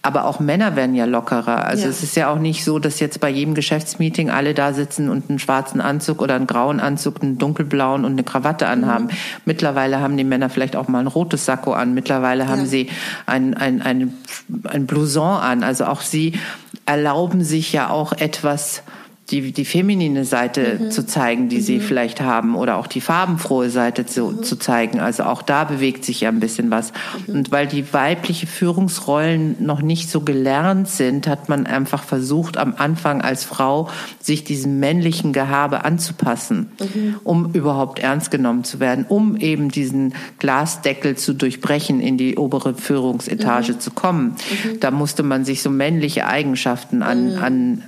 Aber 0.01 0.25
auch 0.25 0.39
Männer 0.39 0.75
werden 0.75 0.95
ja 0.95 1.05
lockerer. 1.05 1.65
Also 1.65 1.83
ja. 1.83 1.89
es 1.89 2.03
ist 2.03 2.15
ja 2.15 2.31
auch 2.31 2.39
nicht 2.39 2.63
so, 2.63 2.79
dass 2.79 2.99
jetzt 2.99 3.19
bei 3.19 3.29
jedem 3.29 3.55
Geschäftsmeeting 3.55 4.29
alle 4.29 4.53
da 4.53 4.73
sitzen 4.73 5.09
und 5.09 5.29
einen 5.29 5.39
schwarzen 5.39 5.81
Anzug 5.81 6.21
oder 6.21 6.35
einen 6.35 6.47
grauen 6.47 6.79
Anzug, 6.79 7.21
einen 7.21 7.37
dunkelblauen 7.37 8.05
und 8.05 8.13
eine 8.13 8.23
Krawatte 8.23 8.67
anhaben. 8.67 9.05
Mhm. 9.05 9.11
Mittlerweile 9.45 9.99
haben 9.99 10.15
die 10.15 10.23
Männer 10.23 10.49
vielleicht 10.49 10.75
auch 10.75 10.87
mal 10.87 10.99
ein 10.99 11.07
rotes 11.07 11.45
Sakko 11.45 11.73
an. 11.73 11.93
Mittlerweile 11.93 12.47
haben 12.47 12.61
ja. 12.61 12.67
sie 12.67 12.89
ein, 13.25 13.53
ein, 13.55 13.81
ein, 13.81 14.13
ein 14.63 14.85
Blouson 14.85 15.39
an. 15.41 15.63
Also 15.63 15.85
auch 15.85 16.01
sie 16.01 16.39
erlauben 16.85 17.43
sich 17.43 17.73
ja 17.73 17.89
auch 17.89 18.13
etwas 18.13 18.83
die, 19.29 19.51
die 19.51 19.65
feminine 19.65 20.23
Seite 20.23 20.79
mhm. 20.79 20.91
zu 20.91 21.05
zeigen, 21.05 21.49
die 21.49 21.57
mhm. 21.57 21.61
sie 21.61 21.79
vielleicht 21.81 22.21
haben, 22.21 22.55
oder 22.55 22.77
auch 22.77 22.87
die 22.87 23.01
farbenfrohe 23.01 23.69
Seite 23.69 24.05
zu, 24.05 24.27
mhm. 24.27 24.43
zu 24.43 24.55
zeigen. 24.55 25.01
Also 25.01 25.23
auch 25.23 25.41
da 25.41 25.65
bewegt 25.65 26.05
sich 26.05 26.21
ja 26.21 26.29
ein 26.29 26.39
bisschen 26.39 26.71
was. 26.71 26.93
Mhm. 27.27 27.35
Und 27.35 27.51
weil 27.51 27.67
die 27.67 27.93
weibliche 27.93 28.47
Führungsrollen 28.47 29.57
noch 29.59 29.81
nicht 29.81 30.09
so 30.09 30.21
gelernt 30.21 30.87
sind, 30.87 31.27
hat 31.27 31.49
man 31.49 31.65
einfach 31.65 32.03
versucht, 32.03 32.57
am 32.57 32.75
Anfang 32.77 33.21
als 33.21 33.43
Frau 33.43 33.89
sich 34.21 34.45
diesem 34.45 34.79
männlichen 34.79 35.33
Gehabe 35.33 35.83
anzupassen, 35.83 36.71
mhm. 36.79 37.19
um 37.25 37.51
überhaupt 37.51 37.99
ernst 37.99 38.31
genommen 38.31 38.63
zu 38.63 38.79
werden, 38.79 39.05
um 39.09 39.35
eben 39.35 39.69
diesen 39.69 40.13
Glasdeckel 40.39 41.17
zu 41.17 41.33
durchbrechen, 41.33 41.99
in 41.99 42.17
die 42.17 42.37
obere 42.37 42.75
Führungsetage 42.75 43.73
mhm. 43.73 43.79
zu 43.81 43.91
kommen. 43.91 44.35
Da 44.79 44.89
musste 44.91 45.23
man 45.23 45.43
sich 45.43 45.61
so 45.61 45.69
männliche 45.69 46.27
Eigenschaften 46.27 47.03
an, 47.03 47.35
an 47.39 47.83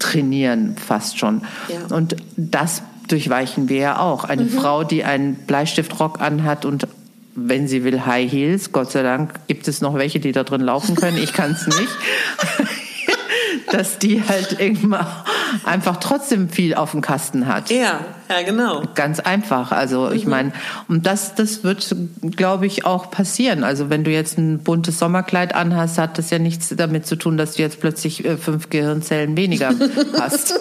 trainieren 0.00 0.76
fast 0.76 1.18
schon. 1.18 1.42
Ja. 1.68 1.94
Und 1.94 2.16
das 2.36 2.82
durchweichen 3.06 3.68
wir 3.68 3.78
ja 3.78 3.98
auch. 3.98 4.24
Eine 4.24 4.44
mhm. 4.44 4.50
Frau, 4.50 4.82
die 4.82 5.04
einen 5.04 5.34
Bleistiftrock 5.34 6.20
anhat 6.20 6.64
und 6.64 6.88
wenn 7.36 7.68
sie 7.68 7.84
will 7.84 8.04
High 8.06 8.30
Heels, 8.30 8.72
Gott 8.72 8.90
sei 8.90 9.02
Dank 9.02 9.46
gibt 9.46 9.68
es 9.68 9.80
noch 9.80 9.94
welche, 9.94 10.18
die 10.18 10.32
da 10.32 10.42
drin 10.42 10.60
laufen 10.60 10.96
können. 10.96 11.16
Ich 11.16 11.32
kann 11.32 11.52
es 11.52 11.66
nicht. 11.66 11.88
dass 13.70 13.98
die 13.98 14.22
halt 14.26 14.60
irgendwann 14.60 15.06
einfach 15.64 15.98
trotzdem 15.98 16.48
viel 16.48 16.74
auf 16.74 16.90
dem 16.92 17.00
Kasten 17.00 17.46
hat. 17.46 17.70
Ja, 17.70 18.00
ja, 18.28 18.42
genau. 18.44 18.82
Ganz 18.94 19.20
einfach. 19.20 19.72
Also 19.72 20.06
mhm. 20.06 20.16
ich 20.16 20.26
meine, 20.26 20.52
und 20.88 21.06
das, 21.06 21.34
das 21.34 21.64
wird, 21.64 21.94
glaube 22.36 22.66
ich, 22.66 22.84
auch 22.84 23.10
passieren. 23.10 23.64
Also 23.64 23.90
wenn 23.90 24.04
du 24.04 24.10
jetzt 24.10 24.38
ein 24.38 24.58
buntes 24.58 24.98
Sommerkleid 24.98 25.54
anhast, 25.54 25.98
hat 25.98 26.18
das 26.18 26.30
ja 26.30 26.38
nichts 26.38 26.74
damit 26.76 27.06
zu 27.06 27.16
tun, 27.16 27.36
dass 27.36 27.54
du 27.54 27.62
jetzt 27.62 27.80
plötzlich 27.80 28.24
äh, 28.24 28.36
fünf 28.36 28.70
Gehirnzellen 28.70 29.36
weniger 29.36 29.72
hast. 30.18 30.54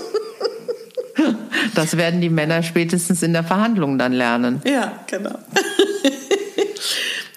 Das 1.75 1.97
werden 1.97 2.21
die 2.21 2.29
Männer 2.29 2.63
spätestens 2.63 3.23
in 3.23 3.33
der 3.33 3.43
Verhandlung 3.43 3.97
dann 3.97 4.13
lernen. 4.13 4.61
Ja, 4.65 4.93
genau. 5.07 5.37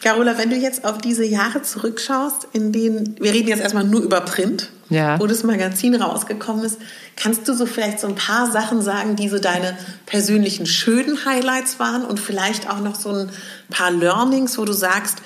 Carola, 0.03 0.37
wenn 0.37 0.51
du 0.51 0.57
jetzt 0.57 0.85
auf 0.85 0.99
diese 0.99 1.25
Jahre 1.25 1.63
zurückschaust, 1.63 2.49
in 2.53 2.73
denen, 2.73 3.15
wir 3.21 3.33
reden 3.33 3.49
jetzt 3.49 3.63
erstmal 3.63 3.85
nur 3.85 4.01
über 4.01 4.21
Print, 4.21 4.71
ja. 4.91 5.19
wo 5.21 5.27
das 5.27 5.45
Magazin 5.45 5.95
rausgekommen 5.95 6.65
ist, 6.65 6.79
kannst 7.15 7.47
du 7.47 7.55
so 7.55 7.67
vielleicht 7.67 8.01
so 8.01 8.09
ein 8.09 8.17
paar 8.17 8.51
Sachen 8.51 8.83
sagen, 8.83 9.15
die 9.15 9.29
so 9.29 9.39
deine 9.39 9.77
persönlichen 10.07 10.67
schönen 10.67 11.25
Highlights 11.25 11.79
waren 11.79 12.05
und 12.05 12.19
vielleicht 12.19 12.69
auch 12.69 12.81
noch 12.81 12.97
so 12.97 13.11
ein 13.11 13.31
paar 13.71 13.93
Learnings, 13.93 14.59
wo 14.59 14.65
du 14.65 14.73
sagst, 14.73 15.19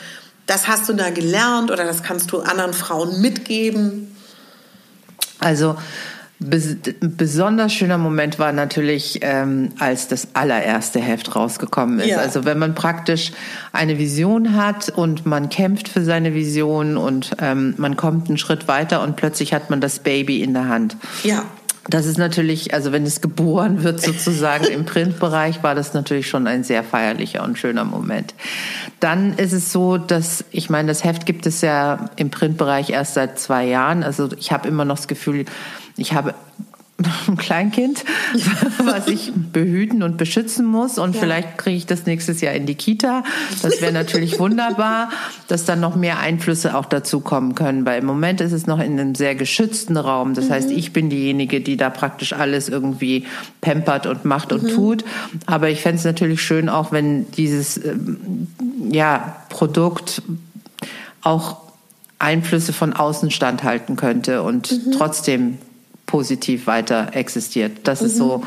das 0.45 0.69
hast 0.69 0.89
du 0.89 0.93
da 0.93 1.09
gelernt 1.09 1.71
oder 1.71 1.85
das 1.85 2.03
kannst 2.03 2.31
du 2.33 2.41
anderen 2.41 2.75
Frauen 2.75 3.21
mitgeben? 3.23 4.15
Also 5.41 5.77
ein 6.39 7.17
besonders 7.17 7.73
schöner 7.73 7.97
Moment 7.97 8.39
war 8.39 8.53
natürlich, 8.53 9.21
ähm, 9.23 9.71
als 9.79 10.09
das 10.09 10.29
allererste 10.35 11.01
Heft 11.01 11.35
rausgekommen 11.35 12.01
ist. 12.01 12.09
Ja. 12.09 12.19
Also 12.19 12.45
wenn 12.45 12.59
man 12.59 12.75
praktisch 12.75 13.33
eine 13.73 13.99
Vision 13.99 14.55
hat 14.55 14.91
und 14.91 15.25
man 15.25 15.49
kämpft 15.49 15.89
für 15.89 16.03
seine 16.03 16.35
Vision 16.35 16.99
und 16.99 17.31
ähm, 17.41 17.75
man 17.79 17.97
kommt 17.97 18.29
einen 18.29 18.37
Schritt 18.37 18.69
weiter 18.69 19.03
und 19.03 19.17
plötzlich 19.17 19.55
hat 19.55 19.71
man 19.71 19.81
das 19.81 20.01
Baby 20.01 20.43
in 20.43 20.53
der 20.53 20.69
Hand. 20.69 20.97
Ja. 21.23 21.45
Das 21.89 22.07
ist 22.07 22.19
natürlich, 22.19 22.75
also 22.75 22.91
wenn 22.91 23.05
es 23.05 23.21
geboren 23.21 23.85
wird 23.85 24.01
sozusagen 24.01 24.65
im 24.65 24.85
Printbereich, 24.85 25.63
war 25.63 25.75
das 25.75 25.95
natürlich 25.95 26.29
schon 26.29 26.47
ein 26.47 26.65
sehr 26.65 26.83
feierlicher 26.83 27.45
und 27.45 27.59
schöner 27.59 27.85
Moment. 27.85 28.35
Dann 28.99 29.35
ist 29.35 29.53
es 29.53 29.73
so, 29.73 29.97
dass, 29.97 30.45
ich 30.51 30.69
meine, 30.69 30.89
das 30.89 31.05
Heft 31.05 31.27
gibt 31.27 31.47
es 31.47 31.61
ja 31.61 32.11
im 32.17 32.31
Printbereich 32.31 32.91
erst 32.91 33.15
seit 33.15 33.39
zwei 33.39 33.67
Jahren. 33.67 34.03
Also 34.03 34.29
ich 34.37 34.51
habe 34.51 34.67
immer 34.67 34.85
noch 34.85 34.97
das 34.97 35.07
Gefühl, 35.07 35.45
ich 35.97 36.13
habe 36.13 36.35
Kleinkind, 37.37 38.05
was 38.85 39.07
ich 39.09 39.33
behüten 39.35 40.03
und 40.03 40.17
beschützen 40.17 40.65
muss. 40.65 40.99
Und 40.99 41.15
ja. 41.15 41.21
vielleicht 41.21 41.59
kriege 41.59 41.77
ich 41.77 41.87
das 41.87 42.07
nächstes 42.07 42.41
Jahr 42.41 42.55
in 42.55 42.65
die 42.65 42.75
Kita. 42.75 43.23
Das 43.63 43.81
wäre 43.83 43.93
natürlich 43.93 44.39
wunderbar, 44.39 45.11
dass 45.49 45.65
dann 45.67 45.81
noch 45.81 45.95
mehr 45.95 46.19
Einflüsse 46.21 46.77
auch 46.77 46.87
dazu 46.87 47.21
kommen 47.21 47.55
können. 47.55 47.85
Weil 47.85 48.01
im 48.01 48.07
Moment 48.07 48.41
ist 48.41 48.53
es 48.53 48.67
noch 48.67 48.79
in 48.79 48.99
einem 48.99 49.15
sehr 49.15 49.35
geschützten 49.35 49.97
Raum. 49.97 50.35
Das 50.35 50.47
mhm. 50.47 50.53
heißt, 50.53 50.71
ich 50.71 50.93
bin 50.93 51.11
diejenige, 51.11 51.61
die 51.61 51.77
da 51.77 51.91
praktisch 51.91 52.33
alles 52.33 52.69
irgendwie 52.69 53.27
pampert 53.61 54.07
und 54.07 54.25
macht 54.25 54.53
und 54.53 54.63
mhm. 54.63 54.69
tut. 54.69 55.05
Aber 55.45 55.69
ich 55.69 55.83
fände 55.83 55.99
es 55.99 56.05
natürlich 56.05 56.41
schön, 56.43 56.69
auch 56.71 56.93
wenn 56.93 57.31
dieses 57.33 57.77
ähm, 57.85 58.47
ja, 58.91 59.37
Produkt 59.51 60.23
auch 61.21 61.59
Einflüsse 62.19 62.73
von 62.73 62.95
außen 62.95 63.31
standhalten 63.31 63.97
könnte 63.97 64.43
und 64.43 64.73
mhm. 64.73 64.93
trotzdem 64.93 65.59
positiv 66.07 66.67
weiter 66.67 67.11
existiert. 67.13 67.81
Das 67.85 68.01
mhm. 68.01 68.07
ist 68.07 68.17
so 68.17 68.43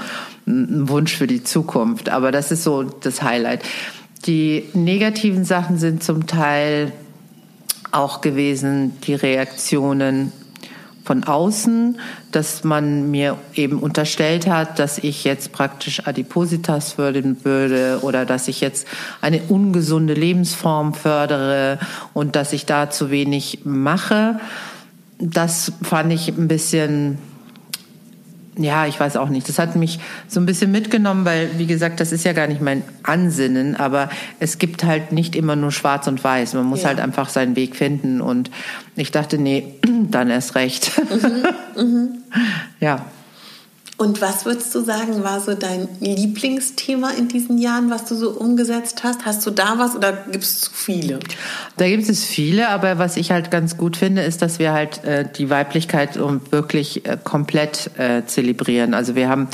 mhm. 0.46 0.64
ein 0.82 0.90
Wunsch 0.90 1.16
für 1.16 1.28
die 1.28 1.44
Zukunft. 1.44 2.10
Aber 2.10 2.32
das 2.32 2.52
ist 2.52 2.64
so 2.64 2.84
das 2.84 3.22
Highlight. 3.22 3.64
Die 4.26 4.66
negativen 4.74 5.46
Sachen 5.46 5.78
sind 5.78 6.04
zum 6.04 6.28
Teil 6.28 6.92
auch 7.92 8.22
gewesen, 8.22 9.00
die 9.04 9.16
Reaktionen 9.16 10.32
von 11.10 11.24
außen, 11.24 12.00
dass 12.32 12.64
man 12.64 13.10
mir 13.10 13.36
eben 13.56 13.80
unterstellt 13.80 14.46
hat, 14.46 14.78
dass 14.78 15.00
ich 15.00 15.24
jetzt 15.24 15.52
praktisch 15.52 16.06
Adipositas 16.06 16.94
fördern 16.94 17.38
würde 17.44 18.00
oder 18.04 18.26
dass 18.26 18.48
ich 18.48 18.62
jetzt 18.62 18.86
eine 19.20 19.42
ungesunde 19.50 20.14
Lebensform 20.14 20.94
fördere 20.94 21.80
und 22.14 22.36
dass 22.36 22.54
ich 22.54 22.68
da 22.68 22.92
zu 22.92 23.10
wenig 23.10 23.62
mache. 23.64 24.40
Das 25.18 25.72
fand 25.82 26.14
ich 26.14 26.28
ein 26.28 26.48
bisschen 26.48 27.18
ja, 28.64 28.86
ich 28.86 29.00
weiß 29.00 29.16
auch 29.18 29.30
nicht. 29.30 29.48
Das 29.48 29.58
hat 29.58 29.76
mich 29.76 30.00
so 30.28 30.40
ein 30.40 30.46
bisschen 30.46 30.72
mitgenommen, 30.72 31.26
weil, 31.26 31.58
wie 31.58 31.66
gesagt, 31.66 32.00
das 32.00 32.12
ist 32.12 32.26
ja 32.26 32.34
gar 32.34 32.48
nicht 32.48 32.62
mein 32.62 32.84
Ansinnen, 33.04 33.76
aber 33.76 34.10
es 34.40 34.58
gibt 34.58 34.84
halt 34.84 35.12
nicht 35.12 35.36
immer 35.36 35.56
nur 35.56 35.72
schwarz 35.72 36.08
und 36.08 36.24
weiß. 36.24 36.54
Man 36.56 36.66
muss 36.66 36.82
ja. 36.82 36.90
halt 36.90 37.00
einfach 37.00 37.30
seinen 37.30 37.56
Weg 37.56 37.76
finden 37.76 38.22
und 38.22 38.52
ich 38.96 39.12
dachte, 39.12 39.38
nee, 39.38 39.76
dann 40.12 40.30
erst 40.30 40.56
recht. 40.56 40.92
Mhm, 41.76 41.84
mh. 41.84 42.08
ja. 42.80 43.06
Und 44.00 44.22
was 44.22 44.46
würdest 44.46 44.74
du 44.74 44.82
sagen, 44.82 45.26
war 45.26 45.42
so 45.42 45.56
dein 45.56 45.90
Lieblingsthema 46.00 47.10
in 47.18 47.28
diesen 47.28 47.58
Jahren, 47.58 47.90
was 47.90 48.06
du 48.06 48.16
so 48.16 48.30
umgesetzt 48.30 49.04
hast? 49.04 49.26
Hast 49.26 49.46
du 49.46 49.52
da 49.52 49.74
was 49.76 49.94
oder 49.94 50.14
gibt 50.14 50.46
es 50.46 50.62
zu 50.62 50.72
viele? 50.74 51.20
Da 51.76 51.86
gibt 51.86 52.08
es 52.08 52.24
viele, 52.24 52.70
aber 52.70 52.98
was 52.98 53.18
ich 53.18 53.32
halt 53.32 53.52
ganz 53.52 53.76
gut 53.76 53.98
finde, 53.98 54.22
ist, 54.22 54.42
dass 54.42 54.58
wir 54.58 54.72
halt 54.72 55.04
äh, 55.04 55.26
die 55.30 55.50
Weiblichkeit 55.50 56.18
wirklich 56.18 57.06
äh, 57.06 57.18
komplett 57.22 57.92
äh, 57.98 58.24
zelebrieren. 58.26 58.94
Also 58.94 59.16
wir 59.16 59.28
haben 59.28 59.50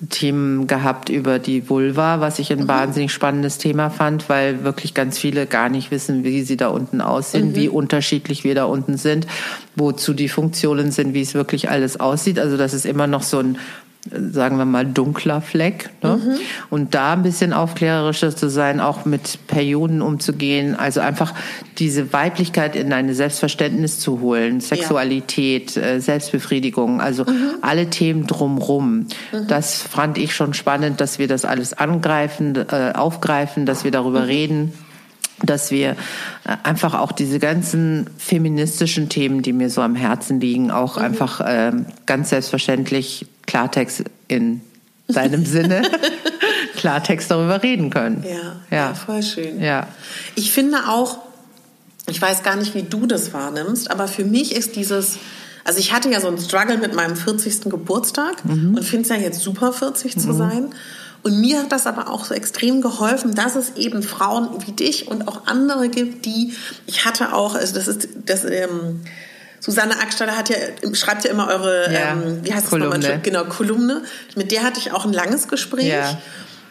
mhm. 0.00 0.08
Themen 0.10 0.66
gehabt 0.68 1.08
über 1.08 1.40
die 1.40 1.68
Vulva, 1.68 2.20
was 2.20 2.38
ich 2.38 2.52
ein 2.52 2.60
mhm. 2.60 2.68
wahnsinnig 2.68 3.12
spannendes 3.12 3.58
Thema 3.58 3.90
fand, 3.90 4.28
weil 4.28 4.62
wirklich 4.62 4.94
ganz 4.94 5.18
viele 5.18 5.46
gar 5.46 5.70
nicht 5.70 5.90
wissen, 5.90 6.22
wie 6.22 6.42
sie 6.42 6.56
da 6.56 6.68
unten 6.68 7.00
aussehen, 7.00 7.48
mhm. 7.48 7.56
wie 7.56 7.68
unterschiedlich 7.68 8.44
wir 8.44 8.54
da 8.54 8.66
unten 8.66 8.96
sind, 8.96 9.26
wozu 9.74 10.14
die 10.14 10.28
Funktionen 10.28 10.92
sind, 10.92 11.14
wie 11.14 11.22
es 11.22 11.34
wirklich 11.34 11.68
alles 11.68 11.98
aussieht. 11.98 12.38
Also 12.38 12.56
das 12.56 12.74
ist 12.74 12.86
immer 12.86 13.08
noch 13.08 13.24
so 13.24 13.40
ein 13.40 13.58
sagen 14.10 14.58
wir 14.58 14.64
mal, 14.64 14.86
dunkler 14.86 15.40
Fleck. 15.40 15.90
Ne? 16.02 16.16
Mhm. 16.16 16.38
Und 16.70 16.94
da 16.94 17.12
ein 17.12 17.22
bisschen 17.22 17.52
aufklärerischer 17.52 18.34
zu 18.34 18.48
sein, 18.48 18.80
auch 18.80 19.04
mit 19.04 19.46
Perioden 19.46 20.02
umzugehen, 20.02 20.76
also 20.76 21.00
einfach 21.00 21.34
diese 21.78 22.12
Weiblichkeit 22.12 22.76
in 22.76 22.92
eine 22.92 23.14
Selbstverständnis 23.14 24.00
zu 24.00 24.20
holen, 24.20 24.60
Sexualität, 24.60 25.74
ja. 25.74 25.82
Äh, 25.82 26.00
Selbstbefriedigung, 26.00 27.00
also 27.00 27.24
mhm. 27.24 27.50
alle 27.60 27.90
Themen 27.90 28.26
drumrum. 28.26 29.06
Mhm. 29.32 29.46
Das 29.48 29.82
fand 29.82 30.18
ich 30.18 30.34
schon 30.34 30.54
spannend, 30.54 31.00
dass 31.00 31.18
wir 31.18 31.28
das 31.28 31.44
alles 31.44 31.72
angreifen, 31.72 32.56
äh, 32.56 32.92
aufgreifen, 32.94 33.66
dass 33.66 33.84
wir 33.84 33.90
darüber 33.90 34.20
mhm. 34.20 34.26
reden 34.26 34.72
dass 35.40 35.70
wir 35.70 35.90
äh, 35.90 35.94
einfach 36.64 36.94
auch 36.94 37.12
diese 37.12 37.38
ganzen 37.38 38.10
feministischen 38.18 39.08
Themen, 39.08 39.40
die 39.40 39.52
mir 39.52 39.70
so 39.70 39.82
am 39.82 39.94
Herzen 39.94 40.40
liegen, 40.40 40.72
auch 40.72 40.96
mhm. 40.96 41.04
einfach 41.04 41.40
äh, 41.40 41.70
ganz 42.06 42.30
selbstverständlich 42.30 43.24
Klartext 43.48 44.04
in 44.28 44.60
seinem 45.08 45.46
Sinne 45.46 45.82
Klartext 46.76 47.30
darüber 47.30 47.62
reden 47.62 47.90
können. 47.90 48.22
Ja, 48.28 48.56
ja, 48.70 48.94
voll 48.94 49.22
schön. 49.22 49.60
Ja. 49.60 49.88
Ich 50.36 50.52
finde 50.52 50.86
auch, 50.88 51.18
ich 52.08 52.20
weiß 52.20 52.42
gar 52.42 52.56
nicht, 52.56 52.74
wie 52.74 52.82
du 52.82 53.06
das 53.06 53.32
wahrnimmst, 53.32 53.90
aber 53.90 54.06
für 54.06 54.24
mich 54.24 54.54
ist 54.54 54.76
dieses, 54.76 55.18
also 55.64 55.80
ich 55.80 55.92
hatte 55.92 56.10
ja 56.10 56.20
so 56.20 56.28
einen 56.28 56.38
Struggle 56.38 56.76
mit 56.76 56.94
meinem 56.94 57.16
40. 57.16 57.62
Geburtstag 57.64 58.44
mhm. 58.44 58.74
und 58.76 58.84
finde 58.84 59.02
es 59.04 59.08
ja 59.08 59.16
jetzt 59.16 59.40
super, 59.40 59.72
40 59.72 60.14
mhm. 60.14 60.20
zu 60.20 60.32
sein. 60.34 60.74
Und 61.22 61.40
mir 61.40 61.60
hat 61.60 61.72
das 61.72 61.86
aber 61.86 62.10
auch 62.10 62.26
so 62.26 62.34
extrem 62.34 62.82
geholfen, 62.82 63.34
dass 63.34 63.56
es 63.56 63.76
eben 63.76 64.02
Frauen 64.02 64.50
wie 64.66 64.72
dich 64.72 65.08
und 65.08 65.26
auch 65.26 65.46
andere 65.46 65.88
gibt, 65.88 66.26
die, 66.26 66.52
ich 66.86 67.06
hatte 67.06 67.32
auch, 67.32 67.54
also 67.54 67.74
das 67.74 67.88
ist, 67.88 68.08
das, 68.26 68.44
ähm, 68.44 69.00
Susanne 69.60 69.98
Ackstader 70.00 70.36
hat 70.36 70.48
ja, 70.50 70.56
schreibt 70.92 71.24
ja 71.24 71.30
immer 71.30 71.48
eure, 71.48 71.92
ja, 71.92 72.12
ähm, 72.12 72.40
wie 72.42 72.52
heißt 72.52 72.70
Kolumne. 72.70 72.96
das 72.96 73.04
nochmal? 73.04 73.20
Genau, 73.22 73.44
Kolumne. 73.44 74.02
Mit 74.36 74.52
der 74.52 74.62
hatte 74.62 74.78
ich 74.78 74.92
auch 74.92 75.04
ein 75.04 75.12
langes 75.12 75.48
Gespräch. 75.48 75.88
Ja. 75.88 76.18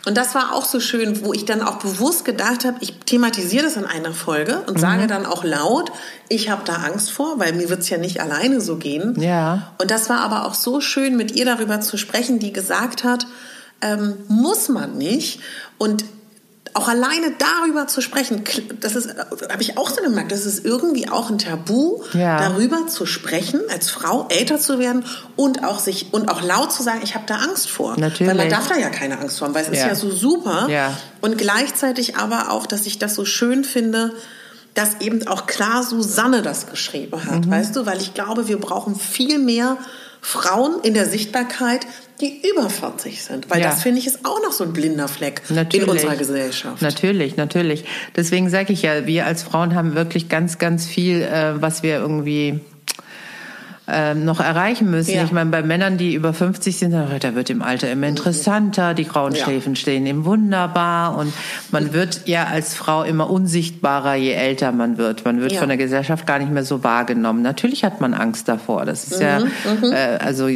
Und 0.08 0.16
das 0.16 0.36
war 0.36 0.54
auch 0.54 0.64
so 0.64 0.80
schön, 0.80 1.26
wo 1.26 1.34
ich 1.34 1.44
dann 1.44 1.62
auch 1.62 1.80
bewusst 1.80 2.24
gedacht 2.24 2.64
habe, 2.64 2.78
ich 2.80 2.98
thematisiere 3.00 3.66
das 3.66 3.76
in 3.76 3.84
einer 3.84 4.14
Folge 4.14 4.64
und 4.66 4.78
mhm. 4.78 4.80
sage 4.80 5.06
dann 5.08 5.26
auch 5.26 5.44
laut, 5.44 5.92
ich 6.30 6.50
habe 6.50 6.62
da 6.64 6.76
Angst 6.76 7.12
vor, 7.12 7.40
weil 7.40 7.52
mir 7.52 7.70
wird 7.70 7.82
es 7.82 7.90
ja 7.90 7.98
nicht 7.98 8.22
alleine 8.22 8.62
so 8.62 8.78
gehen. 8.78 9.20
Ja. 9.20 9.74
Und 9.80 9.92
das 9.92 10.10
war 10.10 10.22
aber 10.22 10.46
auch 10.46 10.54
so 10.54 10.80
schön, 10.80 11.18
mit 11.18 11.34
ihr 11.34 11.44
darüber 11.44 11.82
zu 11.82 11.98
sprechen, 11.98 12.40
die 12.40 12.54
gesagt 12.54 13.04
hat, 13.04 13.28
ähm, 13.82 14.14
muss 14.30 14.70
man 14.70 14.98
nicht. 14.98 15.42
Und 15.78 16.06
auch 16.78 16.88
alleine 16.88 17.34
darüber 17.38 17.88
zu 17.88 18.02
sprechen, 18.02 18.44
das 18.80 18.96
ist, 18.96 19.10
habe 19.18 19.62
ich 19.62 19.78
auch 19.78 19.90
so 19.90 20.02
gemerkt, 20.02 20.32
das 20.32 20.46
ist 20.46 20.64
irgendwie 20.64 21.10
auch 21.10 21.30
ein 21.30 21.38
Tabu, 21.38 22.04
ja. 22.14 22.40
darüber 22.40 22.88
zu 22.88 23.06
sprechen, 23.06 23.62
als 23.72 23.90
Frau 23.90 24.28
älter 24.30 24.60
zu 24.60 24.78
werden 24.80 25.04
und 25.36 25.64
auch 25.64 25.80
sich 25.80 26.14
und 26.14 26.30
auch 26.30 26.42
laut 26.42 26.72
zu 26.72 26.84
sagen, 26.84 27.02
ich 27.04 27.16
habe 27.16 27.26
da 27.28 27.38
Angst 27.38 27.70
vor. 27.70 28.00
Natürlich. 28.00 28.30
Weil 28.30 28.38
man 28.38 28.50
darf 28.50 28.68
da 28.68 28.78
ja 28.78 28.90
keine 28.90 29.20
Angst 29.20 29.40
vor 29.40 29.48
haben, 29.48 29.56
weil 29.56 29.64
es 29.64 29.70
ja. 29.70 29.88
ist 29.88 29.88
ja 29.88 29.96
so 29.96 30.12
super. 30.12 30.68
Ja. 30.70 30.96
Und 31.22 31.38
gleichzeitig 31.38 32.16
aber 32.16 32.52
auch, 32.52 32.68
dass 32.68 32.86
ich 32.86 33.00
das 33.00 33.16
so 33.16 33.26
schön 33.26 33.64
finde, 33.64 34.14
dass 34.76 35.02
eben 35.02 35.28
auch 35.28 35.48
klar 35.48 35.82
Susanne 35.82 36.44
das 36.44 36.68
geschrieben 36.68 37.26
hat, 37.26 37.46
mhm. 37.46 37.52
weißt 37.52 37.76
du, 37.76 37.88
weil 37.88 38.00
ich 38.00 38.14
glaube, 38.14 38.48
wir 38.48 38.60
brauchen 38.60 38.96
viel 38.96 39.40
mehr 39.40 39.78
Frauen 40.28 40.82
in 40.84 40.94
der 40.94 41.06
Sichtbarkeit, 41.06 41.88
die 42.20 42.42
über 42.52 42.70
40 42.70 43.24
sind. 43.24 43.50
Weil 43.50 43.62
ja. 43.62 43.70
das, 43.70 43.82
finde 43.82 44.00
ich, 44.00 44.08
ist 44.08 44.26
auch 44.26 44.42
noch 44.44 44.52
so 44.52 44.66
ein 44.66 44.74
blinder 44.74 45.08
Fleck 45.08 45.42
natürlich. 45.50 45.86
in 45.86 45.90
unserer 45.90 46.16
Gesellschaft. 46.18 46.82
Natürlich, 46.82 47.38
natürlich. 47.38 47.86
Deswegen 48.14 48.50
sage 48.50 48.74
ich 48.74 48.82
ja, 48.82 49.08
wir 49.08 49.26
als 49.26 49.44
Frauen 49.44 49.74
haben 49.74 49.96
wirklich 49.96 50.28
ganz, 50.28 50.58
ganz 50.58 50.86
viel, 50.86 51.22
äh, 51.22 51.62
was 51.62 51.82
wir 51.82 51.96
irgendwie 51.96 52.60
ähm, 53.90 54.26
noch 54.26 54.40
erreichen 54.40 54.92
müssen. 54.92 55.16
Ja. 55.16 55.24
Ich 55.24 55.32
meine, 55.32 55.50
bei 55.50 55.64
Männern, 55.64 55.98
die 55.98 56.14
über 56.14 56.34
50 56.34 56.78
sind, 56.78 56.92
da 56.92 57.36
wird 57.36 57.50
im 57.50 57.62
Alter 57.62 57.90
immer 57.90 58.08
interessanter, 58.08 58.94
die 58.94 59.06
grauen 59.06 59.34
ja. 59.34 59.44
Schläfen 59.44 59.76
stehen 59.76 60.06
ihm 60.06 60.26
wunderbar 60.26 61.18
und 61.18 61.34
man 61.72 61.94
wird 61.94 62.24
ja 62.26 62.46
als 62.46 62.74
Frau 62.74 63.04
immer 63.04 63.30
unsichtbarer, 63.30 64.16
je 64.16 64.32
älter 64.32 64.74
man 64.74 64.98
wird. 64.98 65.24
Man 65.24 65.40
wird 65.40 65.54
ja. 65.54 65.60
von 65.60 65.70
der 65.70 65.78
Gesellschaft 65.78 66.28
gar 66.28 66.40
nicht 66.40 66.52
mehr 66.52 66.66
so 66.66 66.84
wahrgenommen. 66.84 67.42
Natürlich 67.42 67.86
hat 67.86 68.02
man 68.02 68.14
Angst 68.14 68.50
davor. 68.50 68.86
Das 68.86 69.06
ist 69.06 69.20
mhm. 69.20 69.26
ja, 69.26 69.40
mhm. 69.40 69.94
äh, 69.94 70.18
also 70.20 70.50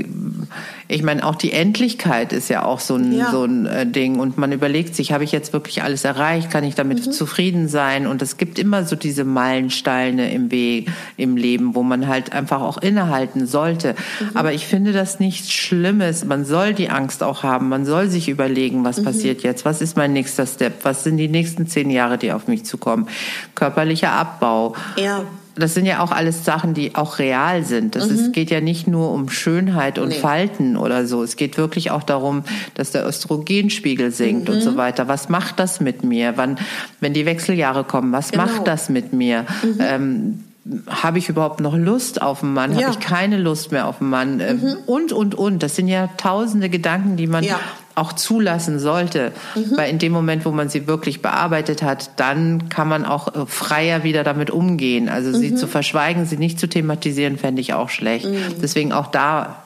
ich 0.91 1.03
meine, 1.03 1.25
auch 1.25 1.35
die 1.35 1.53
Endlichkeit 1.53 2.33
ist 2.33 2.49
ja 2.49 2.65
auch 2.65 2.81
so 2.81 2.95
ein, 2.95 3.13
ja. 3.13 3.31
so 3.31 3.45
ein 3.45 3.65
äh, 3.65 3.87
Ding. 3.87 4.19
Und 4.19 4.37
man 4.37 4.51
überlegt 4.51 4.93
sich, 4.93 5.13
habe 5.13 5.23
ich 5.23 5.31
jetzt 5.31 5.53
wirklich 5.53 5.83
alles 5.83 6.03
erreicht? 6.03 6.51
Kann 6.51 6.65
ich 6.65 6.75
damit 6.75 7.05
mhm. 7.05 7.11
zufrieden 7.13 7.69
sein? 7.69 8.07
Und 8.07 8.21
es 8.21 8.35
gibt 8.35 8.59
immer 8.59 8.83
so 8.83 8.97
diese 8.97 9.23
Meilensteine 9.23 10.33
im 10.33 10.51
Weg, 10.51 10.89
im 11.15 11.37
Leben, 11.37 11.75
wo 11.75 11.83
man 11.83 12.07
halt 12.07 12.33
einfach 12.33 12.61
auch 12.61 12.77
innehalten 12.77 13.47
sollte. 13.47 13.95
Mhm. 14.19 14.37
Aber 14.37 14.51
ich 14.51 14.67
finde 14.67 14.91
das 14.91 15.21
nichts 15.21 15.51
Schlimmes. 15.51 16.25
Man 16.25 16.43
soll 16.43 16.73
die 16.73 16.89
Angst 16.89 17.23
auch 17.23 17.43
haben. 17.43 17.69
Man 17.69 17.85
soll 17.85 18.09
sich 18.09 18.27
überlegen, 18.27 18.83
was 18.83 18.97
mhm. 18.97 19.05
passiert 19.05 19.43
jetzt? 19.43 19.63
Was 19.63 19.81
ist 19.81 19.95
mein 19.95 20.11
nächster 20.11 20.45
Step? 20.45 20.83
Was 20.83 21.05
sind 21.05 21.15
die 21.15 21.29
nächsten 21.29 21.67
zehn 21.67 21.89
Jahre, 21.89 22.17
die 22.17 22.33
auf 22.33 22.47
mich 22.47 22.65
zukommen? 22.65 23.07
Körperlicher 23.55 24.11
Abbau. 24.11 24.75
Ja 24.97 25.23
das 25.55 25.73
sind 25.73 25.85
ja 25.85 26.01
auch 26.01 26.11
alles 26.11 26.45
Sachen, 26.45 26.73
die 26.73 26.95
auch 26.95 27.19
real 27.19 27.63
sind. 27.63 27.95
Es 27.95 28.09
mhm. 28.09 28.31
geht 28.31 28.51
ja 28.51 28.61
nicht 28.61 28.87
nur 28.87 29.11
um 29.11 29.29
Schönheit 29.29 29.99
und 29.99 30.09
nee. 30.09 30.15
Falten 30.15 30.77
oder 30.77 31.05
so. 31.05 31.23
Es 31.23 31.35
geht 31.35 31.57
wirklich 31.57 31.91
auch 31.91 32.03
darum, 32.03 32.43
dass 32.75 32.91
der 32.91 33.05
Östrogenspiegel 33.05 34.11
sinkt 34.11 34.47
mhm. 34.47 34.55
und 34.55 34.61
so 34.61 34.77
weiter. 34.77 35.07
Was 35.07 35.29
macht 35.29 35.59
das 35.59 35.81
mit 35.81 36.03
mir? 36.03 36.33
Wann, 36.37 36.57
wenn 36.99 37.13
die 37.13 37.25
Wechseljahre 37.25 37.83
kommen, 37.83 38.11
was 38.11 38.31
genau. 38.31 38.45
macht 38.45 38.67
das 38.67 38.89
mit 38.89 39.13
mir? 39.13 39.45
Mhm. 39.63 39.77
Ähm, 39.79 40.43
habe 40.87 41.17
ich 41.17 41.27
überhaupt 41.27 41.59
noch 41.59 41.75
Lust 41.75 42.21
auf 42.21 42.43
einen 42.43 42.53
Mann? 42.53 42.77
Ja. 42.77 42.87
Habe 42.87 42.91
ich 42.91 42.99
keine 42.99 43.37
Lust 43.37 43.71
mehr 43.71 43.87
auf 43.87 43.99
einen 43.99 44.09
Mann? 44.09 44.39
Ähm, 44.39 44.61
mhm. 44.61 44.77
Und, 44.85 45.11
und, 45.11 45.35
und. 45.35 45.63
Das 45.63 45.75
sind 45.75 45.87
ja 45.87 46.07
tausende 46.17 46.69
Gedanken, 46.69 47.17
die 47.17 47.27
man 47.27 47.43
ja 47.43 47.59
auch 47.95 48.13
zulassen 48.13 48.79
sollte. 48.79 49.31
Mhm. 49.55 49.77
Weil 49.77 49.89
in 49.89 49.99
dem 49.99 50.11
Moment, 50.11 50.45
wo 50.45 50.51
man 50.51 50.69
sie 50.69 50.87
wirklich 50.87 51.21
bearbeitet 51.21 51.83
hat, 51.83 52.11
dann 52.17 52.69
kann 52.69 52.87
man 52.87 53.05
auch 53.05 53.35
äh, 53.35 53.45
freier 53.45 54.03
wieder 54.03 54.23
damit 54.23 54.49
umgehen. 54.49 55.09
Also 55.09 55.29
mhm. 55.29 55.35
sie 55.35 55.55
zu 55.55 55.67
verschweigen, 55.67 56.25
sie 56.25 56.37
nicht 56.37 56.59
zu 56.59 56.67
thematisieren, 56.67 57.37
fände 57.37 57.61
ich 57.61 57.73
auch 57.73 57.89
schlecht. 57.89 58.25
Mhm. 58.25 58.61
Deswegen 58.61 58.93
auch 58.93 59.07
da 59.07 59.63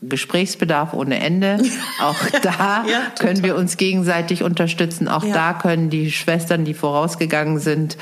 Gesprächsbedarf 0.00 0.94
ohne 0.94 1.18
Ende. 1.18 1.58
Auch 2.00 2.14
da 2.42 2.84
ja, 2.88 3.00
können 3.18 3.42
wir 3.42 3.56
uns 3.56 3.76
gegenseitig 3.76 4.44
unterstützen. 4.44 5.08
Auch 5.08 5.24
ja. 5.24 5.34
da 5.34 5.52
können 5.54 5.90
die 5.90 6.12
Schwestern, 6.12 6.64
die 6.64 6.74
vorausgegangen 6.74 7.58
sind, 7.58 7.96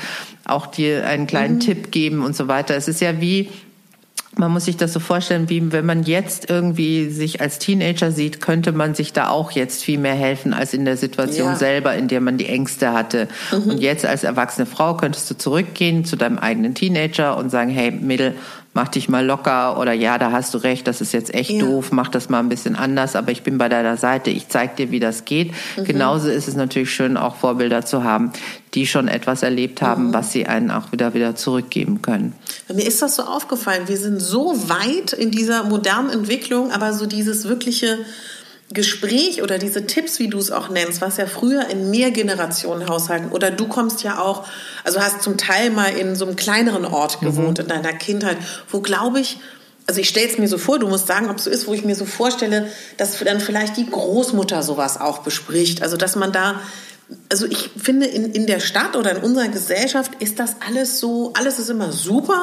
auch 0.45 0.67
dir 0.67 1.07
einen 1.07 1.25
kleinen 1.25 1.55
mhm. 1.55 1.61
Tipp 1.61 1.91
geben 1.91 2.23
und 2.23 2.35
so 2.35 2.47
weiter. 2.47 2.75
Es 2.75 2.87
ist 2.87 3.01
ja 3.01 3.19
wie, 3.19 3.49
man 4.37 4.51
muss 4.51 4.65
sich 4.65 4.77
das 4.77 4.93
so 4.93 4.99
vorstellen, 4.99 5.49
wie 5.49 5.71
wenn 5.71 5.85
man 5.85 6.03
jetzt 6.03 6.49
irgendwie 6.49 7.09
sich 7.09 7.41
als 7.41 7.59
Teenager 7.59 8.11
sieht, 8.11 8.41
könnte 8.41 8.71
man 8.71 8.93
sich 8.93 9.13
da 9.13 9.29
auch 9.29 9.51
jetzt 9.51 9.83
viel 9.83 9.97
mehr 9.97 10.13
helfen 10.13 10.53
als 10.53 10.73
in 10.73 10.85
der 10.85 10.97
Situation 10.97 11.49
ja. 11.49 11.55
selber, 11.55 11.95
in 11.95 12.07
der 12.07 12.21
man 12.21 12.37
die 12.37 12.47
Ängste 12.47 12.93
hatte. 12.93 13.27
Mhm. 13.51 13.71
Und 13.71 13.79
jetzt 13.79 14.05
als 14.05 14.23
erwachsene 14.23 14.65
Frau 14.65 14.95
könntest 14.95 15.29
du 15.29 15.37
zurückgehen 15.37 16.05
zu 16.05 16.15
deinem 16.15 16.37
eigenen 16.37 16.75
Teenager 16.75 17.37
und 17.37 17.49
sagen, 17.49 17.71
hey 17.71 17.91
Mädel, 17.91 18.35
mach 18.77 18.89
dich 18.89 19.09
mal 19.09 19.25
locker 19.25 19.79
oder 19.79 19.91
ja, 19.91 20.19
da 20.19 20.31
hast 20.31 20.53
du 20.53 20.59
recht, 20.59 20.85
das 20.85 21.01
ist 21.01 21.11
jetzt 21.11 21.33
echt 21.33 21.49
ja. 21.49 21.65
doof, 21.65 21.91
mach 21.91 22.09
das 22.09 22.29
mal 22.29 22.37
ein 22.37 22.47
bisschen 22.47 22.75
anders, 22.75 23.15
aber 23.15 23.31
ich 23.31 23.41
bin 23.41 23.57
bei 23.57 23.69
deiner 23.69 23.97
Seite, 23.97 24.29
ich 24.29 24.49
zeig 24.49 24.75
dir, 24.75 24.91
wie 24.91 24.99
das 24.99 25.25
geht. 25.25 25.51
Mhm. 25.77 25.85
Genauso 25.85 26.29
ist 26.29 26.47
es 26.47 26.55
natürlich 26.55 26.91
schön, 26.91 27.17
auch 27.17 27.37
Vorbilder 27.37 27.83
zu 27.85 28.03
haben, 28.03 28.31
die 28.75 28.85
schon 28.85 29.07
etwas 29.07 29.41
erlebt 29.41 29.81
haben, 29.81 30.09
mhm. 30.09 30.13
was 30.13 30.31
sie 30.31 30.45
einen 30.45 30.69
auch 30.69 30.91
wieder 30.91 31.15
wieder 31.15 31.35
zurückgeben 31.35 32.03
können. 32.03 32.33
Mir 32.71 32.85
ist 32.85 33.01
das 33.01 33.15
so 33.15 33.23
aufgefallen, 33.23 33.87
wir 33.87 33.97
sind 33.97 34.21
so 34.21 34.69
weit 34.69 35.11
in 35.11 35.31
dieser 35.31 35.63
modernen 35.63 36.11
Entwicklung, 36.11 36.71
aber 36.71 36.93
so 36.93 37.07
dieses 37.07 37.47
wirkliche 37.47 37.97
Gespräch 38.71 39.41
oder 39.41 39.59
diese 39.59 39.85
Tipps, 39.85 40.19
wie 40.19 40.27
du 40.27 40.37
es 40.37 40.51
auch 40.51 40.69
nennst, 40.69 40.99
was 40.99 41.17
ja 41.17 41.25
früher 41.25 41.69
in 41.69 41.89
Mehrgenerationenhaushalten 41.89 43.31
oder 43.31 43.49
du 43.49 43.67
kommst 43.67 44.03
ja 44.03 44.19
auch, 44.19 44.45
also 44.83 44.99
hast 44.99 45.21
zum 45.21 45.37
Teil 45.37 45.69
mal 45.69 45.95
in 45.97 46.15
so 46.15 46.25
einem 46.25 46.35
kleineren 46.35 46.85
Ort 46.85 47.21
mhm. 47.21 47.27
gewohnt 47.27 47.57
mhm. 47.59 47.63
in 47.63 47.67
deiner 47.69 47.93
Kindheit, 47.93 48.37
wo 48.69 48.81
glaube 48.81 49.21
ich, 49.21 49.37
also 49.87 50.01
ich 50.01 50.09
stelle 50.09 50.27
es 50.27 50.37
mir 50.37 50.49
so 50.49 50.57
vor, 50.57 50.79
du 50.79 50.87
musst 50.89 51.07
sagen, 51.07 51.29
ob 51.29 51.37
es 51.37 51.45
so 51.45 51.49
ist, 51.49 51.65
wo 51.65 51.73
ich 51.73 51.85
mir 51.85 51.95
so 51.95 52.03
vorstelle, 52.03 52.67
dass 52.97 53.17
dann 53.19 53.39
vielleicht 53.39 53.77
die 53.77 53.89
Großmutter 53.89 54.61
sowas 54.61 54.99
auch 54.99 55.19
bespricht. 55.19 55.81
Also 55.81 55.95
dass 55.95 56.17
man 56.17 56.33
da 56.33 56.59
also 57.29 57.45
ich 57.45 57.69
finde, 57.77 58.05
in, 58.05 58.31
in 58.33 58.47
der 58.47 58.59
Stadt 58.59 58.95
oder 58.95 59.15
in 59.15 59.23
unserer 59.23 59.47
Gesellschaft 59.47 60.11
ist 60.19 60.39
das 60.39 60.57
alles 60.67 60.99
so, 60.99 61.33
alles 61.37 61.57
ist 61.59 61.69
immer 61.69 61.91
super 61.91 62.41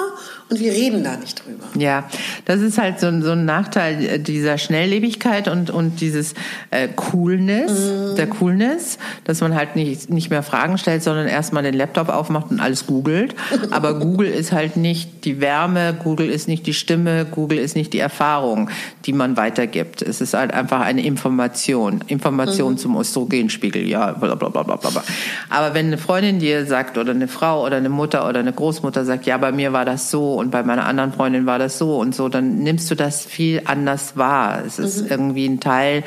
und 0.49 0.59
wir 0.59 0.73
reden 0.73 1.05
da 1.05 1.17
nicht 1.17 1.45
drüber. 1.45 1.65
Ja, 1.79 2.09
das 2.47 2.61
ist 2.61 2.79
halt 2.79 3.01
so, 3.01 3.11
so 3.21 3.33
ein 3.33 3.45
Nachteil 3.45 4.19
dieser 4.19 4.57
Schnelllebigkeit 4.57 5.49
und, 5.49 5.71
und 5.71 6.01
dieses 6.01 6.35
äh, 6.71 6.89
Coolness, 6.89 7.73
mm. 7.73 8.17
der 8.17 8.27
Coolness, 8.27 8.99
dass 9.25 9.41
man 9.41 9.55
halt 9.55 9.77
nicht, 9.77 10.09
nicht 10.09 10.31
mehr 10.31 10.43
Fragen 10.43 10.79
stellt, 10.79 11.03
sondern 11.03 11.29
erstmal 11.29 11.63
den 11.63 11.75
Laptop 11.75 12.09
aufmacht 12.09 12.51
und 12.51 12.61
alles 12.61 12.87
googelt. 12.87 13.35
Aber 13.71 13.99
Google 13.99 14.29
ist 14.29 14.53
halt 14.53 14.77
nicht 14.77 15.25
die 15.25 15.41
Wärme, 15.41 15.95
Google 16.03 16.31
ist 16.31 16.49
nicht 16.49 16.67
die 16.67 16.75
Stimme, 16.75 17.27
Google 17.27 17.59
ist 17.59 17.77
nicht 17.77 17.93
die 17.93 17.99
Erfahrung, 17.99 18.71
die 19.05 19.13
man 19.13 19.37
weitergibt. 19.37 20.01
Es 20.01 20.21
ist 20.21 20.35
halt 20.35 20.55
einfach 20.55 20.81
eine 20.81 21.05
Information. 21.05 22.03
Information 22.07 22.75
mm. 22.75 22.79
zum 22.79 22.97
Östrogenspiegel, 22.97 23.87
ja, 23.87 24.13
bla 24.13 24.35
bla 24.35 24.54
bla 24.63 24.77
bla 24.77 24.91
bla. 24.91 25.03
Aber 25.51 25.75
wenn 25.75 25.87
eine 25.87 25.99
Freundin 25.99 26.39
dir 26.39 26.67
sagt 26.67 26.97
oder 26.99 27.11
eine 27.11 27.29
Frau 27.29 27.65
oder 27.65 27.77
eine 27.77 27.89
Mutter 27.89 28.29
oder 28.29 28.41
eine 28.41 28.53
Großmutter 28.53 29.05
sagt, 29.05 29.27
ja, 29.27 29.37
bei 29.39 29.53
mir 29.53 29.73
war 29.73 29.85
das 29.85 30.11
so 30.11 30.35
und 30.35 30.51
bei 30.51 30.63
meiner 30.63 30.87
anderen 30.87 31.13
Freundin 31.13 31.47
war 31.47 31.59
das 31.59 31.79
so 31.79 31.97
und 31.99 32.15
so, 32.15 32.29
dann 32.29 32.59
nimmst 32.59 32.91
du 32.91 32.95
das 32.95 33.25
viel 33.25 33.63
anders 33.65 34.17
wahr. 34.17 34.63
Es 34.67 34.79
ist 34.79 35.03
mhm. 35.03 35.11
irgendwie 35.11 35.47
ein 35.47 35.61
Teil 35.61 36.05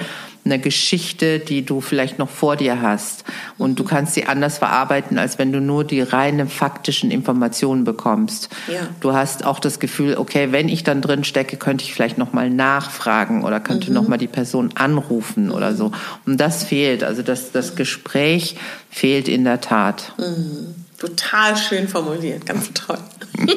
eine 0.51 0.59
Geschichte, 0.59 1.39
die 1.39 1.65
du 1.65 1.81
vielleicht 1.81 2.19
noch 2.19 2.29
vor 2.29 2.55
dir 2.55 2.81
hast. 2.81 3.23
Und 3.57 3.79
du 3.79 3.83
kannst 3.83 4.13
sie 4.13 4.25
anders 4.25 4.57
verarbeiten, 4.57 5.17
als 5.17 5.37
wenn 5.37 5.51
du 5.51 5.61
nur 5.61 5.83
die 5.83 6.01
reinen 6.01 6.49
faktischen 6.49 7.11
Informationen 7.11 7.83
bekommst. 7.83 8.49
Ja. 8.67 8.87
Du 8.99 9.13
hast 9.13 9.45
auch 9.45 9.59
das 9.59 9.79
Gefühl, 9.79 10.15
okay, 10.17 10.51
wenn 10.51 10.69
ich 10.69 10.83
dann 10.83 11.01
drin 11.01 11.23
stecke, 11.23 11.57
könnte 11.57 11.83
ich 11.83 11.93
vielleicht 11.93 12.17
noch 12.17 12.33
mal 12.33 12.49
nachfragen 12.49 13.43
oder 13.43 13.59
könnte 13.59 13.89
mhm. 13.89 13.95
noch 13.95 14.07
mal 14.07 14.17
die 14.17 14.27
Person 14.27 14.71
anrufen 14.75 15.51
oder 15.51 15.75
so. 15.75 15.91
Und 16.25 16.37
das 16.39 16.63
fehlt. 16.63 17.03
Also 17.03 17.21
das, 17.21 17.51
das 17.51 17.75
Gespräch 17.75 18.55
fehlt 18.89 19.27
in 19.27 19.43
der 19.43 19.61
Tat. 19.61 20.13
Mhm. 20.17 20.75
Total 20.97 21.55
schön 21.55 21.87
formuliert, 21.87 22.45
ganz 22.45 22.71
toll. 22.73 22.97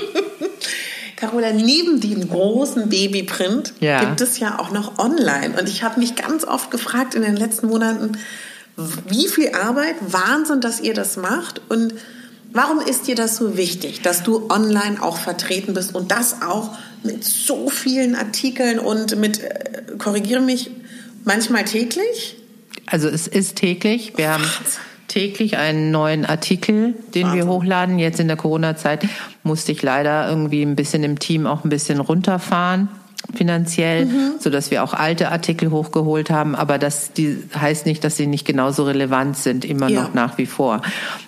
Carola, 1.21 1.53
neben 1.53 2.01
dem 2.01 2.29
großen 2.29 2.89
Babyprint 2.89 3.75
ja. 3.81 4.01
gibt 4.01 4.23
es 4.23 4.39
ja 4.39 4.59
auch 4.59 4.71
noch 4.71 4.99
online. 4.99 5.55
Und 5.59 5.69
ich 5.69 5.83
habe 5.83 6.01
mich 6.01 6.17
ganz 6.17 6.45
oft 6.45 6.71
gefragt 6.71 7.15
in 7.15 7.23
den 7.23 7.37
letzten 7.37 7.67
Monaten, 7.69 8.13
wie 9.09 9.29
viel 9.29 9.51
Arbeit, 9.55 9.97
Wahnsinn, 10.01 10.63
dass 10.63 10.81
ihr 10.81 10.95
das 10.95 11.19
macht. 11.19 11.61
Und 11.69 11.95
warum 12.53 12.81
ist 12.81 13.07
dir 13.07 13.15
das 13.15 13.37
so 13.37 13.59
wichtig, 13.59 14.01
dass 14.01 14.23
du 14.23 14.49
online 14.49 15.03
auch 15.03 15.19
vertreten 15.19 15.75
bist 15.75 15.95
und 15.95 16.11
das 16.11 16.41
auch 16.41 16.77
mit 17.03 17.23
so 17.23 17.69
vielen 17.69 18.15
Artikeln 18.15 18.79
und 18.79 19.19
mit, 19.19 19.41
äh, 19.43 19.83
korrigiere 19.99 20.41
mich, 20.41 20.71
manchmal 21.25 21.67
täglich? 21.67 22.37
Also 22.87 23.09
es 23.09 23.27
ist 23.27 23.57
täglich. 23.57 24.15
Wir 24.17 24.31
haben 24.31 24.45
täglich 25.11 25.57
einen 25.57 25.91
neuen 25.91 26.25
Artikel, 26.25 26.95
den 27.15 27.25
Wahnsinn. 27.25 27.41
wir 27.41 27.47
hochladen. 27.47 27.99
Jetzt 27.99 28.21
in 28.21 28.29
der 28.29 28.37
Corona-Zeit 28.37 29.07
musste 29.43 29.73
ich 29.73 29.83
leider 29.83 30.29
irgendwie 30.29 30.63
ein 30.63 30.77
bisschen 30.77 31.03
im 31.03 31.19
Team 31.19 31.47
auch 31.47 31.65
ein 31.65 31.69
bisschen 31.69 32.01
runterfahren 32.01 32.89
finanziell, 33.35 34.07
mhm. 34.07 34.33
so 34.39 34.51
dass 34.51 34.71
wir 34.71 34.83
auch 34.83 34.95
alte 34.95 35.31
Artikel 35.31 35.71
hochgeholt 35.71 36.31
haben. 36.31 36.55
Aber 36.55 36.79
das 36.79 37.13
die, 37.13 37.39
heißt 37.59 37.87
nicht, 37.87 38.03
dass 38.05 38.17
sie 38.17 38.27
nicht 38.27 38.47
genauso 38.47 38.85
relevant 38.85 39.37
sind, 39.37 39.65
immer 39.65 39.89
ja. 39.89 40.03
noch 40.03 40.15
nach 40.15 40.39
wie 40.39 40.47
vor. 40.47 40.83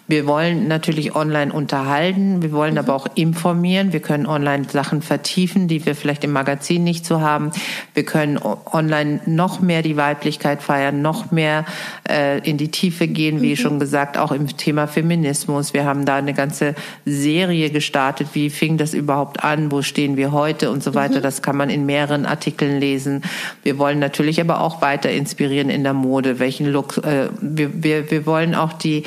Wir 0.09 0.26
wollen 0.26 0.68
natürlich 0.68 1.14
online 1.14 1.53
unterhalten, 1.53 2.43
wir 2.43 2.53
wollen 2.53 2.72
mhm. 2.72 2.78
aber 2.78 2.95
auch 2.95 3.07
informieren. 3.14 3.93
Wir 3.93 4.01
können 4.01 4.26
online 4.26 4.64
Sachen 4.68 5.01
vertiefen, 5.01 5.68
die 5.68 5.86
wir 5.86 5.95
vielleicht 5.95 6.24
im 6.24 6.32
Magazin 6.32 6.84
nicht 6.84 7.07
so 7.07 7.20
haben. 7.20 7.51
Wir 7.95 8.05
können 8.05 8.38
online 8.38 9.20
noch 9.26 9.61
mehr 9.61 9.82
die 9.82 9.97
Weiblichkeit 9.97 10.62
feiern, 10.62 11.03
noch 11.03 11.30
mehr 11.30 11.64
äh, 12.09 12.38
in 12.40 12.59
die 12.59 12.70
Tiefe 12.70 13.07
gehen, 13.07 13.43
wie 13.43 13.51
mhm. 13.51 13.57
schon 13.57 13.78
gesagt, 13.78 14.18
auch 14.18 14.32
im 14.32 14.55
Thema 14.57 14.86
Feminismus. 14.86 15.72
Wir 15.72 15.84
haben 15.84 16.05
da 16.05 16.16
eine 16.16 16.34
ganze 16.34 16.74
Serie 17.05 17.70
gestartet. 17.70 18.28
Wie 18.32 18.51
fing 18.51 18.76
das 18.76 18.95
überhaupt 18.95 19.45
an? 19.45 19.70
Wo 19.70 19.82
stehen 19.82 20.16
wir 20.16 20.32
heute 20.32 20.70
und 20.70 20.82
so 20.82 20.95
weiter? 20.95 21.18
Mhm. 21.18 21.22
Das 21.22 21.43
kann 21.43 21.57
man 21.57 21.70
in 21.70 21.82
mehreren 21.87 22.26
Artikeln 22.26 22.80
lesen. 22.80 23.22
Wir 23.62 23.78
wollen 23.78 23.99
natürlich 23.99 24.41
aber 24.41 24.61
auch 24.61 24.83
weiter 24.83 25.11
inspirieren 25.11 25.70
in 25.70 25.83
der 25.83 25.95
Mode. 25.95 26.39
Welchen 26.39 26.66
Look? 26.66 26.99
Äh, 26.99 27.28
wir, 27.41 27.83
wir, 27.83 28.11
wir 28.11 28.26
wollen 28.26 28.55
auch 28.55 28.72
die 28.72 29.05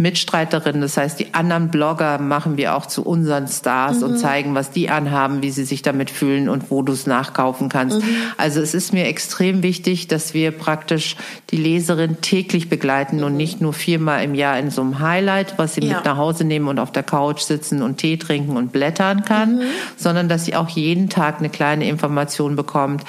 Mitstreiterinnen, 0.00 0.80
das 0.80 0.96
heißt, 0.96 1.18
die 1.18 1.34
anderen 1.34 1.70
Blogger 1.70 2.18
machen 2.18 2.56
wir 2.56 2.74
auch 2.74 2.86
zu 2.86 3.02
unseren 3.02 3.46
Stars 3.48 3.98
mhm. 3.98 4.04
und 4.04 4.18
zeigen, 4.18 4.54
was 4.54 4.70
die 4.70 4.90
anhaben, 4.90 5.42
wie 5.42 5.50
sie 5.50 5.64
sich 5.64 5.82
damit 5.82 6.10
fühlen 6.10 6.48
und 6.48 6.70
wo 6.70 6.82
du 6.82 6.92
es 6.92 7.06
nachkaufen 7.06 7.68
kannst. 7.68 8.02
Mhm. 8.02 8.08
Also 8.36 8.60
es 8.60 8.74
ist 8.74 8.92
mir 8.92 9.06
extrem 9.06 9.62
wichtig, 9.62 10.08
dass 10.08 10.34
wir 10.34 10.50
praktisch 10.50 11.16
die 11.50 11.56
Leserin 11.56 12.20
täglich 12.20 12.68
begleiten 12.68 13.18
mhm. 13.18 13.24
und 13.24 13.36
nicht 13.36 13.60
nur 13.60 13.72
viermal 13.72 14.24
im 14.24 14.34
Jahr 14.34 14.58
in 14.58 14.70
so 14.70 14.82
einem 14.82 15.00
Highlight, 15.00 15.58
was 15.58 15.74
sie 15.74 15.82
ja. 15.82 15.96
mit 15.96 16.04
nach 16.04 16.16
Hause 16.16 16.44
nehmen 16.44 16.68
und 16.68 16.78
auf 16.78 16.92
der 16.92 17.02
Couch 17.02 17.40
sitzen 17.40 17.82
und 17.82 17.98
Tee 17.98 18.16
trinken 18.16 18.56
und 18.56 18.72
blättern 18.72 19.24
kann, 19.24 19.56
mhm. 19.56 19.62
sondern 19.96 20.28
dass 20.28 20.44
sie 20.44 20.56
auch 20.56 20.68
jeden 20.68 21.08
Tag 21.08 21.38
eine 21.38 21.50
kleine 21.50 21.88
Information 21.88 22.56
bekommt, 22.56 23.04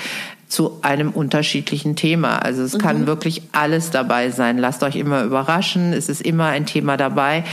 zu 0.51 0.79
einem 0.81 1.11
unterschiedlichen 1.11 1.95
Thema. 1.95 2.39
Also 2.39 2.61
es 2.63 2.73
mhm. 2.73 2.79
kann 2.79 3.07
wirklich 3.07 3.41
alles 3.53 3.89
dabei 3.89 4.31
sein. 4.31 4.57
Lasst 4.57 4.83
euch 4.83 4.97
immer 4.97 5.23
überraschen. 5.23 5.93
Es 5.93 6.09
ist 6.09 6.21
immer 6.21 6.47
ein 6.47 6.65
Thema 6.65 6.97
dabei. 6.97 7.45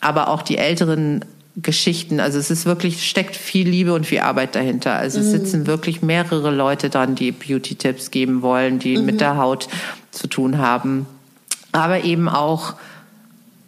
Aber 0.00 0.28
auch 0.28 0.40
die 0.40 0.56
älteren 0.56 1.22
Geschichten. 1.56 2.18
Also 2.18 2.38
es 2.38 2.50
ist 2.50 2.64
wirklich, 2.64 3.06
steckt 3.06 3.36
viel 3.36 3.68
Liebe 3.68 3.92
und 3.92 4.06
viel 4.06 4.20
Arbeit 4.20 4.54
dahinter. 4.54 4.94
Also 4.94 5.20
es 5.20 5.26
mhm. 5.26 5.30
sitzen 5.32 5.66
wirklich 5.66 6.00
mehrere 6.00 6.50
Leute 6.50 6.88
dran, 6.88 7.14
die 7.14 7.30
Beauty-Tipps 7.30 8.10
geben 8.10 8.40
wollen, 8.40 8.78
die 8.78 8.96
mhm. 8.96 9.04
mit 9.04 9.20
der 9.20 9.36
Haut 9.36 9.68
zu 10.10 10.26
tun 10.26 10.56
haben. 10.56 11.04
Aber 11.72 12.04
eben 12.04 12.26
auch 12.26 12.74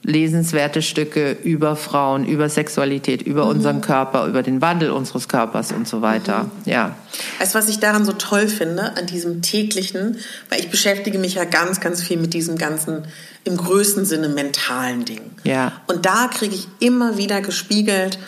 lesenswerte 0.08 0.80
Stücke 0.80 1.32
über 1.32 1.76
Frauen, 1.76 2.26
über 2.26 2.48
Sexualität, 2.48 3.22
über 3.22 3.44
mhm. 3.44 3.50
unseren 3.50 3.80
Körper, 3.82 4.26
über 4.26 4.42
den 4.42 4.60
Wandel 4.62 4.90
unseres 4.90 5.28
Körpers 5.28 5.70
und 5.70 5.86
so 5.86 6.00
weiter. 6.00 6.44
Mhm. 6.44 6.50
Ja. 6.64 6.96
Weißt 7.38 7.54
du, 7.54 7.58
was 7.58 7.68
ich 7.68 7.78
daran 7.78 8.04
so 8.04 8.12
toll 8.12 8.48
finde, 8.48 8.96
an 8.96 9.06
diesem 9.06 9.42
täglichen, 9.42 10.16
weil 10.48 10.60
ich 10.60 10.70
beschäftige 10.70 11.18
mich 11.18 11.34
ja 11.34 11.44
ganz, 11.44 11.80
ganz 11.80 12.02
viel 12.02 12.16
mit 12.16 12.32
diesem 12.32 12.56
ganzen, 12.56 13.06
im 13.44 13.56
größten 13.56 14.06
Sinne 14.06 14.30
mentalen 14.30 15.04
Ding. 15.04 15.20
Ja. 15.44 15.72
Und 15.86 16.06
da 16.06 16.28
kriege 16.28 16.54
ich 16.54 16.68
immer 16.80 17.18
wieder 17.18 17.42
gespiegelt, 17.42 18.18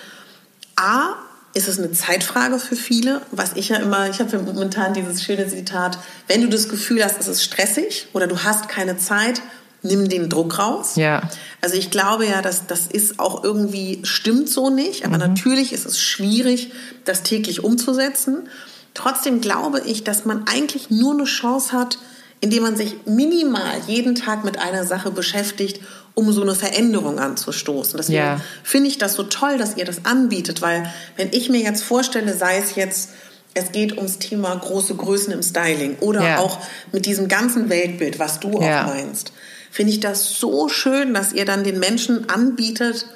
A, 0.76 1.14
ist 1.52 1.66
es 1.66 1.78
eine 1.78 1.90
Zeitfrage 1.92 2.58
für 2.58 2.76
viele, 2.76 3.22
was 3.32 3.54
ich 3.54 3.70
ja 3.70 3.76
immer, 3.76 4.08
ich 4.08 4.20
habe 4.20 4.38
momentan 4.38 4.94
dieses 4.94 5.22
schöne 5.22 5.48
Zitat, 5.48 5.98
wenn 6.28 6.42
du 6.42 6.48
das 6.48 6.68
Gefühl 6.68 7.02
hast, 7.02 7.18
es 7.18 7.26
ist 7.26 7.42
stressig 7.42 8.06
oder 8.12 8.26
du 8.28 8.44
hast 8.44 8.68
keine 8.68 8.98
Zeit, 8.98 9.42
nimm 9.82 10.08
den 10.08 10.28
Druck 10.28 10.58
raus. 10.58 10.96
Ja. 10.96 11.22
Also 11.60 11.76
ich 11.76 11.90
glaube 11.90 12.26
ja, 12.26 12.42
dass 12.42 12.66
das 12.66 12.86
ist 12.86 13.18
auch 13.18 13.44
irgendwie 13.44 14.00
stimmt 14.02 14.48
so 14.48 14.70
nicht, 14.70 15.04
aber 15.04 15.14
mhm. 15.14 15.20
natürlich 15.20 15.72
ist 15.72 15.86
es 15.86 16.00
schwierig, 16.00 16.72
das 17.04 17.22
täglich 17.22 17.64
umzusetzen. 17.64 18.48
Trotzdem 18.94 19.40
glaube 19.40 19.80
ich, 19.80 20.04
dass 20.04 20.24
man 20.24 20.46
eigentlich 20.46 20.90
nur 20.90 21.14
eine 21.14 21.24
Chance 21.24 21.72
hat, 21.72 21.98
indem 22.40 22.62
man 22.62 22.76
sich 22.76 22.96
minimal 23.06 23.80
jeden 23.86 24.14
Tag 24.14 24.44
mit 24.44 24.58
einer 24.58 24.84
Sache 24.84 25.10
beschäftigt, 25.10 25.80
um 26.14 26.32
so 26.32 26.42
eine 26.42 26.54
Veränderung 26.54 27.18
anzustoßen. 27.18 27.96
Deswegen 27.96 28.18
ja. 28.18 28.40
finde 28.62 28.88
ich 28.88 28.98
das 28.98 29.14
so 29.14 29.22
toll, 29.22 29.58
dass 29.58 29.76
ihr 29.76 29.84
das 29.84 30.04
anbietet, 30.04 30.60
weil 30.60 30.90
wenn 31.16 31.28
ich 31.32 31.48
mir 31.48 31.60
jetzt 31.60 31.82
vorstelle, 31.82 32.34
sei 32.34 32.58
es 32.58 32.74
jetzt 32.74 33.10
es 33.54 33.72
geht 33.72 33.96
ums 33.96 34.18
Thema 34.18 34.54
große 34.54 34.94
Größen 34.94 35.32
im 35.32 35.42
Styling 35.42 35.96
oder 36.00 36.22
ja. 36.22 36.38
auch 36.38 36.58
mit 36.92 37.06
diesem 37.06 37.26
ganzen 37.28 37.68
Weltbild, 37.68 38.18
was 38.18 38.38
du 38.38 38.58
auch 38.58 38.60
meinst, 38.60 39.32
finde 39.70 39.92
ich 39.92 40.00
das 40.00 40.38
so 40.38 40.68
schön, 40.68 41.14
dass 41.14 41.32
ihr 41.32 41.44
dann 41.44 41.64
den 41.64 41.78
Menschen 41.78 42.28
anbietet, 42.28 43.06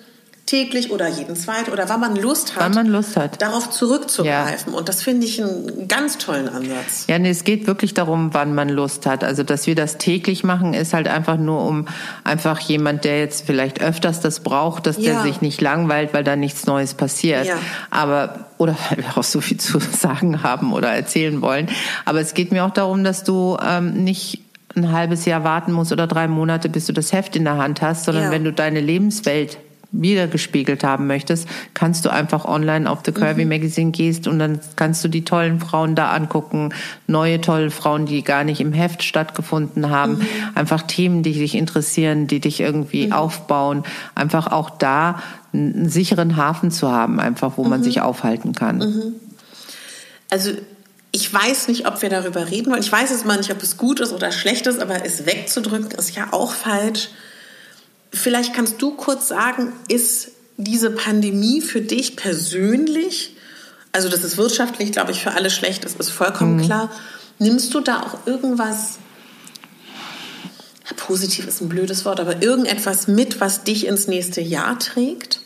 täglich 0.47 0.91
oder 0.91 1.09
jeden 1.09 1.37
zweiten 1.37 1.71
oder 1.73 1.89
wann 1.89 2.01
man 2.01 2.17
Lust 2.17 2.55
hat, 2.55 2.63
wann 2.63 2.75
man 2.75 2.87
Lust 2.87 3.17
hat. 3.17 3.41
darauf 3.41 3.71
zurückzugreifen. 3.71 4.73
Ja. 4.73 4.79
Und 4.79 4.89
das 4.91 5.03
finde 5.03 5.27
ich 5.27 5.43
einen 5.43 5.89
ganz 5.89 6.19
tollen 6.19 6.49
Ansatz. 6.49 7.07
Ja, 7.09 7.19
nee, 7.19 7.31
es 7.31 7.45
geht 7.45 7.67
wirklich 7.67 7.95
darum, 7.95 8.35
wann 8.35 8.55
man 8.55 8.69
Lust 8.69 9.07
hat. 9.07 9.25
Also, 9.25 9.43
dass 9.43 9.67
wir 9.67 9.75
das 9.75 9.97
täglich 9.97 10.45
machen, 10.45 10.75
ist 10.75 10.93
halt 10.93 11.09
einfach 11.09 11.39
nur 11.39 11.65
um 11.65 11.89
einfach 12.25 12.61
jemand, 12.61 13.05
der 13.05 13.21
jetzt 13.21 13.47
vielleicht 13.47 13.81
öfters 13.81 14.21
das 14.21 14.41
braucht, 14.41 14.87
dass 14.87 14.99
ja. 14.99 15.15
der 15.15 15.23
sich 15.23 15.41
nicht 15.41 15.63
langweilt, 15.63 16.13
weil 16.13 16.25
da 16.25 16.37
nichts 16.37 16.67
Neues 16.67 16.93
passiert. 16.93 17.47
Ja. 17.47 17.57
Aber, 17.91 18.47
oder 18.59 18.77
weil 18.91 18.99
wir 18.99 19.17
auch 19.17 19.25
so 19.25 19.41
viel 19.41 19.59
zu 19.59 19.79
sagen 19.99 20.43
haben 20.43 20.75
oder 20.75 20.89
erzählen 20.89 21.41
wollen. 21.41 21.69
Aber 22.05 22.21
es 22.21 22.35
geht 22.35 22.53
mir 22.53 22.67
auch 22.67 22.73
darum, 22.73 23.03
dass 23.03 23.25
du 23.25 23.57
ähm, 23.65 24.05
nicht 24.05 24.44
ein 24.77 24.93
halbes 24.93 25.25
Jahr 25.25 25.45
warten 25.45 25.73
musst 25.73 25.93
oder 25.93 26.07
drei 26.07 26.29
Monate, 26.29 26.69
bis 26.69 26.87
du 26.87 26.93
das 26.93 27.13
Heft 27.13 27.37
in 27.37 27.45
der 27.45 27.57
Hand 27.57 27.83
hast, 27.83 28.05
sondern 28.05 28.25
ja. 28.25 28.31
wenn 28.31 28.45
du 28.45 28.53
deine 28.53 28.81
Lebenswelt 28.81 29.59
wiedergespiegelt 30.03 30.83
haben 30.85 31.07
möchtest, 31.07 31.49
kannst 31.73 32.05
du 32.05 32.11
einfach 32.11 32.45
online 32.45 32.91
auf 32.91 33.01
The 33.05 33.13
Curvy 33.13 33.45
mhm. 33.45 33.51
Magazine 33.51 33.91
gehst 33.93 34.27
und 34.27 34.39
dann 34.39 34.61
kannst 34.77 35.05
du 35.05 35.09
die 35.09 35.25
tollen 35.25 35.61
Frauen 35.61 35.95
da 35.95 36.11
angucken, 36.11 36.75
neue 37.07 37.41
tolle 37.41 37.71
Frauen, 37.71 38.07
die 38.07 38.23
gar 38.23 38.45
nicht 38.45 38.61
im 38.61 38.73
Heft 38.73 39.03
stattgefunden 39.03 39.91
haben, 39.91 40.15
mhm. 40.15 40.27
einfach 40.55 40.83
Themen, 40.83 41.23
die 41.23 41.33
dich 41.33 41.55
interessieren, 41.55 42.27
die 42.27 42.41
dich 42.41 42.61
irgendwie 42.61 43.07
mhm. 43.07 43.13
aufbauen, 43.13 43.85
einfach 44.15 44.51
auch 44.51 44.71
da 44.71 45.23
einen 45.53 45.89
sicheren 45.89 46.37
Hafen 46.37 46.73
zu 46.73 46.91
haben, 46.91 47.21
einfach 47.21 47.53
wo 47.57 47.65
man 47.65 47.81
mhm. 47.81 47.85
sich 47.85 48.01
aufhalten 48.01 48.53
kann. 48.53 48.79
Mhm. 48.79 49.13
Also 50.31 50.51
ich 51.15 51.33
weiß 51.33 51.69
nicht, 51.69 51.87
ob 51.87 52.03
wir 52.03 52.09
darüber 52.09 52.51
reden 52.51 52.73
wollen. 52.73 52.83
Ich 52.83 52.91
weiß 52.91 53.13
es 53.13 53.25
mal 53.25 53.37
nicht, 53.37 53.53
ob 53.53 53.63
es 53.63 53.77
gut 53.77 54.01
ist 54.01 54.13
oder 54.13 54.33
schlecht 54.33 54.67
ist, 54.67 54.81
aber 54.81 55.07
es 55.07 55.27
wegzudrücken 55.27 55.93
ist 55.93 56.17
ja 56.17 56.33
auch 56.33 56.53
falsch. 56.53 57.11
Vielleicht 58.13 58.53
kannst 58.53 58.83
du 58.83 58.97
kurz 58.97 59.29
sagen, 59.29 59.73
ist 59.87 60.33
diese 60.57 60.91
Pandemie 60.91 61.61
für 61.61 61.81
dich 61.81 62.17
persönlich, 62.17 63.37
also 63.93 64.09
das 64.09 64.25
ist 64.25 64.37
wirtschaftlich, 64.39 64.91
glaube 64.91 65.13
ich, 65.13 65.23
für 65.23 65.31
alle 65.31 65.51
schlecht, 65.51 65.85
das 65.85 65.95
ist 65.95 66.11
vollkommen 66.11 66.57
mhm. 66.57 66.63
klar. 66.63 66.91
Nimmst 67.39 67.73
du 67.75 67.81
da 67.81 68.01
auch 68.03 68.27
irgendwas, 68.27 68.99
ja, 70.85 70.97
positiv 70.97 71.47
ist 71.47 71.61
ein 71.61 71.69
blödes 71.69 72.05
Wort, 72.05 72.19
aber 72.19 72.43
irgendetwas 72.43 73.07
mit, 73.07 73.41
was 73.41 73.63
dich 73.63 73.87
ins 73.87 74.09
nächste 74.09 74.41
Jahr 74.41 74.81
trägt? 74.81 75.43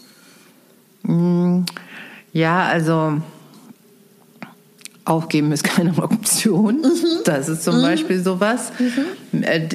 Mhm. 1.02 1.66
Ja, 2.32 2.64
also 2.64 3.20
aufgeben 5.08 5.52
ist 5.52 5.64
keine 5.64 5.96
Option. 6.02 6.82
Mhm. 6.82 7.24
Das 7.24 7.48
ist 7.48 7.64
zum 7.64 7.78
mhm. 7.78 7.82
Beispiel 7.82 8.22
sowas. 8.22 8.72
Mhm. 9.32 9.42
Äh, 9.42 9.68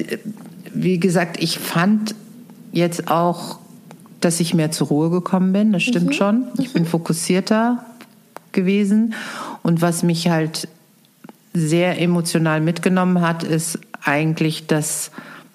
wie 0.72 0.98
gesagt, 0.98 1.42
ich 1.42 1.58
fand 1.58 2.14
jetzt 2.72 3.08
auch, 3.08 3.58
dass 4.20 4.40
ich 4.40 4.54
mehr 4.54 4.70
zur 4.70 4.88
Ruhe 4.88 5.10
gekommen 5.10 5.52
bin. 5.52 5.72
Das 5.72 5.82
stimmt 5.82 6.08
mhm. 6.08 6.12
schon. 6.12 6.44
Ich 6.58 6.72
bin 6.72 6.84
mhm. 6.84 6.88
fokussierter 6.88 7.84
gewesen. 8.52 9.14
Und 9.62 9.82
was 9.82 10.02
mich 10.02 10.28
halt 10.28 10.68
sehr 11.52 12.00
emotional 12.00 12.60
mitgenommen 12.60 13.20
hat, 13.20 13.44
ist 13.44 13.78
eigentlich 14.02 14.66
das, 14.66 15.10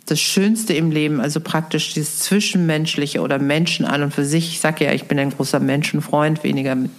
das 0.06 0.20
Schönste 0.20 0.74
im 0.74 0.92
Leben, 0.92 1.20
also 1.20 1.40
praktisch 1.40 1.94
dieses 1.94 2.20
Zwischenmenschliche 2.20 3.22
oder 3.22 3.38
Menschen 3.38 3.86
an 3.86 4.04
und 4.04 4.14
für 4.14 4.26
sich. 4.26 4.50
Ich 4.50 4.60
sage 4.60 4.86
ja, 4.86 4.94
ich 4.94 5.06
bin 5.06 5.20
ein 5.20 5.32
großer 5.32 5.60
Menschenfreund, 5.60 6.44
weniger 6.44 6.76
mit, 6.76 6.92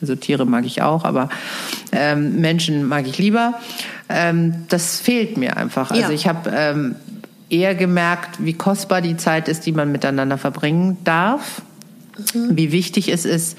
also 0.00 0.14
Tiere 0.14 0.44
mag 0.44 0.66
ich 0.66 0.82
auch, 0.82 1.04
aber 1.04 1.28
ähm, 1.92 2.40
Menschen 2.40 2.86
mag 2.86 3.06
ich 3.06 3.18
lieber. 3.18 3.54
Ähm, 4.08 4.66
das 4.68 5.00
fehlt 5.00 5.36
mir 5.36 5.56
einfach. 5.56 5.90
Also 5.90 6.02
ja. 6.02 6.10
ich 6.10 6.28
habe 6.28 6.50
ähm, 6.54 6.96
eher 7.48 7.74
gemerkt, 7.74 8.44
wie 8.44 8.52
kostbar 8.52 9.00
die 9.00 9.16
Zeit 9.16 9.48
ist, 9.48 9.66
die 9.66 9.72
man 9.72 9.90
miteinander 9.92 10.38
verbringen 10.38 10.98
darf, 11.04 11.62
mhm. 12.34 12.56
wie 12.56 12.72
wichtig 12.72 13.08
es 13.08 13.24
ist, 13.24 13.56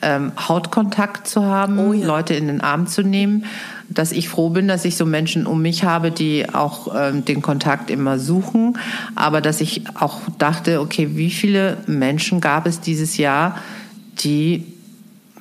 ähm, 0.00 0.32
Hautkontakt 0.48 1.26
zu 1.26 1.44
haben, 1.44 1.78
oh 1.78 1.92
ja. 1.92 2.06
Leute 2.06 2.34
in 2.34 2.46
den 2.46 2.60
Arm 2.60 2.86
zu 2.86 3.02
nehmen, 3.02 3.44
dass 3.88 4.12
ich 4.12 4.28
froh 4.28 4.48
bin, 4.50 4.68
dass 4.68 4.84
ich 4.84 4.96
so 4.96 5.04
Menschen 5.04 5.46
um 5.46 5.60
mich 5.60 5.84
habe, 5.84 6.10
die 6.10 6.48
auch 6.52 6.94
ähm, 6.96 7.24
den 7.24 7.42
Kontakt 7.42 7.90
immer 7.90 8.18
suchen, 8.18 8.78
aber 9.14 9.40
dass 9.40 9.60
ich 9.60 9.84
auch 9.94 10.20
dachte, 10.38 10.80
okay, 10.80 11.10
wie 11.12 11.30
viele 11.30 11.78
Menschen 11.86 12.40
gab 12.40 12.66
es 12.66 12.80
dieses 12.80 13.18
Jahr, 13.18 13.58
die 14.18 14.71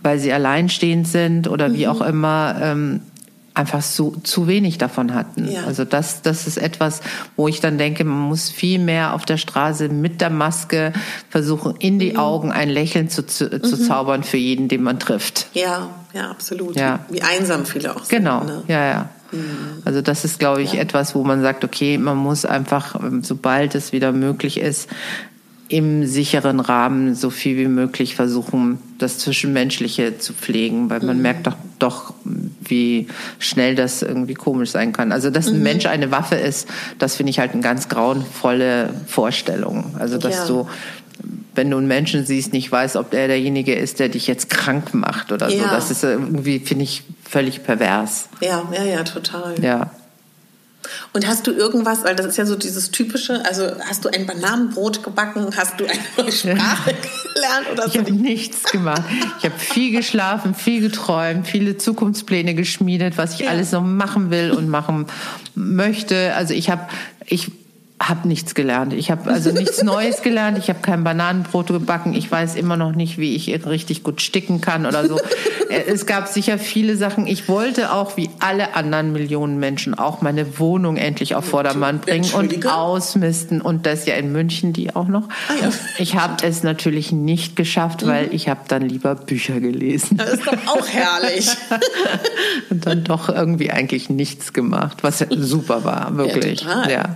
weil 0.03 0.19
sie 0.19 0.31
alleinstehend 0.33 1.07
sind 1.07 1.47
oder 1.47 1.69
mhm. 1.69 1.73
wie 1.73 1.87
auch 1.87 2.01
immer 2.01 2.55
ähm, 2.61 3.01
einfach 3.53 3.81
so, 3.81 4.15
zu 4.23 4.47
wenig 4.47 4.77
davon 4.77 5.13
hatten. 5.13 5.49
Ja. 5.49 5.65
Also 5.65 5.83
das, 5.83 6.21
das 6.21 6.47
ist 6.47 6.57
etwas, 6.57 7.01
wo 7.35 7.47
ich 7.47 7.59
dann 7.59 7.77
denke, 7.77 8.03
man 8.03 8.19
muss 8.19 8.49
viel 8.49 8.79
mehr 8.79 9.13
auf 9.13 9.25
der 9.25 9.37
Straße 9.37 9.89
mit 9.89 10.21
der 10.21 10.29
Maske 10.29 10.93
versuchen, 11.29 11.75
in 11.77 11.99
die 11.99 12.13
mhm. 12.13 12.19
Augen 12.19 12.51
ein 12.51 12.69
Lächeln 12.69 13.09
zu, 13.09 13.25
zu, 13.25 13.45
mhm. 13.45 13.63
zu, 13.63 13.77
zaubern 13.77 14.23
für 14.23 14.37
jeden, 14.37 14.67
den 14.67 14.83
man 14.83 14.99
trifft. 14.99 15.47
Ja, 15.53 15.89
ja, 16.13 16.31
absolut. 16.31 16.75
Ja. 16.75 16.99
Wie 17.09 17.21
einsam 17.21 17.65
viele 17.65 17.95
auch 17.95 18.03
sind. 18.03 18.19
Genau, 18.19 18.43
ne? 18.43 18.63
ja, 18.67 18.85
ja. 18.85 19.09
Mhm. 19.31 19.81
Also 19.85 20.01
das 20.01 20.23
ist, 20.23 20.39
glaube 20.39 20.61
ich, 20.61 20.73
ja. 20.73 20.81
etwas, 20.81 21.15
wo 21.15 21.23
man 21.23 21.41
sagt, 21.41 21.63
okay, 21.63 21.97
man 21.97 22.17
muss 22.17 22.45
einfach, 22.45 22.95
ähm, 22.95 23.23
sobald 23.23 23.75
es 23.75 23.91
wieder 23.91 24.11
möglich 24.11 24.59
ist, 24.59 24.89
im 25.71 26.05
sicheren 26.05 26.59
Rahmen 26.59 27.15
so 27.15 27.29
viel 27.29 27.57
wie 27.57 27.67
möglich 27.67 28.15
versuchen, 28.15 28.79
das 28.97 29.19
Zwischenmenschliche 29.19 30.17
zu 30.17 30.33
pflegen, 30.33 30.89
weil 30.89 30.99
man 30.99 31.15
mhm. 31.15 31.21
merkt 31.21 31.47
doch, 31.47 31.55
doch, 31.79 32.13
wie 32.59 33.07
schnell 33.39 33.75
das 33.75 34.01
irgendwie 34.01 34.33
komisch 34.33 34.71
sein 34.71 34.91
kann. 34.91 35.13
Also, 35.13 35.29
dass 35.29 35.47
ein 35.47 35.57
mhm. 35.57 35.63
Mensch 35.63 35.85
eine 35.85 36.11
Waffe 36.11 36.35
ist, 36.35 36.67
das 36.99 37.15
finde 37.15 37.29
ich 37.29 37.39
halt 37.39 37.53
eine 37.53 37.61
ganz 37.61 37.87
grauenvolle 37.87 38.89
Vorstellung. 39.07 39.95
Also, 39.97 40.17
dass 40.17 40.35
ja. 40.35 40.47
du 40.47 40.67
wenn 41.53 41.69
du 41.69 41.77
einen 41.77 41.87
Menschen 41.87 42.25
siehst, 42.25 42.53
nicht 42.53 42.71
weißt, 42.71 42.95
ob 42.95 43.13
er 43.13 43.27
derjenige 43.27 43.75
ist, 43.75 43.99
der 43.99 44.07
dich 44.07 44.25
jetzt 44.25 44.49
krank 44.49 44.93
macht 44.93 45.33
oder 45.33 45.49
ja. 45.49 45.63
so. 45.63 45.69
Das 45.69 45.91
ist 45.91 46.03
irgendwie, 46.03 46.59
finde 46.59 46.85
ich, 46.85 47.03
völlig 47.29 47.63
pervers. 47.63 48.29
Ja, 48.39 48.63
ja, 48.73 48.83
ja, 48.85 49.03
total. 49.03 49.61
Ja. 49.61 49.91
Und 51.13 51.27
hast 51.27 51.47
du 51.47 51.51
irgendwas, 51.51 52.03
weil 52.03 52.15
das 52.15 52.25
ist 52.25 52.37
ja 52.37 52.45
so 52.45 52.55
dieses 52.55 52.91
typische, 52.91 53.43
also 53.45 53.71
hast 53.87 54.05
du 54.05 54.09
ein 54.09 54.25
Bananenbrot 54.25 55.03
gebacken, 55.03 55.47
hast 55.55 55.79
du 55.79 55.85
eine 55.85 55.99
neue 56.17 56.31
Sprache 56.31 56.95
gelernt 57.33 57.71
oder 57.71 57.83
so? 57.83 57.89
Ich 57.89 57.97
habe 57.97 58.11
nichts 58.11 58.71
gemacht. 58.71 59.03
Ich 59.39 59.45
habe 59.45 59.57
viel 59.57 59.91
geschlafen, 59.91 60.55
viel 60.55 60.81
geträumt, 60.81 61.47
viele 61.47 61.77
Zukunftspläne 61.77 62.53
geschmiedet, 62.53 63.17
was 63.17 63.35
ich 63.35 63.41
ja. 63.41 63.49
alles 63.49 63.71
noch 63.71 63.83
machen 63.83 64.31
will 64.31 64.51
und 64.51 64.69
machen 64.69 65.07
möchte. 65.55 66.33
Also 66.35 66.53
ich 66.53 66.69
habe, 66.69 66.87
ich 67.25 67.51
habe 68.09 68.27
nichts 68.27 68.55
gelernt. 68.55 68.93
Ich 68.93 69.11
habe 69.11 69.29
also 69.29 69.51
nichts 69.51 69.83
Neues 69.83 70.21
gelernt. 70.21 70.57
Ich 70.57 70.69
habe 70.69 70.79
kein 70.81 71.03
Bananenbrot 71.03 71.67
gebacken. 71.67 72.13
Ich 72.13 72.31
weiß 72.31 72.55
immer 72.55 72.75
noch 72.75 72.93
nicht, 72.93 73.17
wie 73.17 73.35
ich 73.35 73.47
richtig 73.65 74.03
gut 74.03 74.21
sticken 74.21 74.59
kann 74.59 74.85
oder 74.85 75.07
so. 75.07 75.19
es 75.87 76.05
gab 76.05 76.27
sicher 76.27 76.57
viele 76.57 76.97
Sachen. 76.97 77.27
Ich 77.27 77.47
wollte 77.47 77.93
auch 77.93 78.17
wie 78.17 78.29
alle 78.39 78.75
anderen 78.75 79.13
Millionen 79.13 79.59
Menschen 79.59 79.93
auch 79.93 80.21
meine 80.21 80.59
Wohnung 80.59 80.97
endlich 80.97 81.35
auf 81.35 81.45
Vordermann 81.45 81.99
bringen 81.99 82.31
und 82.33 82.65
ausmisten 82.65 83.61
und 83.61 83.85
das 83.85 84.05
ja 84.05 84.15
in 84.15 84.31
München 84.31 84.73
die 84.73 84.95
auch 84.95 85.07
noch. 85.07 85.27
Ah, 85.47 85.53
ja. 85.61 85.69
Ich 85.97 86.15
habe 86.15 86.45
es 86.45 86.63
natürlich 86.63 87.11
nicht 87.11 87.55
geschafft, 87.55 88.05
weil 88.05 88.27
mhm. 88.27 88.33
ich 88.33 88.49
habe 88.49 88.61
dann 88.67 88.81
lieber 88.87 89.15
Bücher 89.15 89.59
gelesen. 89.59 90.17
Das 90.17 90.33
ist 90.33 90.47
doch 90.47 90.57
auch 90.67 90.87
herrlich. 90.87 91.49
und 92.69 92.85
dann 92.85 93.03
doch 93.03 93.29
irgendwie 93.29 93.71
eigentlich 93.71 94.09
nichts 94.09 94.53
gemacht, 94.53 94.99
was 95.01 95.25
super 95.29 95.83
war, 95.83 96.17
wirklich. 96.17 96.61
Ja, 96.61 96.89
ja. 96.89 97.15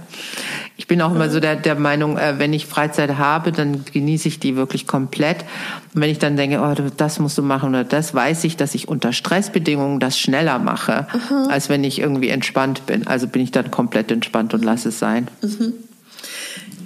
Ich 0.78 0.88
bin 0.88 1.02
auch 1.02 1.14
immer 1.14 1.30
so 1.30 1.40
der, 1.40 1.56
der 1.56 1.76
Meinung, 1.76 2.18
äh, 2.18 2.38
wenn 2.38 2.52
ich 2.52 2.66
Freizeit 2.66 3.18
habe, 3.18 3.52
dann 3.52 3.86
genieße 3.86 4.28
ich 4.28 4.40
die 4.40 4.56
wirklich 4.56 4.88
komplett. 4.88 5.46
Und 5.94 6.02
wenn 6.02 6.10
ich 6.10 6.20
dann 6.20 6.36
denke, 6.36 6.60
oh, 6.60 6.90
das 6.98 7.20
musst 7.20 7.38
du 7.38 7.44
machen 7.44 7.70
oder 7.70 7.86
das, 7.86 8.14
weiß 8.14 8.44
ich, 8.44 8.58
dass 8.58 8.76
ich 8.76 8.88
unter 8.90 9.14
Stressbedingungen 9.14 10.00
das 10.00 10.20
schneller 10.20 10.60
mache, 10.60 11.08
mhm. 11.14 11.50
als 11.50 11.70
wenn 11.70 11.84
ich 11.84 12.00
irgendwie 12.00 12.30
entspannt 12.30 12.86
bin. 12.86 13.08
Also 13.08 13.28
bin 13.28 13.42
ich 13.42 13.52
dann 13.52 13.72
komplett 13.72 14.12
entspannt 14.12 14.54
und 14.54 14.66
lasse 14.66 14.90
es 14.90 15.00
sein. 15.00 15.30
Mhm. 15.42 15.74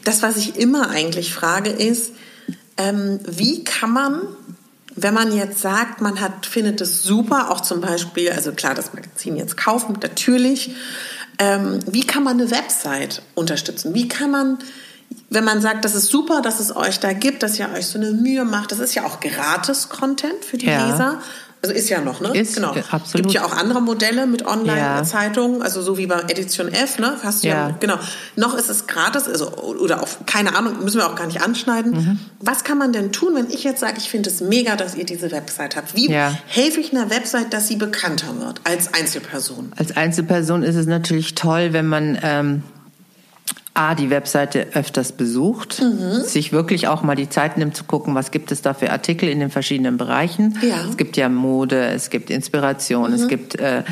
Das, 0.03 0.21
was 0.21 0.37
ich 0.37 0.57
immer 0.57 0.91
eigentlich 0.91 1.33
frage, 1.33 1.71
ist, 1.71 2.13
ähm, 2.77 3.19
wie 3.25 3.63
kann 3.63 3.91
man 3.91 4.21
wenn 5.01 5.13
man 5.13 5.35
jetzt 5.35 5.59
sagt, 5.59 6.01
man 6.01 6.19
hat, 6.19 6.45
findet 6.45 6.81
es 6.81 7.03
super, 7.03 7.51
auch 7.51 7.61
zum 7.61 7.81
Beispiel, 7.81 8.31
also 8.31 8.51
klar, 8.51 8.75
das 8.75 8.93
Magazin 8.93 9.37
jetzt 9.37 9.55
kaufen, 9.55 9.97
natürlich, 10.01 10.71
ähm, 11.39 11.79
wie 11.87 12.05
kann 12.05 12.23
man 12.23 12.39
eine 12.39 12.51
Website 12.51 13.21
unterstützen? 13.33 13.93
Wie 13.93 14.07
kann 14.07 14.29
man, 14.29 14.59
wenn 15.29 15.45
man 15.45 15.61
sagt, 15.61 15.85
das 15.85 15.95
ist 15.95 16.07
super, 16.07 16.41
dass 16.41 16.59
es 16.59 16.75
euch 16.75 16.99
da 16.99 17.13
gibt, 17.13 17.41
dass 17.43 17.57
ihr 17.57 17.69
euch 17.73 17.87
so 17.87 17.97
eine 17.97 18.11
Mühe 18.11 18.45
macht, 18.45 18.71
das 18.71 18.79
ist 18.79 18.93
ja 18.93 19.05
auch 19.05 19.19
gratis 19.19 19.89
Content 19.89 20.43
für 20.43 20.57
die 20.57 20.67
ja. 20.67 20.85
Leser. 20.85 21.21
Also 21.61 21.75
ist 21.75 21.89
ja 21.89 21.99
noch, 21.99 22.21
ne? 22.21 22.29
Ist, 22.37 22.55
genau. 22.55 22.73
äh, 22.73 22.83
absolut. 22.89 23.25
Gibt 23.25 23.33
ja 23.33 23.43
auch 23.43 23.51
andere 23.51 23.81
Modelle 23.81 24.27
mit 24.27 24.41
Ja. 24.41 24.47
Online-Zeitungen, 24.47 25.61
also 25.61 25.81
so 25.81 25.97
wie 25.97 26.05
bei 26.07 26.21
Edition 26.21 26.69
F, 26.69 26.99
ne? 26.99 27.17
Hast 27.21 27.43
du 27.43 27.49
ja. 27.49 27.69
Ja. 27.69 27.75
genau. 27.79 27.99
Noch 28.37 28.55
ist 28.57 28.69
es 28.69 28.87
gratis, 28.87 29.27
also 29.27 29.51
oder 29.51 30.01
auf 30.01 30.19
keine 30.25 30.55
Ahnung, 30.55 30.81
müssen 30.83 30.97
wir 30.99 31.07
auch 31.09 31.15
gar 31.15 31.27
nicht 31.27 31.41
anschneiden. 31.41 31.91
Mhm. 31.91 32.19
Was 32.39 32.63
kann 32.63 32.77
man 32.77 32.93
denn 32.93 33.11
tun, 33.11 33.35
wenn 33.35 33.49
ich 33.49 33.65
jetzt 33.65 33.81
sage, 33.81 33.95
ich 33.97 34.09
finde 34.09 34.29
es 34.29 34.39
mega, 34.39 34.77
dass 34.77 34.95
ihr 34.95 35.05
diese 35.05 35.31
Website 35.31 35.75
habt? 35.75 35.95
Wie 35.95 36.09
Ja. 36.09 36.33
helfe 36.47 36.79
ich 36.79 36.93
einer 36.93 37.09
Website, 37.09 37.53
dass 37.53 37.67
sie 37.67 37.75
bekannter 37.75 38.39
wird 38.39 38.61
als 38.63 38.93
Einzelperson? 38.93 39.73
Als 39.75 39.97
Einzelperson 39.97 40.63
ist 40.63 40.75
es 40.75 40.85
natürlich 40.87 41.35
toll, 41.35 41.73
wenn 41.73 41.87
man 41.87 42.17
ähm, 42.23 42.63
A, 43.79 43.95
die 43.95 44.09
Webseite 44.09 44.67
öfters 44.73 45.13
besucht, 45.13 45.81
Mhm. 45.81 46.21
sich 46.23 46.51
wirklich 46.51 46.87
auch 46.89 47.01
mal 47.01 47.15
die 47.15 47.29
Zeit 47.29 47.57
nimmt 47.57 47.75
zu 47.77 47.85
gucken, 47.85 48.13
was 48.13 48.31
gibt 48.31 48.51
es 48.51 48.61
da 48.61 48.73
für 48.73 48.91
Artikel 48.91 49.29
in 49.29 49.39
den 49.39 49.49
verschiedenen 49.49 49.95
Bereichen. 49.97 50.57
Ja. 50.61 50.83
Mhm. 50.83 50.89
Es 50.89 50.97
gibt 50.97 51.15
ja 51.15 51.29
Mode, 51.29 51.85
es 51.87 52.09
gibt 52.09 52.29
Inspiration, 52.29 53.13
es 53.13 53.27
gibt 53.29 53.55
äh, 53.59 53.83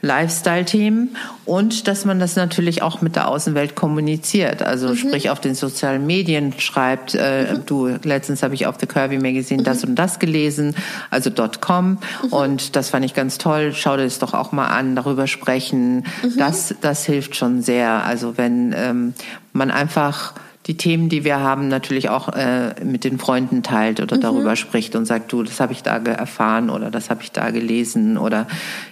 Lifestyle-Themen 0.00 1.16
und 1.46 1.88
dass 1.88 2.04
man 2.04 2.18
das 2.18 2.36
natürlich 2.36 2.82
auch 2.82 3.00
mit 3.00 3.16
der 3.16 3.28
Außenwelt 3.28 3.74
kommuniziert. 3.74 4.62
Also 4.62 4.88
Mhm. 4.88 4.96
sprich 4.96 5.30
auf 5.30 5.40
den 5.40 5.54
sozialen 5.54 6.06
Medien 6.06 6.54
schreibt, 6.58 7.14
äh, 7.14 7.58
du, 7.66 7.88
letztens 8.02 8.42
habe 8.42 8.54
ich 8.54 8.66
auf 8.66 8.76
The 8.80 8.86
Curvy 8.86 9.18
Magazine 9.18 9.60
Mhm. 9.60 9.64
das 9.64 9.84
und 9.84 9.94
das 9.96 10.18
gelesen, 10.18 10.74
also 11.10 11.30
.com 11.60 11.98
und 12.30 12.76
das 12.76 12.90
fand 12.90 13.04
ich 13.04 13.14
ganz 13.14 13.38
toll. 13.38 13.72
Schau 13.74 13.96
dir 13.96 14.04
das 14.04 14.18
doch 14.18 14.34
auch 14.34 14.52
mal 14.52 14.68
an, 14.68 14.96
darüber 14.96 15.26
sprechen. 15.26 16.04
Mhm. 16.22 16.36
Das, 16.38 16.74
das 16.80 17.04
hilft 17.04 17.36
schon 17.36 17.62
sehr. 17.62 18.04
Also 18.04 18.36
wenn 18.38 18.74
ähm, 18.76 19.14
man 19.52 19.70
einfach 19.70 20.34
die 20.66 20.78
Themen, 20.78 21.10
die 21.10 21.24
wir 21.24 21.40
haben, 21.40 21.68
natürlich 21.68 22.08
auch 22.08 22.28
äh, 22.30 22.74
mit 22.82 23.04
den 23.04 23.18
Freunden 23.18 23.62
teilt 23.62 24.00
oder 24.00 24.16
darüber 24.16 24.56
spricht 24.56 24.96
und 24.96 25.04
sagt, 25.04 25.30
du, 25.30 25.42
das 25.42 25.60
habe 25.60 25.74
ich 25.74 25.82
da 25.82 25.96
erfahren 25.98 26.70
oder 26.70 26.90
das 26.90 27.10
habe 27.10 27.22
ich 27.22 27.32
da 27.32 27.50
gelesen 27.50 28.16
oder 28.16 28.46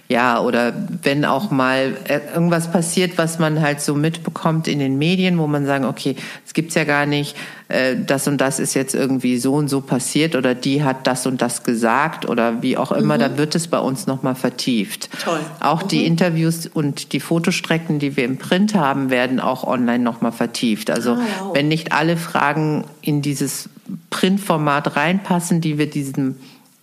ja, 0.07 0.39
oder 0.39 0.73
wenn 1.01 1.25
auch 1.25 1.49
mal 1.49 1.97
äh, 2.07 2.19
irgendwas 2.33 2.71
passiert, 2.71 3.17
was 3.17 3.39
man 3.39 3.59
halt 3.59 3.81
so 3.81 3.95
mitbekommt 3.95 4.67
in 4.67 4.77
den 4.77 4.99
Medien, 4.99 5.39
wo 5.39 5.47
man 5.47 5.65
sagen, 5.65 5.85
okay, 5.85 6.15
es 6.45 6.53
gibt's 6.53 6.75
ja 6.75 6.83
gar 6.83 7.07
nicht, 7.07 7.35
äh, 7.73 7.95
das 8.05 8.27
und 8.27 8.37
das 8.39 8.59
ist 8.59 8.73
jetzt 8.75 8.93
irgendwie 8.93 9.37
so 9.37 9.55
und 9.55 9.67
so 9.67 9.81
passiert 9.81 10.35
oder 10.35 10.53
die 10.55 10.83
hat 10.83 11.07
das 11.07 11.25
und 11.25 11.41
das 11.41 11.63
gesagt 11.63 12.29
oder 12.29 12.61
wie 12.61 12.77
auch 12.77 12.91
immer, 12.91 13.17
da 13.17 13.37
wird 13.37 13.55
es 13.55 13.67
bei 13.67 13.79
uns 13.79 14.05
nochmal 14.07 14.35
vertieft. 14.35 15.09
Toll. 15.23 15.39
Auch 15.59 15.81
die 15.81 16.05
Interviews 16.05 16.67
und 16.67 17.13
die 17.13 17.19
Fotostrecken, 17.19 17.99
die 17.99 18.15
wir 18.15 18.25
im 18.25 18.37
Print 18.37 18.75
haben, 18.75 19.09
werden 19.09 19.39
auch 19.39 19.63
online 19.63 20.03
nochmal 20.03 20.31
vertieft. 20.31 20.89
Also 20.89 21.13
Ah, 21.13 21.19
wow. 21.41 21.55
wenn 21.55 21.67
nicht 21.67 21.91
alle 21.91 22.15
Fragen 22.17 22.85
in 23.01 23.21
dieses 23.21 23.69
Printformat 24.09 24.95
reinpassen, 24.95 25.59
die 25.59 25.77
wir 25.77 25.89
diesem 25.89 26.35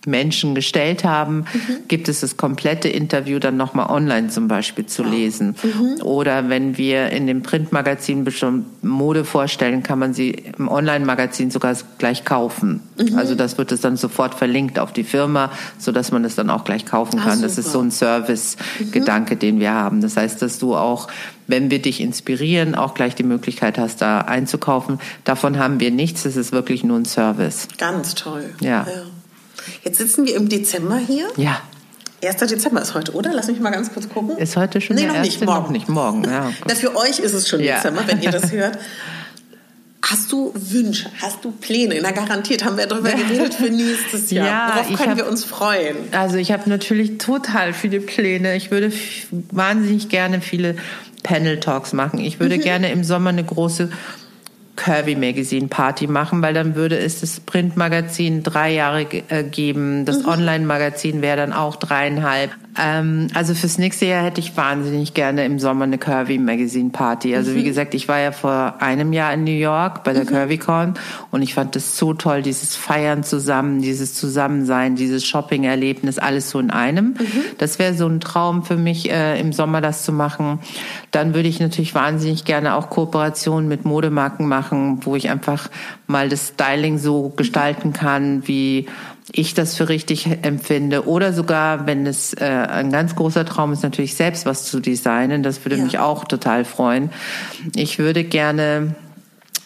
Menschen 0.05 0.55
gestellt 0.55 1.03
haben, 1.03 1.45
gibt 1.87 2.09
es 2.09 2.21
das 2.21 2.37
komplette 2.37 2.87
Interview 2.89 3.39
dann 3.39 3.57
nochmal 3.57 3.89
online 3.89 4.29
zum 4.29 4.47
Beispiel 4.47 4.85
zu 4.85 5.03
lesen. 5.03 5.55
Oder 6.03 6.49
wenn 6.49 6.77
wir 6.77 7.09
in 7.09 7.27
dem 7.27 7.43
Printmagazin 7.43 8.23
bestimmt 8.23 8.83
Mode 8.83 9.25
vorstellen, 9.25 9.83
kann 9.83 9.99
man 9.99 10.13
sie 10.13 10.31
im 10.57 10.67
Online-Magazin 10.67 11.51
sogar 11.51 11.75
gleich 11.97 12.25
kaufen. 12.25 12.81
Also 13.15 13.35
das 13.35 13.57
wird 13.57 13.71
es 13.71 13.81
dann 13.81 13.97
sofort 13.97 14.35
verlinkt 14.35 14.79
auf 14.79 14.91
die 14.93 15.03
Firma, 15.03 15.51
so 15.77 15.91
dass 15.91 16.11
man 16.11 16.25
es 16.25 16.35
dann 16.35 16.49
auch 16.49 16.63
gleich 16.63 16.85
kaufen 16.85 17.19
Ah, 17.19 17.25
kann. 17.29 17.41
das 17.41 17.57
ist 17.57 17.71
so 17.71 17.79
ein 17.79 17.91
Service-Gedanke, 17.91 19.35
den 19.37 19.59
wir 19.59 19.71
haben. 19.73 20.01
Das 20.01 20.17
heißt, 20.17 20.41
dass 20.41 20.59
du 20.59 20.75
auch, 20.75 21.07
wenn 21.47 21.69
wir 21.71 21.81
dich 21.81 22.01
inspirieren, 22.01 22.75
auch 22.75 22.93
gleich 22.93 23.15
die 23.15 23.23
Möglichkeit 23.23 23.77
hast, 23.77 24.01
da 24.01 24.21
einzukaufen. 24.21 24.99
Davon 25.23 25.59
haben 25.59 25.79
wir 25.79 25.91
nichts. 25.91 26.23
Das 26.23 26.35
ist 26.35 26.51
wirklich 26.51 26.83
nur 26.83 26.97
ein 26.97 27.05
Service. 27.05 27.67
Ganz 27.77 28.15
toll. 28.15 28.49
Ja. 28.61 28.85
Jetzt 29.83 29.97
sitzen 29.97 30.25
wir 30.25 30.35
im 30.35 30.49
Dezember 30.49 30.97
hier. 30.97 31.27
Ja. 31.37 31.61
1. 32.23 32.37
Dezember 32.37 32.81
ist 32.81 32.93
heute, 32.93 33.13
oder? 33.13 33.31
Lass 33.33 33.47
mich 33.47 33.59
mal 33.59 33.71
ganz 33.71 33.91
kurz 33.91 34.07
gucken. 34.07 34.37
Ist 34.37 34.55
heute 34.55 34.79
schon 34.79 34.95
nee, 34.95 35.05
noch 35.07 35.15
erste? 35.15 35.27
nicht, 35.27 35.45
morgen. 35.45 35.63
Noch 35.63 35.69
nicht, 35.71 35.89
morgen. 35.89 36.23
Ja, 36.25 36.51
Na, 36.67 36.75
für 36.75 36.95
euch 36.95 37.19
ist 37.19 37.33
es 37.33 37.49
schon 37.49 37.61
Ja. 37.61 37.77
Dezember, 37.77 38.03
wenn 38.05 38.21
ihr 38.21 38.31
das 38.31 38.51
hört. 38.51 38.77
Hast 40.03 40.31
du 40.31 40.51
Wünsche? 40.55 41.09
Hast 41.21 41.45
du 41.45 41.51
Pläne? 41.51 41.95
Na, 42.01 42.11
garantiert 42.11 42.65
haben 42.65 42.75
wir 42.77 42.87
darüber 42.87 43.11
geredet 43.11 43.53
für 43.53 43.69
nächstes 43.69 44.31
Jahr. 44.31 44.47
Ja, 44.47 44.71
Worauf 44.75 44.97
können 44.97 45.11
hab- 45.11 45.17
wir 45.17 45.27
uns 45.27 45.43
freuen? 45.45 45.95
Also 46.11 46.37
ich 46.37 46.51
habe 46.51 46.67
natürlich 46.69 47.19
total 47.19 47.71
viele 47.73 47.99
Pläne. 48.01 48.55
Ich 48.55 48.71
würde 48.71 48.91
wahnsinnig 49.51 50.09
gerne 50.09 50.41
viele 50.41 50.75
Panel 51.23 51.59
Talks 51.59 51.93
machen. 51.93 52.19
Ich 52.19 52.39
würde 52.39 52.57
gerne 52.57 52.91
im 52.91 53.03
Sommer 53.03 53.29
eine 53.29 53.43
große 53.43 53.89
Curvy 54.81 55.15
Magazine 55.15 55.67
Party 55.67 56.07
machen, 56.07 56.41
weil 56.41 56.55
dann 56.55 56.73
würde 56.73 56.97
es 56.97 57.21
das 57.21 57.39
Printmagazin 57.39 58.41
drei 58.41 58.73
Jahre 58.73 59.05
äh, 59.29 59.43
geben. 59.43 60.05
Das 60.05 60.25
Online-Magazin 60.25 61.21
wäre 61.21 61.37
dann 61.37 61.53
auch 61.53 61.75
dreieinhalb. 61.75 62.49
Ähm, 62.83 63.27
also 63.35 63.53
fürs 63.53 63.77
nächste 63.77 64.07
Jahr 64.07 64.23
hätte 64.23 64.41
ich 64.41 64.57
wahnsinnig 64.57 65.13
gerne 65.13 65.45
im 65.45 65.59
Sommer 65.59 65.83
eine 65.83 65.99
Curvy 65.99 66.39
Magazine 66.39 66.89
Party. 66.89 67.35
Also 67.35 67.53
wie 67.53 67.63
gesagt, 67.63 67.93
ich 67.93 68.07
war 68.07 68.19
ja 68.19 68.31
vor 68.31 68.75
einem 68.79 69.13
Jahr 69.13 69.33
in 69.33 69.43
New 69.43 69.51
York 69.51 70.03
bei 70.03 70.13
der 70.13 70.25
CurvyCon 70.25 70.95
und 71.29 71.41
ich 71.43 71.53
fand 71.53 71.75
das 71.75 71.97
so 71.97 72.15
toll, 72.15 72.41
dieses 72.41 72.75
Feiern 72.75 73.23
zusammen, 73.23 73.81
dieses 73.81 74.15
Zusammensein, 74.15 74.95
dieses 74.95 75.23
Shopping-Erlebnis, 75.25 76.17
alles 76.17 76.49
so 76.49 76.59
in 76.59 76.71
einem. 76.71 77.13
Das 77.59 77.77
wäre 77.77 77.93
so 77.93 78.07
ein 78.07 78.19
Traum 78.19 78.63
für 78.63 78.77
mich, 78.77 79.11
äh, 79.11 79.39
im 79.39 79.53
Sommer 79.53 79.81
das 79.81 80.03
zu 80.03 80.11
machen. 80.11 80.59
Dann 81.11 81.35
würde 81.35 81.49
ich 81.49 81.59
natürlich 81.59 81.93
wahnsinnig 81.93 82.45
gerne 82.45 82.75
auch 82.75 82.89
Kooperationen 82.89 83.67
mit 83.69 83.85
Modemarken 83.85 84.47
machen, 84.47 85.05
wo 85.05 85.15
ich 85.15 85.29
einfach 85.29 85.69
mal 86.07 86.29
das 86.29 86.49
Styling 86.49 86.97
so 86.97 87.29
gestalten 87.29 87.93
kann, 87.93 88.47
wie 88.47 88.87
ich 89.33 89.53
das 89.53 89.75
für 89.75 89.89
richtig 89.89 90.27
empfinde. 90.41 91.07
Oder 91.07 91.33
sogar, 91.33 91.87
wenn 91.87 92.05
es 92.05 92.33
äh, 92.33 92.45
ein 92.45 92.91
ganz 92.91 93.15
großer 93.15 93.45
Traum 93.45 93.71
ist, 93.73 93.83
natürlich 93.83 94.15
selbst 94.15 94.45
was 94.45 94.65
zu 94.65 94.79
designen. 94.79 95.43
Das 95.43 95.63
würde 95.65 95.77
Ja. 95.77 95.83
mich 95.83 95.99
auch 95.99 96.25
total 96.25 96.65
freuen. 96.65 97.09
Ich 97.75 97.99
würde 97.99 98.23
gerne 98.23 98.95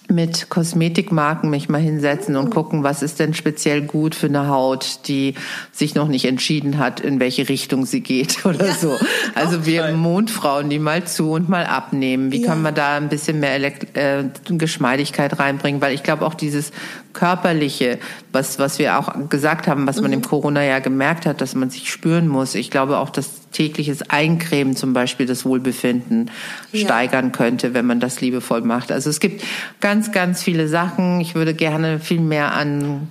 mit 0.08 0.50
Kosmetikmarken 0.50 1.50
mich 1.50 1.68
mal 1.68 1.82
hinsetzen 1.82 2.36
und 2.36 2.52
gucken, 2.52 2.84
was 2.84 3.02
ist 3.02 3.20
denn 3.20 3.34
speziell 3.34 3.82
gut 3.82 4.14
für 4.14 4.28
eine 4.28 4.48
Haut, 4.50 5.00
die 5.08 5.34
sich 5.72 5.96
noch 5.96 6.08
nicht 6.08 6.26
entschieden 6.26 6.78
hat, 6.78 7.00
in 7.00 7.20
welche 7.20 7.50
Richtung 7.50 7.86
sie 7.86 8.02
geht 8.02 8.46
oder 8.46 8.72
so. 8.74 8.96
Also 9.34 9.66
wir 9.66 9.82
toll. 9.82 9.94
Mondfrauen, 9.94 10.70
die 10.70 10.80
mal 10.80 11.06
zu 11.06 11.32
und 11.32 11.50
mal 11.50 11.66
abnehmen. 11.66 12.32
Wie 12.32 12.42
Ja. 12.42 12.50
kann 12.50 12.62
man 12.62 12.76
da 12.76 12.98
ein 12.98 13.10
bisschen 13.10 13.40
mehr 13.40 13.54
Elekt 13.56 13.98
äh, 13.98 14.26
Geschmeidigkeit 14.48 15.40
reinbringen? 15.40 15.82
Weil 15.82 15.94
ich 15.96 16.04
glaube 16.04 16.26
auch 16.26 16.36
dieses 16.36 16.72
körperliche, 17.14 17.98
was 18.32 18.60
was 18.60 18.78
wir 18.78 19.00
auch 19.00 19.14
gesagt 19.30 19.68
haben, 19.68 19.88
was 19.88 20.02
man 20.02 20.12
Mhm. 20.12 20.18
im 20.18 20.22
Corona 20.22 20.64
ja 20.64 20.80
gemerkt 20.80 21.26
hat, 21.26 21.42
dass 21.42 21.56
man 21.56 21.70
sich 21.70 21.90
spüren 21.92 22.28
muss. 22.28 22.54
Ich 22.56 22.70
glaube 22.70 22.98
auch, 23.00 23.10
dass 23.10 23.45
tägliches 23.56 24.10
Eincremen 24.10 24.76
zum 24.76 24.94
Beispiel 24.94 25.26
das 25.26 25.46
Wohlbefinden 25.46 26.30
Ja. 26.72 26.86
steigern 26.86 27.32
könnte, 27.32 27.74
wenn 27.74 27.86
man 27.86 28.00
das 28.00 28.22
liebevoll 28.22 28.62
macht. 28.62 28.92
Also 28.92 29.10
es 29.10 29.20
gibt 29.20 29.44
ganz, 29.82 30.12
ganz 30.12 30.44
viele 30.44 30.68
Sachen. 30.68 31.22
Ich 31.22 31.36
würde 31.36 31.54
gerne 31.54 32.00
viel 32.00 32.20
mehr 32.20 32.54
an 32.54 33.10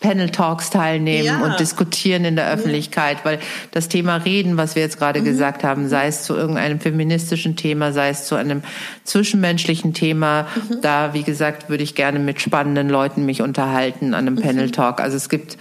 Panel 0.00 0.28
Talks 0.30 0.70
teilnehmen 0.70 1.24
Ja. 1.24 1.44
und 1.44 1.58
diskutieren 1.58 2.24
in 2.26 2.36
der 2.36 2.50
Öffentlichkeit, 2.52 3.24
weil 3.24 3.38
das 3.72 3.88
Thema 3.88 4.16
Reden, 4.16 4.56
was 4.56 4.74
wir 4.76 4.82
jetzt 4.82 4.98
gerade 4.98 5.20
Mhm. 5.20 5.24
gesagt 5.24 5.64
haben, 5.64 5.88
sei 5.88 6.06
es 6.06 6.22
zu 6.24 6.34
irgendeinem 6.36 6.78
feministischen 6.78 7.56
Thema, 7.56 7.92
sei 7.92 8.10
es 8.10 8.26
zu 8.26 8.34
einem 8.34 8.62
zwischenmenschlichen 9.04 9.94
Thema, 9.94 10.46
Mhm. 10.54 10.80
da, 10.82 11.14
wie 11.14 11.22
gesagt, 11.22 11.68
würde 11.70 11.82
ich 11.82 11.94
gerne 11.94 12.18
mit 12.18 12.40
spannenden 12.40 12.88
Leuten 12.90 13.24
mich 13.26 13.40
unterhalten 13.42 14.14
an 14.14 14.26
einem 14.26 14.34
Mhm. 14.34 14.42
Panel 14.42 14.70
Talk. 14.70 15.00
Also 15.00 15.16
es 15.16 15.28
gibt, 15.28 15.56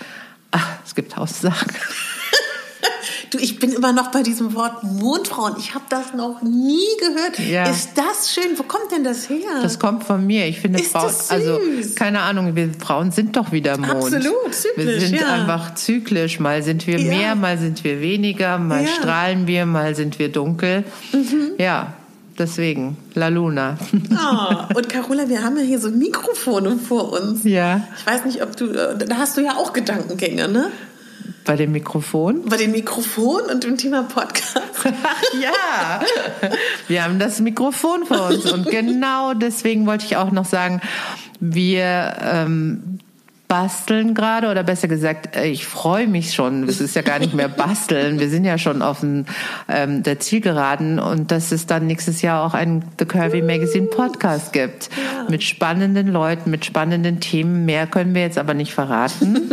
ach, 0.52 0.68
es 0.86 0.94
gibt 0.94 1.14
tausend 1.14 1.42
Sachen. 1.54 1.72
Du, 3.30 3.38
ich 3.40 3.58
bin 3.60 3.72
immer 3.74 3.94
noch 3.94 4.12
bei 4.12 4.22
diesem 4.22 4.54
Wort 4.54 4.84
Mondfrauen. 4.84 5.56
Ich 5.58 5.74
habe 5.74 5.86
das 5.90 6.14
noch 6.14 6.42
nie 6.44 6.86
gehört. 7.00 7.40
Ja. 7.40 7.64
Ist 7.70 7.92
das 7.96 8.32
schön? 8.32 8.58
Wo 8.58 8.64
kommt 8.64 8.92
denn 8.92 9.04
das 9.04 9.28
her? 9.30 9.40
Das 9.62 9.80
kommt 9.80 10.04
von 10.04 10.26
mir. 10.26 10.46
Ich 10.48 10.60
finde 10.60 10.80
Frauen, 10.84 11.12
also 11.30 11.60
keine 11.96 12.22
Ahnung, 12.22 12.56
wir 12.56 12.70
Frauen 12.80 13.12
sind 13.12 13.36
doch 13.36 13.52
wieder 13.52 13.78
Mond. 13.78 13.92
Absolut, 13.92 14.54
zyklisch, 14.54 14.86
Wir 14.86 15.02
sind 15.02 15.20
ja. 15.20 15.28
einfach 15.34 15.74
zyklisch. 15.76 16.40
Mal 16.40 16.62
sind 16.64 16.86
wir 16.86 17.00
Ja. 17.00 17.10
mehr, 17.10 17.36
mal 17.36 17.58
sind 17.58 17.84
wir 17.84 18.02
weniger, 18.02 18.58
mal 18.60 18.86
strahlen 18.88 19.48
wir, 19.48 19.66
mal 19.66 19.96
sind 19.96 20.20
wir 20.20 20.32
dunkel. 20.32 20.84
Ja, 21.58 21.94
deswegen 22.38 22.98
La 23.16 23.30
Luna. 23.30 23.78
Ah, 24.16 24.70
und 24.76 24.90
Carola, 24.90 25.28
wir 25.28 25.44
haben 25.44 25.58
ja 25.58 25.64
hier 25.64 25.80
so 25.80 25.90
Mikrofone 25.90 26.78
vor 26.78 27.12
uns. 27.14 27.44
Ja. 27.44 27.88
Ich 27.98 28.06
weiß 28.06 28.26
nicht, 28.26 28.44
ob 28.44 28.56
du, 28.56 28.66
äh, 28.68 28.98
da 28.98 29.18
hast 29.18 29.38
du 29.38 29.42
ja 29.42 29.56
auch 29.58 29.74
Gedankengänge, 29.74 30.48
ne? 30.48 30.72
Bei 31.46 31.56
dem 31.56 31.72
Mikrofon. 31.72 32.46
Bei 32.46 32.58
dem 32.58 32.72
Mikrofon 32.72 33.42
und 33.52 33.64
dem 33.64 33.78
Thema 33.78 34.04
Podcast. 34.04 34.58
ja, 35.42 36.02
wir 36.88 37.04
haben 37.04 37.20
das 37.20 37.40
Mikrofon 37.40 38.06
vor 38.06 38.28
uns 38.28 38.52
und 38.52 38.70
genau 38.70 39.34
deswegen 39.34 39.86
wollte 39.86 40.06
ich 40.06 40.18
auch 40.18 40.32
noch 40.32 40.46
sagen, 40.46 40.82
wir 41.40 42.16
ähm, 42.22 43.00
basteln 43.54 44.16
gerade 44.16 44.50
oder 44.50 44.64
besser 44.64 44.88
gesagt, 44.88 45.36
äh, 45.36 45.46
ich 45.46 45.68
freue 45.68 46.08
mich 46.08 46.34
schon. 46.34 46.68
Es 46.68 46.82
ist 46.82 46.96
ja 46.96 47.04
gar 47.04 47.20
nicht 47.20 47.36
mehr 47.36 47.48
basteln. 47.48 48.20
Wir 48.20 48.28
sind 48.28 48.46
ja 48.46 48.58
schon 48.58 48.82
auf 48.82 49.02
dem, 49.02 49.28
ähm, 49.70 50.02
der 50.02 50.20
Zielgeraden 50.20 50.98
und 50.98 51.30
dass 51.30 51.52
es 51.52 51.68
dann 51.68 51.86
nächstes 51.86 52.24
Jahr 52.24 52.48
auch 52.48 52.56
einen 52.56 52.84
The 52.98 53.06
Curvy 53.06 53.44
Magazine 53.44 53.86
Podcast 53.86 54.54
gibt 54.54 54.90
ja. 54.98 55.30
mit 55.30 55.44
spannenden 55.44 56.08
Leuten, 56.08 56.50
mit 56.50 56.66
spannenden 56.66 57.20
Themen. 57.20 57.64
Mehr 57.66 57.86
können 57.86 58.16
wir 58.16 58.24
jetzt 58.24 58.40
aber 58.40 58.56
nicht 58.56 58.74
verraten. 58.74 59.52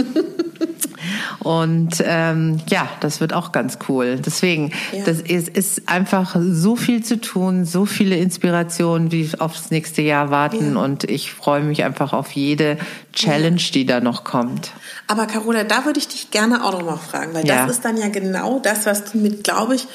Und 1.40 2.03
ähm, 2.07 2.61
ja, 2.68 2.88
das 3.01 3.20
wird 3.20 3.32
auch 3.32 3.53
ganz 3.53 3.78
cool. 3.88 4.18
Deswegen, 4.24 4.72
ja. 4.92 5.05
das 5.05 5.20
ist, 5.20 5.48
ist 5.48 5.88
einfach 5.88 6.36
so 6.38 6.76
viel 6.76 7.03
zu 7.03 7.20
tun, 7.20 7.64
so 7.64 7.86
viele 7.86 8.16
Inspirationen, 8.16 9.09
die 9.09 9.30
aufs 9.38 9.70
nächste 9.70 10.03
Jahr 10.03 10.30
warten. 10.30 10.74
Ja. 10.74 10.82
Und 10.82 11.05
ich 11.05 11.32
freue 11.32 11.62
mich 11.62 11.82
einfach 11.84 12.12
auf 12.12 12.32
jede 12.32 12.76
Challenge, 13.12 13.61
die 13.74 13.86
da 13.91 14.01
noch 14.01 14.24
kommt. 14.24 14.72
Aber 15.07 15.26
Carola, 15.26 15.64
da 15.64 15.84
würde 15.84 15.99
ich 15.99 16.09
dich 16.09 16.30
gerne 16.30 16.64
auch 16.64 16.72
noch 16.72 16.84
mal 16.84 16.97
fragen, 16.97 17.34
weil 17.34 17.45
das 17.45 17.70
ist 17.70 17.84
dann 17.84 17.97
ja 17.97 18.09
genau 18.09 18.59
das, 18.59 18.86
was 18.86 19.05
du 19.05 19.18
mit, 19.18 19.45
glaube 19.45 19.74
ich, 19.74 19.86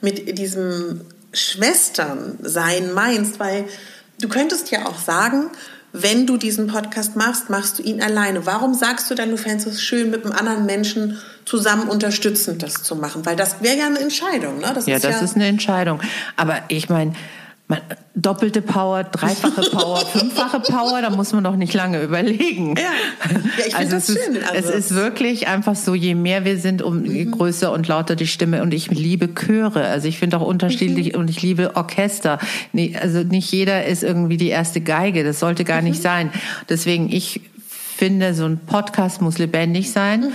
mit 0.00 0.38
diesem 0.38 1.00
Schwesternsein 1.32 2.92
meinst, 2.92 3.40
weil 3.40 3.64
du 4.20 4.28
könntest 4.28 4.70
ja 4.70 4.86
auch 4.86 4.98
sagen, 4.98 5.50
wenn 5.96 6.26
du 6.26 6.36
diesen 6.36 6.66
Podcast 6.66 7.14
machst, 7.14 7.50
machst 7.50 7.78
du 7.78 7.82
ihn 7.84 8.02
alleine. 8.02 8.46
Warum 8.46 8.74
sagst 8.74 9.10
du 9.10 9.14
dann, 9.14 9.30
du 9.30 9.36
fändest 9.36 9.68
es 9.68 9.80
schön, 9.80 10.10
mit 10.10 10.24
einem 10.24 10.34
anderen 10.34 10.66
Menschen 10.66 11.18
zusammen 11.44 11.88
unterstützend 11.88 12.64
das 12.64 12.82
zu 12.82 12.96
machen? 12.96 13.24
Weil 13.24 13.36
das 13.36 13.62
wäre 13.62 13.78
ja 13.78 13.86
eine 13.86 14.00
Entscheidung, 14.00 14.58
ne? 14.58 14.72
Das 14.74 14.86
ja, 14.86 14.96
ist 14.96 15.04
das 15.04 15.14
ja 15.14 15.20
ist 15.20 15.36
eine 15.36 15.46
Entscheidung. 15.46 16.00
Aber 16.36 16.62
ich 16.66 16.88
meine, 16.88 17.12
doppelte 18.14 18.62
Power, 18.62 19.04
dreifache 19.04 19.62
Power, 19.70 19.98
fünffache 20.12 20.60
Power, 20.60 21.02
da 21.02 21.10
muss 21.10 21.32
man 21.32 21.42
doch 21.42 21.56
nicht 21.56 21.74
lange 21.74 22.02
überlegen. 22.02 22.76
Ja, 22.76 22.82
ja 22.82 23.66
ich 23.66 23.76
also, 23.76 23.96
es 23.96 24.06
schön. 24.06 24.36
Ist, 24.36 24.50
also 24.50 24.68
es 24.68 24.74
ist 24.74 24.94
wirklich 24.94 25.48
einfach 25.48 25.74
so, 25.74 25.94
je 25.94 26.14
mehr 26.14 26.44
wir 26.44 26.58
sind, 26.58 26.82
um 26.82 27.02
mhm. 27.02 27.30
größer 27.32 27.72
und 27.72 27.88
lauter 27.88 28.14
die 28.16 28.26
Stimme. 28.26 28.62
Und 28.62 28.72
ich 28.72 28.90
liebe 28.90 29.34
Chöre. 29.34 29.86
Also 29.86 30.08
ich 30.08 30.18
finde 30.18 30.36
auch 30.36 30.46
unterschiedlich 30.46 31.14
mhm. 31.14 31.20
und 31.20 31.30
ich 31.30 31.42
liebe 31.42 31.74
Orchester. 31.76 32.38
Also 33.00 33.20
nicht 33.20 33.50
jeder 33.50 33.84
ist 33.84 34.02
irgendwie 34.02 34.36
die 34.36 34.48
erste 34.48 34.80
Geige. 34.80 35.24
Das 35.24 35.40
sollte 35.40 35.64
gar 35.64 35.80
mhm. 35.80 35.88
nicht 35.88 36.02
sein. 36.02 36.30
Deswegen, 36.68 37.12
ich 37.12 37.40
finde, 37.96 38.34
so 38.34 38.44
ein 38.44 38.58
Podcast 38.58 39.22
muss 39.22 39.38
lebendig 39.38 39.90
sein. 39.90 40.20
Mhm. 40.20 40.32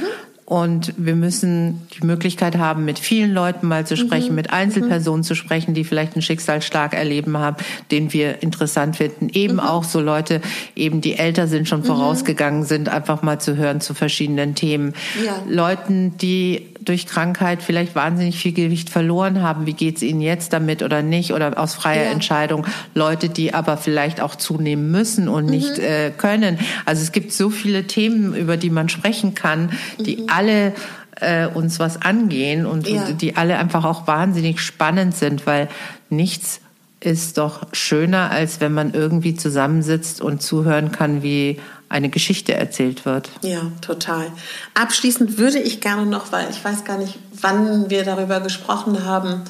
Und 0.49 0.95
wir 0.97 1.15
müssen 1.15 1.87
die 1.93 2.03
Möglichkeit 2.03 2.57
haben, 2.57 2.83
mit 2.83 2.97
vielen 2.97 3.35
Leuten 3.35 3.67
mal 3.67 3.85
zu 3.85 3.95
sprechen, 3.95 4.29
mhm. 4.29 4.35
mit 4.35 4.51
Einzelpersonen 4.51 5.19
mhm. 5.19 5.23
zu 5.23 5.35
sprechen, 5.35 5.75
die 5.75 5.83
vielleicht 5.83 6.13
einen 6.15 6.23
Schicksalsschlag 6.23 6.95
erleben 6.95 7.37
haben, 7.37 7.57
den 7.91 8.13
wir 8.13 8.41
interessant 8.41 8.95
finden. 8.95 9.29
Eben 9.31 9.53
mhm. 9.53 9.59
auch 9.59 9.83
so 9.83 10.01
Leute, 10.01 10.41
eben 10.75 11.01
die 11.01 11.19
älter 11.19 11.47
sind, 11.47 11.67
schon 11.67 11.81
mhm. 11.81 11.85
vorausgegangen 11.85 12.63
sind, 12.63 12.89
einfach 12.89 13.21
mal 13.21 13.39
zu 13.39 13.57
hören 13.57 13.79
zu 13.79 13.93
verschiedenen 13.93 14.55
Themen. 14.55 14.95
Ja. 15.23 15.43
Leuten, 15.47 16.17
die 16.17 16.65
durch 16.81 17.05
Krankheit 17.05 17.61
vielleicht 17.61 17.93
wahnsinnig 17.93 18.37
viel 18.37 18.53
Gewicht 18.53 18.89
verloren 18.89 19.43
haben. 19.43 19.65
Wie 19.65 19.73
geht's 19.73 20.01
ihnen 20.01 20.21
jetzt 20.21 20.53
damit 20.53 20.81
oder 20.81 21.03
nicht? 21.03 21.33
Oder 21.33 21.59
aus 21.59 21.75
freier 21.75 22.05
ja. 22.05 22.11
Entscheidung. 22.11 22.65
Leute, 22.95 23.29
die 23.29 23.53
aber 23.53 23.77
vielleicht 23.77 24.21
auch 24.21 24.35
zunehmen 24.35 24.89
müssen 24.89 25.27
und 25.27 25.45
mhm. 25.45 25.51
nicht 25.51 25.77
äh, 25.77 26.11
können. 26.17 26.57
Also 26.85 27.03
es 27.03 27.11
gibt 27.11 27.33
so 27.33 27.49
viele 27.49 27.85
Themen, 27.85 28.33
über 28.33 28.57
die 28.57 28.69
man 28.69 28.89
sprechen 28.89 29.35
kann, 29.35 29.71
die 29.99 30.17
mhm. 30.17 30.29
Alle 30.39 30.73
äh, 31.19 31.47
uns 31.47 31.79
was 31.79 32.01
angehen 32.01 32.65
und, 32.65 32.87
ja. 32.87 33.05
und 33.05 33.21
die 33.21 33.35
alle 33.35 33.57
einfach 33.57 33.83
auch 33.83 34.07
wahnsinnig 34.07 34.61
spannend 34.61 35.15
sind, 35.15 35.45
weil 35.45 35.67
nichts 36.09 36.61
ist 37.01 37.37
doch 37.37 37.67
schöner, 37.73 38.31
als 38.31 38.61
wenn 38.61 38.73
man 38.73 38.93
irgendwie 38.93 39.35
zusammensitzt 39.35 40.21
und 40.21 40.41
zuhören 40.41 40.91
kann, 40.91 41.23
wie 41.23 41.59
eine 41.89 42.09
Geschichte 42.09 42.53
erzählt 42.53 43.05
wird. 43.05 43.29
Ja, 43.41 43.63
total. 43.81 44.31
Abschließend 44.75 45.37
würde 45.37 45.59
ich 45.59 45.81
gerne 45.81 46.05
noch, 46.05 46.31
weil 46.31 46.49
ich 46.49 46.63
weiß 46.63 46.85
gar 46.85 46.97
nicht, 46.97 47.17
wann 47.41 47.89
wir 47.89 48.03
darüber 48.03 48.39
gesprochen 48.41 49.05
haben, 49.05 49.43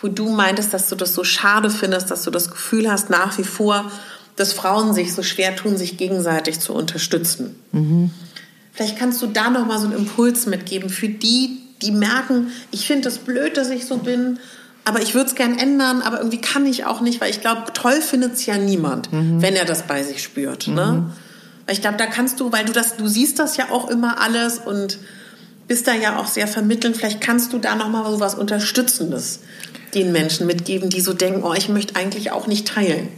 wo 0.00 0.08
du 0.08 0.30
meintest, 0.30 0.72
dass 0.72 0.88
du 0.88 0.96
das 0.96 1.14
so 1.14 1.22
schade 1.22 1.70
findest, 1.70 2.10
dass 2.10 2.22
du 2.22 2.30
das 2.30 2.50
Gefühl 2.50 2.90
hast, 2.90 3.10
nach 3.10 3.36
wie 3.38 3.44
vor, 3.44 3.90
dass 4.36 4.52
Frauen 4.52 4.94
sich 4.94 5.12
so 5.14 5.22
schwer 5.22 5.54
tun, 5.54 5.76
sich 5.76 5.98
gegenseitig 5.98 6.60
zu 6.60 6.72
unterstützen. 6.72 7.56
Mhm. 7.72 8.10
Vielleicht 8.80 8.98
kannst 8.98 9.20
du 9.20 9.26
da 9.26 9.50
noch 9.50 9.66
mal 9.66 9.78
so 9.78 9.84
einen 9.88 9.94
Impuls 9.94 10.46
mitgeben 10.46 10.88
für 10.88 11.10
die, 11.10 11.58
die 11.82 11.90
merken, 11.90 12.50
ich 12.70 12.86
finde 12.86 13.08
es 13.10 13.16
das 13.16 13.24
blöd, 13.24 13.58
dass 13.58 13.68
ich 13.68 13.84
so 13.84 13.98
bin, 13.98 14.38
aber 14.86 15.02
ich 15.02 15.14
würde 15.14 15.28
es 15.28 15.34
gern 15.34 15.58
ändern, 15.58 16.00
aber 16.00 16.16
irgendwie 16.16 16.40
kann 16.40 16.64
ich 16.64 16.86
auch 16.86 17.02
nicht, 17.02 17.20
weil 17.20 17.28
ich 17.28 17.42
glaube, 17.42 17.74
toll 17.74 18.00
findet 18.00 18.36
es 18.36 18.46
ja 18.46 18.56
niemand, 18.56 19.12
mhm. 19.12 19.42
wenn 19.42 19.54
er 19.54 19.66
das 19.66 19.82
bei 19.82 20.02
sich 20.02 20.22
spürt. 20.22 20.66
Ne? 20.66 20.72
Mhm. 20.72 20.76
Ne? 20.76 21.12
Ich 21.68 21.82
glaube, 21.82 21.98
da 21.98 22.06
kannst 22.06 22.40
du, 22.40 22.52
weil 22.52 22.64
du 22.64 22.72
das, 22.72 22.96
du 22.96 23.06
siehst 23.06 23.38
das 23.38 23.58
ja 23.58 23.68
auch 23.70 23.90
immer 23.90 24.18
alles 24.18 24.56
und 24.56 24.96
bist 25.68 25.86
da 25.86 25.92
ja 25.92 26.16
auch 26.16 26.26
sehr 26.26 26.48
vermittelnd. 26.48 26.96
Vielleicht 26.96 27.20
kannst 27.20 27.52
du 27.52 27.58
da 27.58 27.74
noch 27.74 27.90
mal 27.90 28.10
so 28.10 28.18
was 28.18 28.34
Unterstützendes 28.34 29.40
den 29.94 30.10
Menschen 30.10 30.46
mitgeben, 30.46 30.88
die 30.88 31.02
so 31.02 31.12
denken, 31.12 31.42
oh, 31.42 31.52
ich 31.52 31.68
möchte 31.68 31.96
eigentlich 31.96 32.30
auch 32.30 32.46
nicht 32.46 32.66
teilen. 32.66 33.10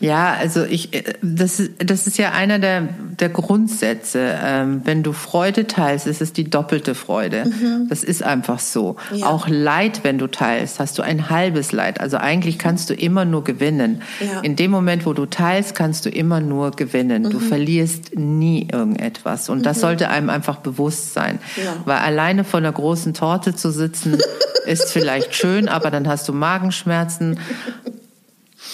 Ja, 0.00 0.34
also 0.34 0.64
ich, 0.64 0.94
äh, 0.94 1.14
das, 1.22 1.62
das 1.78 2.06
ist 2.06 2.18
ja 2.18 2.32
einer 2.32 2.58
der, 2.58 2.88
der 3.18 3.28
Grundsätze. 3.28 4.38
Ähm, 4.42 4.82
wenn 4.84 5.02
du 5.02 5.12
Freude 5.12 5.66
teilst, 5.66 6.06
ist 6.06 6.20
es 6.20 6.32
die 6.32 6.44
doppelte 6.44 6.94
Freude. 6.94 7.44
Mhm. 7.46 7.88
Das 7.88 8.04
ist 8.04 8.22
einfach 8.22 8.58
so. 8.58 8.96
Ja. 9.12 9.26
Auch 9.26 9.48
Leid, 9.48 10.00
wenn 10.02 10.18
du 10.18 10.26
teilst, 10.26 10.80
hast 10.80 10.98
du 10.98 11.02
ein 11.02 11.30
halbes 11.30 11.72
Leid. 11.72 12.00
Also 12.00 12.16
eigentlich 12.16 12.58
kannst 12.58 12.90
du 12.90 12.94
immer 12.94 13.24
nur 13.24 13.44
gewinnen. 13.44 14.02
Ja. 14.20 14.40
In 14.40 14.56
dem 14.56 14.70
Moment, 14.70 15.06
wo 15.06 15.12
du 15.12 15.26
teilst, 15.26 15.74
kannst 15.74 16.04
du 16.06 16.10
immer 16.10 16.40
nur 16.40 16.72
gewinnen. 16.72 17.22
Mhm. 17.22 17.30
Du 17.30 17.38
verlierst 17.40 18.16
nie 18.16 18.68
irgendetwas. 18.70 19.48
Und 19.48 19.64
das 19.64 19.78
mhm. 19.78 19.80
sollte 19.80 20.08
einem 20.08 20.30
einfach 20.30 20.56
bewusst 20.56 21.14
sein. 21.14 21.38
Ja. 21.56 21.76
Weil 21.84 21.98
alleine 21.98 22.44
vor 22.44 22.58
einer 22.58 22.72
großen 22.72 23.14
Torte 23.14 23.54
zu 23.54 23.70
sitzen, 23.70 24.18
ist 24.66 24.92
vielleicht 24.92 25.34
schön, 25.34 25.68
aber 25.68 25.90
dann 25.90 26.08
hast 26.08 26.28
du 26.28 26.32
Magenschmerzen. 26.32 27.38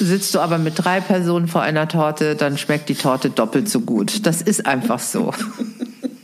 Sitzt 0.02 0.34
du 0.34 0.40
aber 0.40 0.56
mit 0.56 0.74
drei 0.76 1.02
Personen 1.02 1.46
vor 1.46 1.60
einer 1.60 1.86
Torte, 1.86 2.34
dann 2.34 2.56
schmeckt 2.56 2.88
die 2.88 2.94
Torte 2.94 3.28
doppelt 3.28 3.68
so 3.68 3.80
gut. 3.80 4.26
Das 4.26 4.40
ist 4.40 4.64
einfach 4.64 4.98
so. 4.98 5.34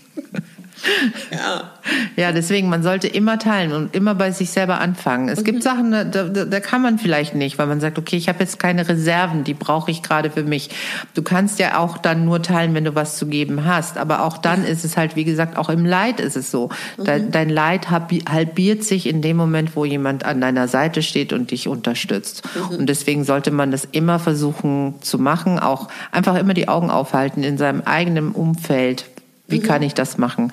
Ja. 1.31 1.70
Ja, 2.16 2.33
deswegen, 2.33 2.68
man 2.68 2.83
sollte 2.83 3.07
immer 3.07 3.39
teilen 3.39 3.72
und 3.72 3.95
immer 3.95 4.14
bei 4.14 4.31
sich 4.31 4.51
selber 4.51 4.81
anfangen. 4.81 5.29
Es 5.29 5.41
mhm. 5.41 5.45
gibt 5.45 5.62
Sachen, 5.62 5.91
da, 5.91 6.05
da, 6.05 6.24
da, 6.24 6.61
kann 6.61 6.83
man 6.83 6.99
vielleicht 6.99 7.35
nicht, 7.35 7.59
weil 7.59 7.66
man 7.66 7.81
sagt, 7.81 7.99
okay, 7.99 8.16
ich 8.16 8.29
habe 8.29 8.41
jetzt 8.41 8.59
keine 8.59 8.89
Reserven, 8.89 9.45
die 9.45 9.55
brauche 9.55 9.91
ich 9.91 10.03
gerade 10.03 10.31
für 10.31 10.43
mich. 10.43 10.70
Du 11.14 11.22
kannst 11.22 11.59
ja 11.59 11.79
auch 11.79 11.99
dann 11.99 12.24
nur 12.24 12.43
teilen, 12.43 12.74
wenn 12.74 12.85
du 12.85 12.95
was 12.95 13.16
zu 13.16 13.27
geben 13.27 13.64
hast. 13.64 13.99
Aber 13.99 14.22
auch 14.22 14.39
dann 14.39 14.64
ist 14.64 14.85
es 14.85 14.97
halt, 14.97 15.16
wie 15.16 15.24
gesagt, 15.24 15.57
auch 15.57 15.68
im 15.68 15.85
Leid 15.85 16.20
ist 16.20 16.37
es 16.37 16.51
so. 16.51 16.70
Mhm. 16.97 17.31
Dein, 17.31 17.49
Leid 17.49 17.89
halbiert 17.91 18.85
sich 18.85 19.07
in 19.07 19.22
dem 19.22 19.37
Moment, 19.37 19.77
wo 19.77 19.85
jemand 19.85 20.24
an 20.24 20.41
deiner 20.41 20.68
Seite 20.68 21.03
steht 21.03 21.33
und 21.33 21.51
dich 21.51 21.68
unterstützt. 21.68 22.43
Mhm. 22.55 22.77
Und 22.79 22.87
deswegen 22.89 23.24
sollte 23.24 23.51
man 23.51 23.70
das 23.70 23.85
immer 23.85 24.18
versuchen 24.18 24.95
zu 25.01 25.18
machen, 25.18 25.59
auch 25.59 25.89
einfach 26.11 26.37
immer 26.37 26.55
die 26.55 26.68
Augen 26.68 26.91
aufhalten 26.91 27.43
in 27.43 27.59
seinem 27.59 27.83
eigenen 27.83 28.33
Umfeld 28.33 29.07
wie 29.49 29.59
mhm. 29.59 29.64
kann 29.64 29.82
ich 29.82 29.94
das 29.94 30.18
machen? 30.18 30.53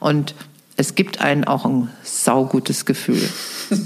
Und 0.00 0.34
es 0.76 0.94
gibt 0.94 1.20
einen 1.20 1.44
auch 1.44 1.64
ein 1.64 1.90
saugutes 2.02 2.84
Gefühl. 2.84 3.28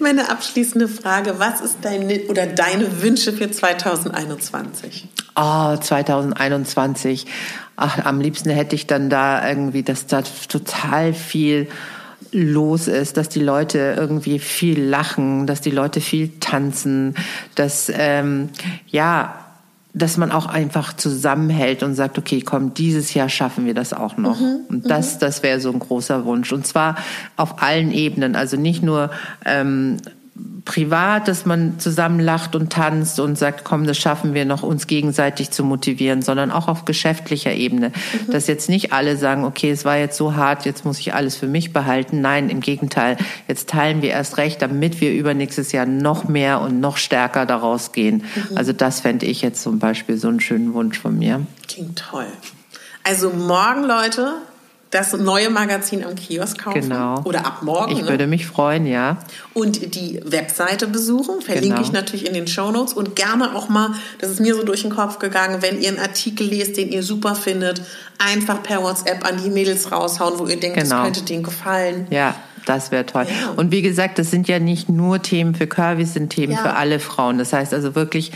Meine 0.00 0.30
abschließende 0.30 0.88
Frage, 0.88 1.38
was 1.38 1.60
ist 1.60 1.78
deine 1.82 2.20
oder 2.28 2.46
deine 2.46 3.02
Wünsche 3.02 3.32
für 3.32 3.50
2021? 3.50 5.08
Oh, 5.34 5.76
2021. 5.76 7.26
Ach, 7.76 8.04
am 8.04 8.20
liebsten 8.20 8.50
hätte 8.50 8.76
ich 8.76 8.86
dann 8.86 9.08
da 9.10 9.48
irgendwie, 9.48 9.82
dass 9.82 10.06
da 10.06 10.22
total 10.48 11.14
viel 11.14 11.68
los 12.32 12.86
ist, 12.88 13.16
dass 13.16 13.28
die 13.28 13.40
Leute 13.40 13.94
irgendwie 13.96 14.38
viel 14.38 14.82
lachen, 14.82 15.46
dass 15.46 15.60
die 15.60 15.70
Leute 15.70 16.00
viel 16.00 16.30
tanzen, 16.40 17.14
dass 17.54 17.90
ähm, 17.94 18.50
ja 18.86 19.41
dass 19.94 20.16
man 20.16 20.32
auch 20.32 20.46
einfach 20.46 20.94
zusammenhält 20.94 21.82
und 21.82 21.94
sagt, 21.94 22.18
okay, 22.18 22.40
komm, 22.40 22.72
dieses 22.72 23.12
Jahr 23.12 23.28
schaffen 23.28 23.66
wir 23.66 23.74
das 23.74 23.92
auch 23.92 24.16
noch. 24.16 24.40
Mhm, 24.40 24.60
und 24.68 24.90
das, 24.90 25.16
mhm. 25.16 25.18
das 25.20 25.42
wäre 25.42 25.60
so 25.60 25.70
ein 25.70 25.78
großer 25.78 26.24
Wunsch. 26.24 26.52
Und 26.52 26.66
zwar 26.66 26.96
auf 27.36 27.62
allen 27.62 27.92
Ebenen. 27.92 28.34
Also 28.34 28.56
nicht 28.56 28.82
nur 28.82 29.10
ähm, 29.44 29.98
privat, 30.64 31.28
dass 31.28 31.44
man 31.44 31.78
zusammen 31.78 32.20
lacht 32.20 32.54
und 32.54 32.72
tanzt 32.72 33.18
und 33.18 33.36
sagt, 33.36 33.64
komm, 33.64 33.86
das 33.86 33.98
schaffen 33.98 34.32
wir 34.34 34.44
noch, 34.44 34.62
uns 34.62 34.86
gegenseitig 34.86 35.50
zu 35.50 35.64
motivieren, 35.64 36.22
sondern 36.22 36.50
auch 36.50 36.68
auf 36.68 36.84
geschäftlicher 36.84 37.52
Ebene. 37.52 37.88
Mhm. 37.88 38.32
Dass 38.32 38.46
jetzt 38.46 38.68
nicht 38.68 38.92
alle 38.92 39.16
sagen, 39.16 39.44
okay, 39.44 39.70
es 39.70 39.84
war 39.84 39.96
jetzt 39.96 40.16
so 40.16 40.36
hart, 40.36 40.64
jetzt 40.64 40.84
muss 40.84 40.98
ich 41.00 41.14
alles 41.14 41.36
für 41.36 41.48
mich 41.48 41.72
behalten. 41.72 42.20
Nein, 42.20 42.48
im 42.48 42.60
Gegenteil, 42.60 43.16
jetzt 43.48 43.68
teilen 43.68 44.02
wir 44.02 44.10
erst 44.10 44.38
recht, 44.38 44.62
damit 44.62 45.00
wir 45.00 45.12
übernächstes 45.12 45.72
Jahr 45.72 45.86
noch 45.86 46.28
mehr 46.28 46.60
und 46.60 46.80
noch 46.80 46.96
stärker 46.96 47.44
daraus 47.44 47.92
gehen. 47.92 48.24
Mhm. 48.34 48.56
Also 48.56 48.72
das 48.72 49.00
fände 49.00 49.26
ich 49.26 49.42
jetzt 49.42 49.62
zum 49.62 49.78
Beispiel 49.78 50.16
so 50.16 50.28
einen 50.28 50.40
schönen 50.40 50.74
Wunsch 50.74 50.98
von 50.98 51.18
mir. 51.18 51.44
Klingt 51.66 51.98
toll. 51.98 52.26
Also 53.04 53.30
morgen, 53.30 53.82
Leute, 53.82 54.34
das 54.92 55.14
neue 55.14 55.48
Magazin 55.48 56.04
am 56.04 56.14
Kiosk 56.14 56.58
kaufen. 56.58 56.82
Genau. 56.82 57.22
Oder 57.24 57.46
ab 57.46 57.62
morgen. 57.62 57.92
Ich 57.92 58.02
ne? 58.02 58.08
würde 58.08 58.26
mich 58.26 58.46
freuen, 58.46 58.86
ja. 58.86 59.16
Und 59.54 59.94
die 59.94 60.20
Webseite 60.22 60.86
besuchen, 60.86 61.40
verlinke 61.40 61.76
genau. 61.76 61.80
ich 61.80 61.92
natürlich 61.92 62.26
in 62.26 62.34
den 62.34 62.46
Show 62.46 62.70
Notes 62.70 62.92
und 62.92 63.16
gerne 63.16 63.56
auch 63.56 63.70
mal, 63.70 63.94
das 64.20 64.30
ist 64.30 64.40
mir 64.40 64.54
so 64.54 64.62
durch 64.62 64.82
den 64.82 64.90
Kopf 64.90 65.18
gegangen, 65.18 65.62
wenn 65.62 65.80
ihr 65.80 65.88
einen 65.88 65.98
Artikel 65.98 66.46
lest, 66.46 66.76
den 66.76 66.92
ihr 66.92 67.02
super 67.02 67.34
findet, 67.34 67.80
einfach 68.18 68.62
per 68.62 68.82
WhatsApp 68.82 69.26
an 69.26 69.42
die 69.42 69.48
Mädels 69.48 69.90
raushauen, 69.90 70.38
wo 70.38 70.46
ihr 70.46 70.60
denkt, 70.60 70.76
genau. 70.78 70.96
das 70.96 71.04
könnte 71.04 71.22
denen 71.22 71.42
gefallen. 71.42 72.06
Ja. 72.10 72.34
Das 72.64 72.92
wäre 72.92 73.04
toll. 73.04 73.26
Ja. 73.28 73.54
Und 73.56 73.72
wie 73.72 73.82
gesagt, 73.82 74.20
das 74.20 74.30
sind 74.30 74.46
ja 74.46 74.60
nicht 74.60 74.88
nur 74.88 75.20
Themen 75.20 75.56
für 75.56 75.66
Curvy, 75.66 76.04
sind 76.04 76.30
Themen 76.30 76.52
ja. 76.52 76.58
für 76.58 76.74
alle 76.74 77.00
Frauen. 77.00 77.38
Das 77.38 77.52
heißt 77.52 77.74
also 77.74 77.96
wirklich, 77.96 78.30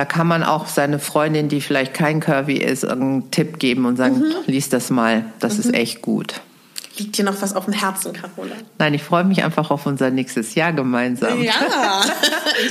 da 0.00 0.06
kann 0.06 0.26
man 0.26 0.42
auch 0.44 0.66
seine 0.66 0.98
Freundin, 0.98 1.50
die 1.50 1.60
vielleicht 1.60 1.92
kein 1.92 2.20
Curvy 2.20 2.56
ist, 2.56 2.86
einen 2.86 3.30
Tipp 3.30 3.58
geben 3.58 3.84
und 3.84 3.96
sagen, 3.96 4.20
mhm. 4.20 4.32
lies 4.46 4.70
das 4.70 4.88
mal, 4.88 5.26
das 5.40 5.58
mhm. 5.58 5.60
ist 5.60 5.74
echt 5.74 6.00
gut. 6.00 6.40
Liegt 6.96 7.18
dir 7.18 7.24
noch 7.26 7.42
was 7.42 7.54
auf 7.54 7.66
dem 7.66 7.74
Herzen, 7.74 8.14
Carola? 8.14 8.54
Nein, 8.78 8.94
ich 8.94 9.02
freue 9.02 9.24
mich 9.24 9.44
einfach 9.44 9.70
auf 9.70 9.84
unser 9.84 10.08
nächstes 10.08 10.54
Jahr 10.54 10.72
gemeinsam. 10.72 11.42
Ja, 11.42 11.52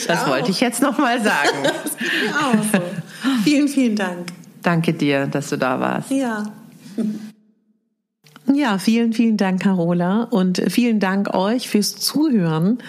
das 0.07 0.23
auch. 0.23 0.29
wollte 0.29 0.49
ich 0.49 0.59
jetzt 0.59 0.81
noch 0.81 0.97
mal 0.97 1.21
sagen. 1.21 1.49
das 1.83 1.97
geht 1.99 2.09
mir 2.23 2.35
auch 2.35 2.63
so. 2.73 2.81
Vielen, 3.43 3.67
vielen 3.67 3.95
Dank. 3.95 4.29
Danke 4.63 4.93
dir, 4.93 5.27
dass 5.27 5.49
du 5.49 5.57
da 5.57 5.79
warst. 5.79 6.09
Ja. 6.09 6.51
Ja, 8.51 8.79
vielen, 8.79 9.13
vielen 9.13 9.37
Dank, 9.37 9.61
Carola. 9.61 10.23
Und 10.23 10.63
vielen 10.69 10.99
Dank 10.99 11.35
euch 11.35 11.69
fürs 11.69 11.95
Zuhören. 11.95 12.79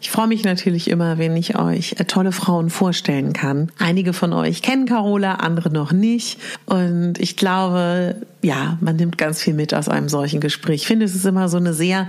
Ich 0.00 0.10
freue 0.10 0.26
mich 0.26 0.44
natürlich 0.44 0.88
immer, 0.88 1.18
wenn 1.18 1.36
ich 1.36 1.58
euch 1.58 1.96
äh, 1.98 2.04
tolle 2.04 2.32
Frauen 2.32 2.70
vorstellen 2.70 3.32
kann. 3.32 3.70
Einige 3.78 4.12
von 4.12 4.32
euch 4.32 4.62
kennen 4.62 4.86
Carola, 4.86 5.34
andere 5.34 5.70
noch 5.70 5.92
nicht. 5.92 6.40
Und 6.64 7.18
ich 7.18 7.36
glaube, 7.36 8.16
ja, 8.42 8.78
man 8.80 8.96
nimmt 8.96 9.18
ganz 9.18 9.42
viel 9.42 9.54
mit 9.54 9.74
aus 9.74 9.88
einem 9.88 10.08
solchen 10.08 10.40
Gespräch. 10.40 10.82
Ich 10.82 10.86
finde, 10.86 11.04
es 11.04 11.14
ist 11.14 11.26
immer 11.26 11.48
so 11.48 11.58
eine 11.58 11.74
sehr 11.74 12.08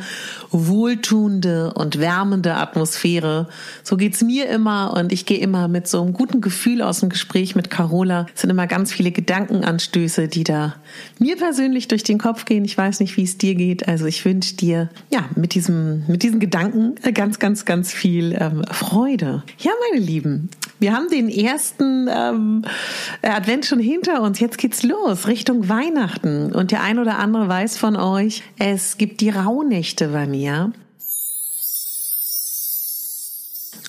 wohltuende 0.50 1.74
und 1.74 2.00
wärmende 2.00 2.56
Atmosphäre. 2.56 3.48
So 3.84 3.98
geht's 3.98 4.22
mir 4.22 4.48
immer 4.50 4.94
und 4.94 5.12
ich 5.12 5.26
gehe 5.26 5.40
immer 5.40 5.68
mit 5.68 5.88
so 5.88 6.02
einem 6.02 6.14
guten 6.14 6.40
Gefühl 6.40 6.82
aus 6.82 7.02
dem 7.02 7.10
Gespräch 7.10 7.56
mit 7.56 7.70
Carola. 7.70 8.28
Es 8.34 8.42
sind 8.42 8.50
immer 8.50 8.68
ganz 8.68 8.94
viele 8.94 9.12
Gedankenanstöße, 9.12 10.28
die 10.28 10.44
da 10.44 10.76
mir 11.20 11.36
persönlich 11.36 11.90
durch 11.90 12.04
den 12.04 12.18
Kopf 12.18 12.46
gehen. 12.46 12.64
Ich 12.64 12.78
weiß 12.78 13.02
nicht, 13.02 13.18
wie 13.18 13.24
es 13.24 13.38
dir 13.38 13.56
geht. 13.56 13.88
Also 13.88 14.06
ich 14.06 14.24
wünsche 14.24 14.56
dir 14.56 14.90
ja 15.12 15.26
mit 15.36 15.54
diesem 15.54 16.04
mit 16.08 16.24
diesen 16.24 16.40
Gedanken 16.40 16.96
ganz 17.14 17.40
ganz 17.40 17.66
ganz 17.66 17.92
viel 17.92 18.36
ähm, 18.40 18.64
Freude. 18.72 19.44
Ja, 19.60 19.72
meine 19.90 20.04
Lieben, 20.04 20.50
wir 20.82 20.94
haben 20.94 21.10
den 21.10 21.30
ersten 21.30 22.10
ähm, 22.12 22.64
Advent 23.22 23.66
schon 23.66 23.80
hinter 23.80 24.22
uns. 24.24 24.40
Jetzt 24.40 24.58
geht's 24.58 24.82
los 24.82 25.28
Richtung 25.28 25.70
Weihnachten. 25.70 26.52
Und 26.52 26.72
der 26.72 26.82
ein 26.82 26.98
oder 26.98 27.20
andere 27.20 27.48
weiß 27.48 27.78
von 27.78 27.96
euch, 27.96 28.42
es 28.58 28.98
gibt 28.98 29.22
die 29.22 29.30
Rauhnächte 29.30 30.08
bei 30.08 30.26
mir. 30.26 30.74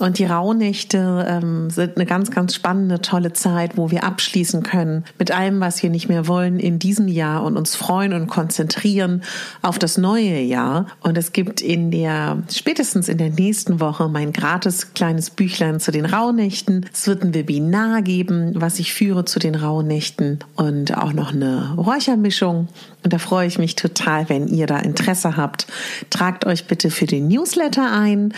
Und 0.02 0.18
die 0.18 0.24
Rauhnächte 0.24 1.24
ähm, 1.28 1.70
sind 1.70 1.94
eine 1.94 2.06
ganz, 2.06 2.32
ganz 2.32 2.56
spannende, 2.56 3.00
tolle 3.00 3.34
Zeit, 3.34 3.76
wo 3.76 3.92
wir 3.92 4.02
abschließen 4.02 4.64
können 4.64 5.04
mit 5.16 5.30
allem, 5.30 5.60
was 5.60 5.80
wir 5.80 5.90
nicht 5.90 6.08
mehr 6.08 6.26
wollen 6.26 6.58
in 6.58 6.80
diesem 6.80 7.06
Jahr 7.06 7.44
und 7.44 7.56
uns 7.56 7.76
freuen 7.76 8.12
und 8.12 8.26
konzentrieren 8.26 9.22
auf 9.62 9.78
das 9.78 9.98
neue 9.98 10.40
Jahr. 10.40 10.88
Und 11.02 11.16
es 11.16 11.32
gibt 11.32 11.60
in 11.60 11.92
der, 11.92 12.42
spätestens 12.50 13.08
in 13.08 13.16
der 13.16 13.30
nächsten 13.30 13.78
Woche 13.78 14.08
mein 14.08 14.32
gratis 14.32 14.92
kleines 14.92 15.30
Büchlein 15.30 15.78
zu 15.78 15.92
den 15.92 16.04
Rauhnächten. 16.04 16.86
Es 16.92 17.06
wird 17.06 17.22
ein 17.22 17.32
Webinar 17.32 18.02
geben, 18.02 18.54
was 18.56 18.80
ich 18.80 18.92
führe 18.92 19.24
zu 19.24 19.38
den 19.38 19.54
Rauhnächten 19.54 20.40
und 20.56 20.98
auch 20.98 21.12
noch 21.12 21.32
eine 21.32 21.74
Räuchermischung. 21.76 22.66
Und 23.04 23.12
da 23.12 23.18
freue 23.18 23.46
ich 23.46 23.58
mich 23.58 23.76
total, 23.76 24.28
wenn 24.28 24.48
ihr 24.48 24.66
da 24.66 24.78
Interesse 24.78 25.36
habt. 25.36 25.68
Tragt 26.10 26.44
euch 26.44 26.66
bitte 26.66 26.90
für 26.90 27.06
den 27.06 27.28
Newsletter 27.28 27.92
ein 27.92 28.32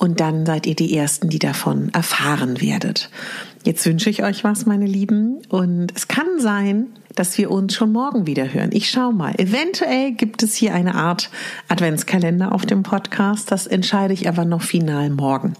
und 0.00 0.18
dann 0.18 0.44
seid 0.46 0.66
ihr 0.66 0.74
die 0.74 0.96
Ersten, 0.96 1.28
die 1.28 1.38
davon 1.38 1.90
erfahren 1.92 2.62
werdet. 2.62 3.10
Jetzt 3.64 3.84
wünsche 3.84 4.08
ich 4.08 4.22
euch 4.22 4.44
was, 4.44 4.64
meine 4.64 4.86
Lieben. 4.86 5.42
Und 5.50 5.92
es 5.94 6.08
kann 6.08 6.26
sein, 6.38 6.86
dass 7.14 7.36
wir 7.36 7.50
uns 7.50 7.74
schon 7.74 7.92
morgen 7.92 8.26
wieder 8.26 8.54
hören. 8.54 8.70
Ich 8.72 8.88
schau 8.88 9.12
mal. 9.12 9.34
Eventuell 9.36 10.12
gibt 10.12 10.42
es 10.42 10.54
hier 10.54 10.72
eine 10.72 10.94
Art 10.94 11.28
Adventskalender 11.68 12.52
auf 12.52 12.64
dem 12.64 12.82
Podcast. 12.82 13.52
Das 13.52 13.66
entscheide 13.66 14.14
ich 14.14 14.26
aber 14.26 14.46
noch 14.46 14.62
final 14.62 15.10
morgen. 15.10 15.52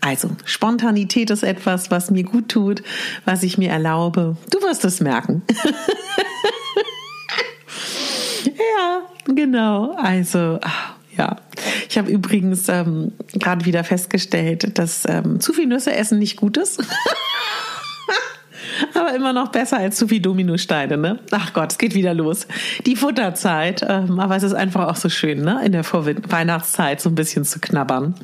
Also, 0.00 0.30
Spontanität 0.46 1.28
ist 1.28 1.42
etwas, 1.42 1.90
was 1.90 2.10
mir 2.10 2.24
gut 2.24 2.48
tut, 2.48 2.82
was 3.26 3.42
ich 3.42 3.58
mir 3.58 3.68
erlaube. 3.68 4.38
Du 4.50 4.62
wirst 4.62 4.86
es 4.86 5.02
merken. 5.02 5.42
ja, 8.46 9.02
genau. 9.26 9.94
Also, 9.96 10.58
ja. 11.16 11.36
Ich 11.88 11.98
habe 11.98 12.10
übrigens 12.10 12.68
ähm, 12.68 13.12
gerade 13.32 13.64
wieder 13.64 13.84
festgestellt, 13.84 14.78
dass 14.78 15.04
ähm, 15.08 15.40
zu 15.40 15.52
viel 15.52 15.66
Nüsse 15.66 15.94
essen 15.94 16.18
nicht 16.18 16.36
gut 16.36 16.56
ist. 16.56 16.82
Aber 18.94 19.14
immer 19.14 19.32
noch 19.32 19.48
besser 19.48 19.78
als 19.78 19.96
zu 19.96 20.08
viel 20.08 20.20
Dominosteine, 20.20 20.96
ne? 20.96 21.20
Ach 21.30 21.52
Gott, 21.52 21.72
es 21.72 21.78
geht 21.78 21.94
wieder 21.94 22.14
los. 22.14 22.46
Die 22.86 22.96
Futterzeit. 22.96 23.84
Ähm, 23.88 24.18
aber 24.18 24.36
es 24.36 24.42
ist 24.42 24.54
einfach 24.54 24.88
auch 24.88 24.96
so 24.96 25.08
schön, 25.08 25.42
ne? 25.42 25.60
In 25.64 25.72
der 25.72 25.84
Vorweihnachtszeit 25.84 27.00
so 27.00 27.08
ein 27.08 27.14
bisschen 27.14 27.44
zu 27.44 27.60
knabbern. 27.60 28.14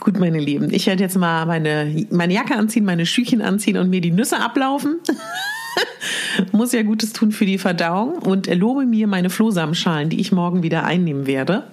Gut, 0.00 0.18
meine 0.18 0.38
Lieben, 0.38 0.72
ich 0.72 0.86
werde 0.86 1.02
jetzt 1.02 1.16
mal 1.16 1.46
meine, 1.46 2.06
meine 2.10 2.34
Jacke 2.34 2.56
anziehen, 2.56 2.84
meine 2.84 3.06
Schüchen 3.06 3.42
anziehen 3.42 3.76
und 3.76 3.90
mir 3.90 4.00
die 4.00 4.10
Nüsse 4.10 4.40
ablaufen. 4.40 4.98
Muss 6.52 6.72
ja 6.72 6.82
Gutes 6.82 7.12
tun 7.12 7.32
für 7.32 7.46
die 7.46 7.58
Verdauung 7.58 8.18
und 8.18 8.48
erlobe 8.48 8.86
mir 8.86 9.06
meine 9.06 9.30
Flohsamenschalen, 9.30 10.10
die 10.10 10.20
ich 10.20 10.32
morgen 10.32 10.62
wieder 10.62 10.84
einnehmen 10.84 11.26
werde. 11.26 11.64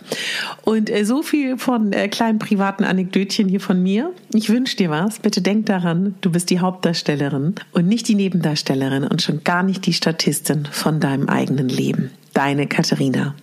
Und 0.64 0.90
äh, 0.90 1.04
so 1.06 1.22
viel 1.22 1.58
von 1.58 1.94
äh, 1.94 2.08
kleinen 2.08 2.40
privaten 2.40 2.84
Anekdötchen 2.84 3.48
hier 3.48 3.60
von 3.60 3.82
mir. 3.82 4.12
Ich 4.34 4.50
wünsche 4.50 4.78
dir 4.78 4.90
was. 4.90 5.20
Bitte 5.20 5.42
denk 5.42 5.66
daran, 5.66 6.16
du 6.22 6.32
bist 6.32 6.50
die 6.50 6.60
Hauptdarstellerin 6.60 7.56
und 7.72 7.88
nicht 7.88 8.08
die 8.08 8.16
Nebendarstellerin 8.16 9.04
und 9.04 9.22
schon 9.22 9.44
gar 9.44 9.64
nicht 9.64 9.86
die 9.86 9.94
Statistin 9.94 10.68
von 10.72 11.00
deinem 11.00 11.30
eigenen 11.30 11.70
Leben. 11.70 12.12
Deine 12.34 12.68
Katharina. 12.68 13.36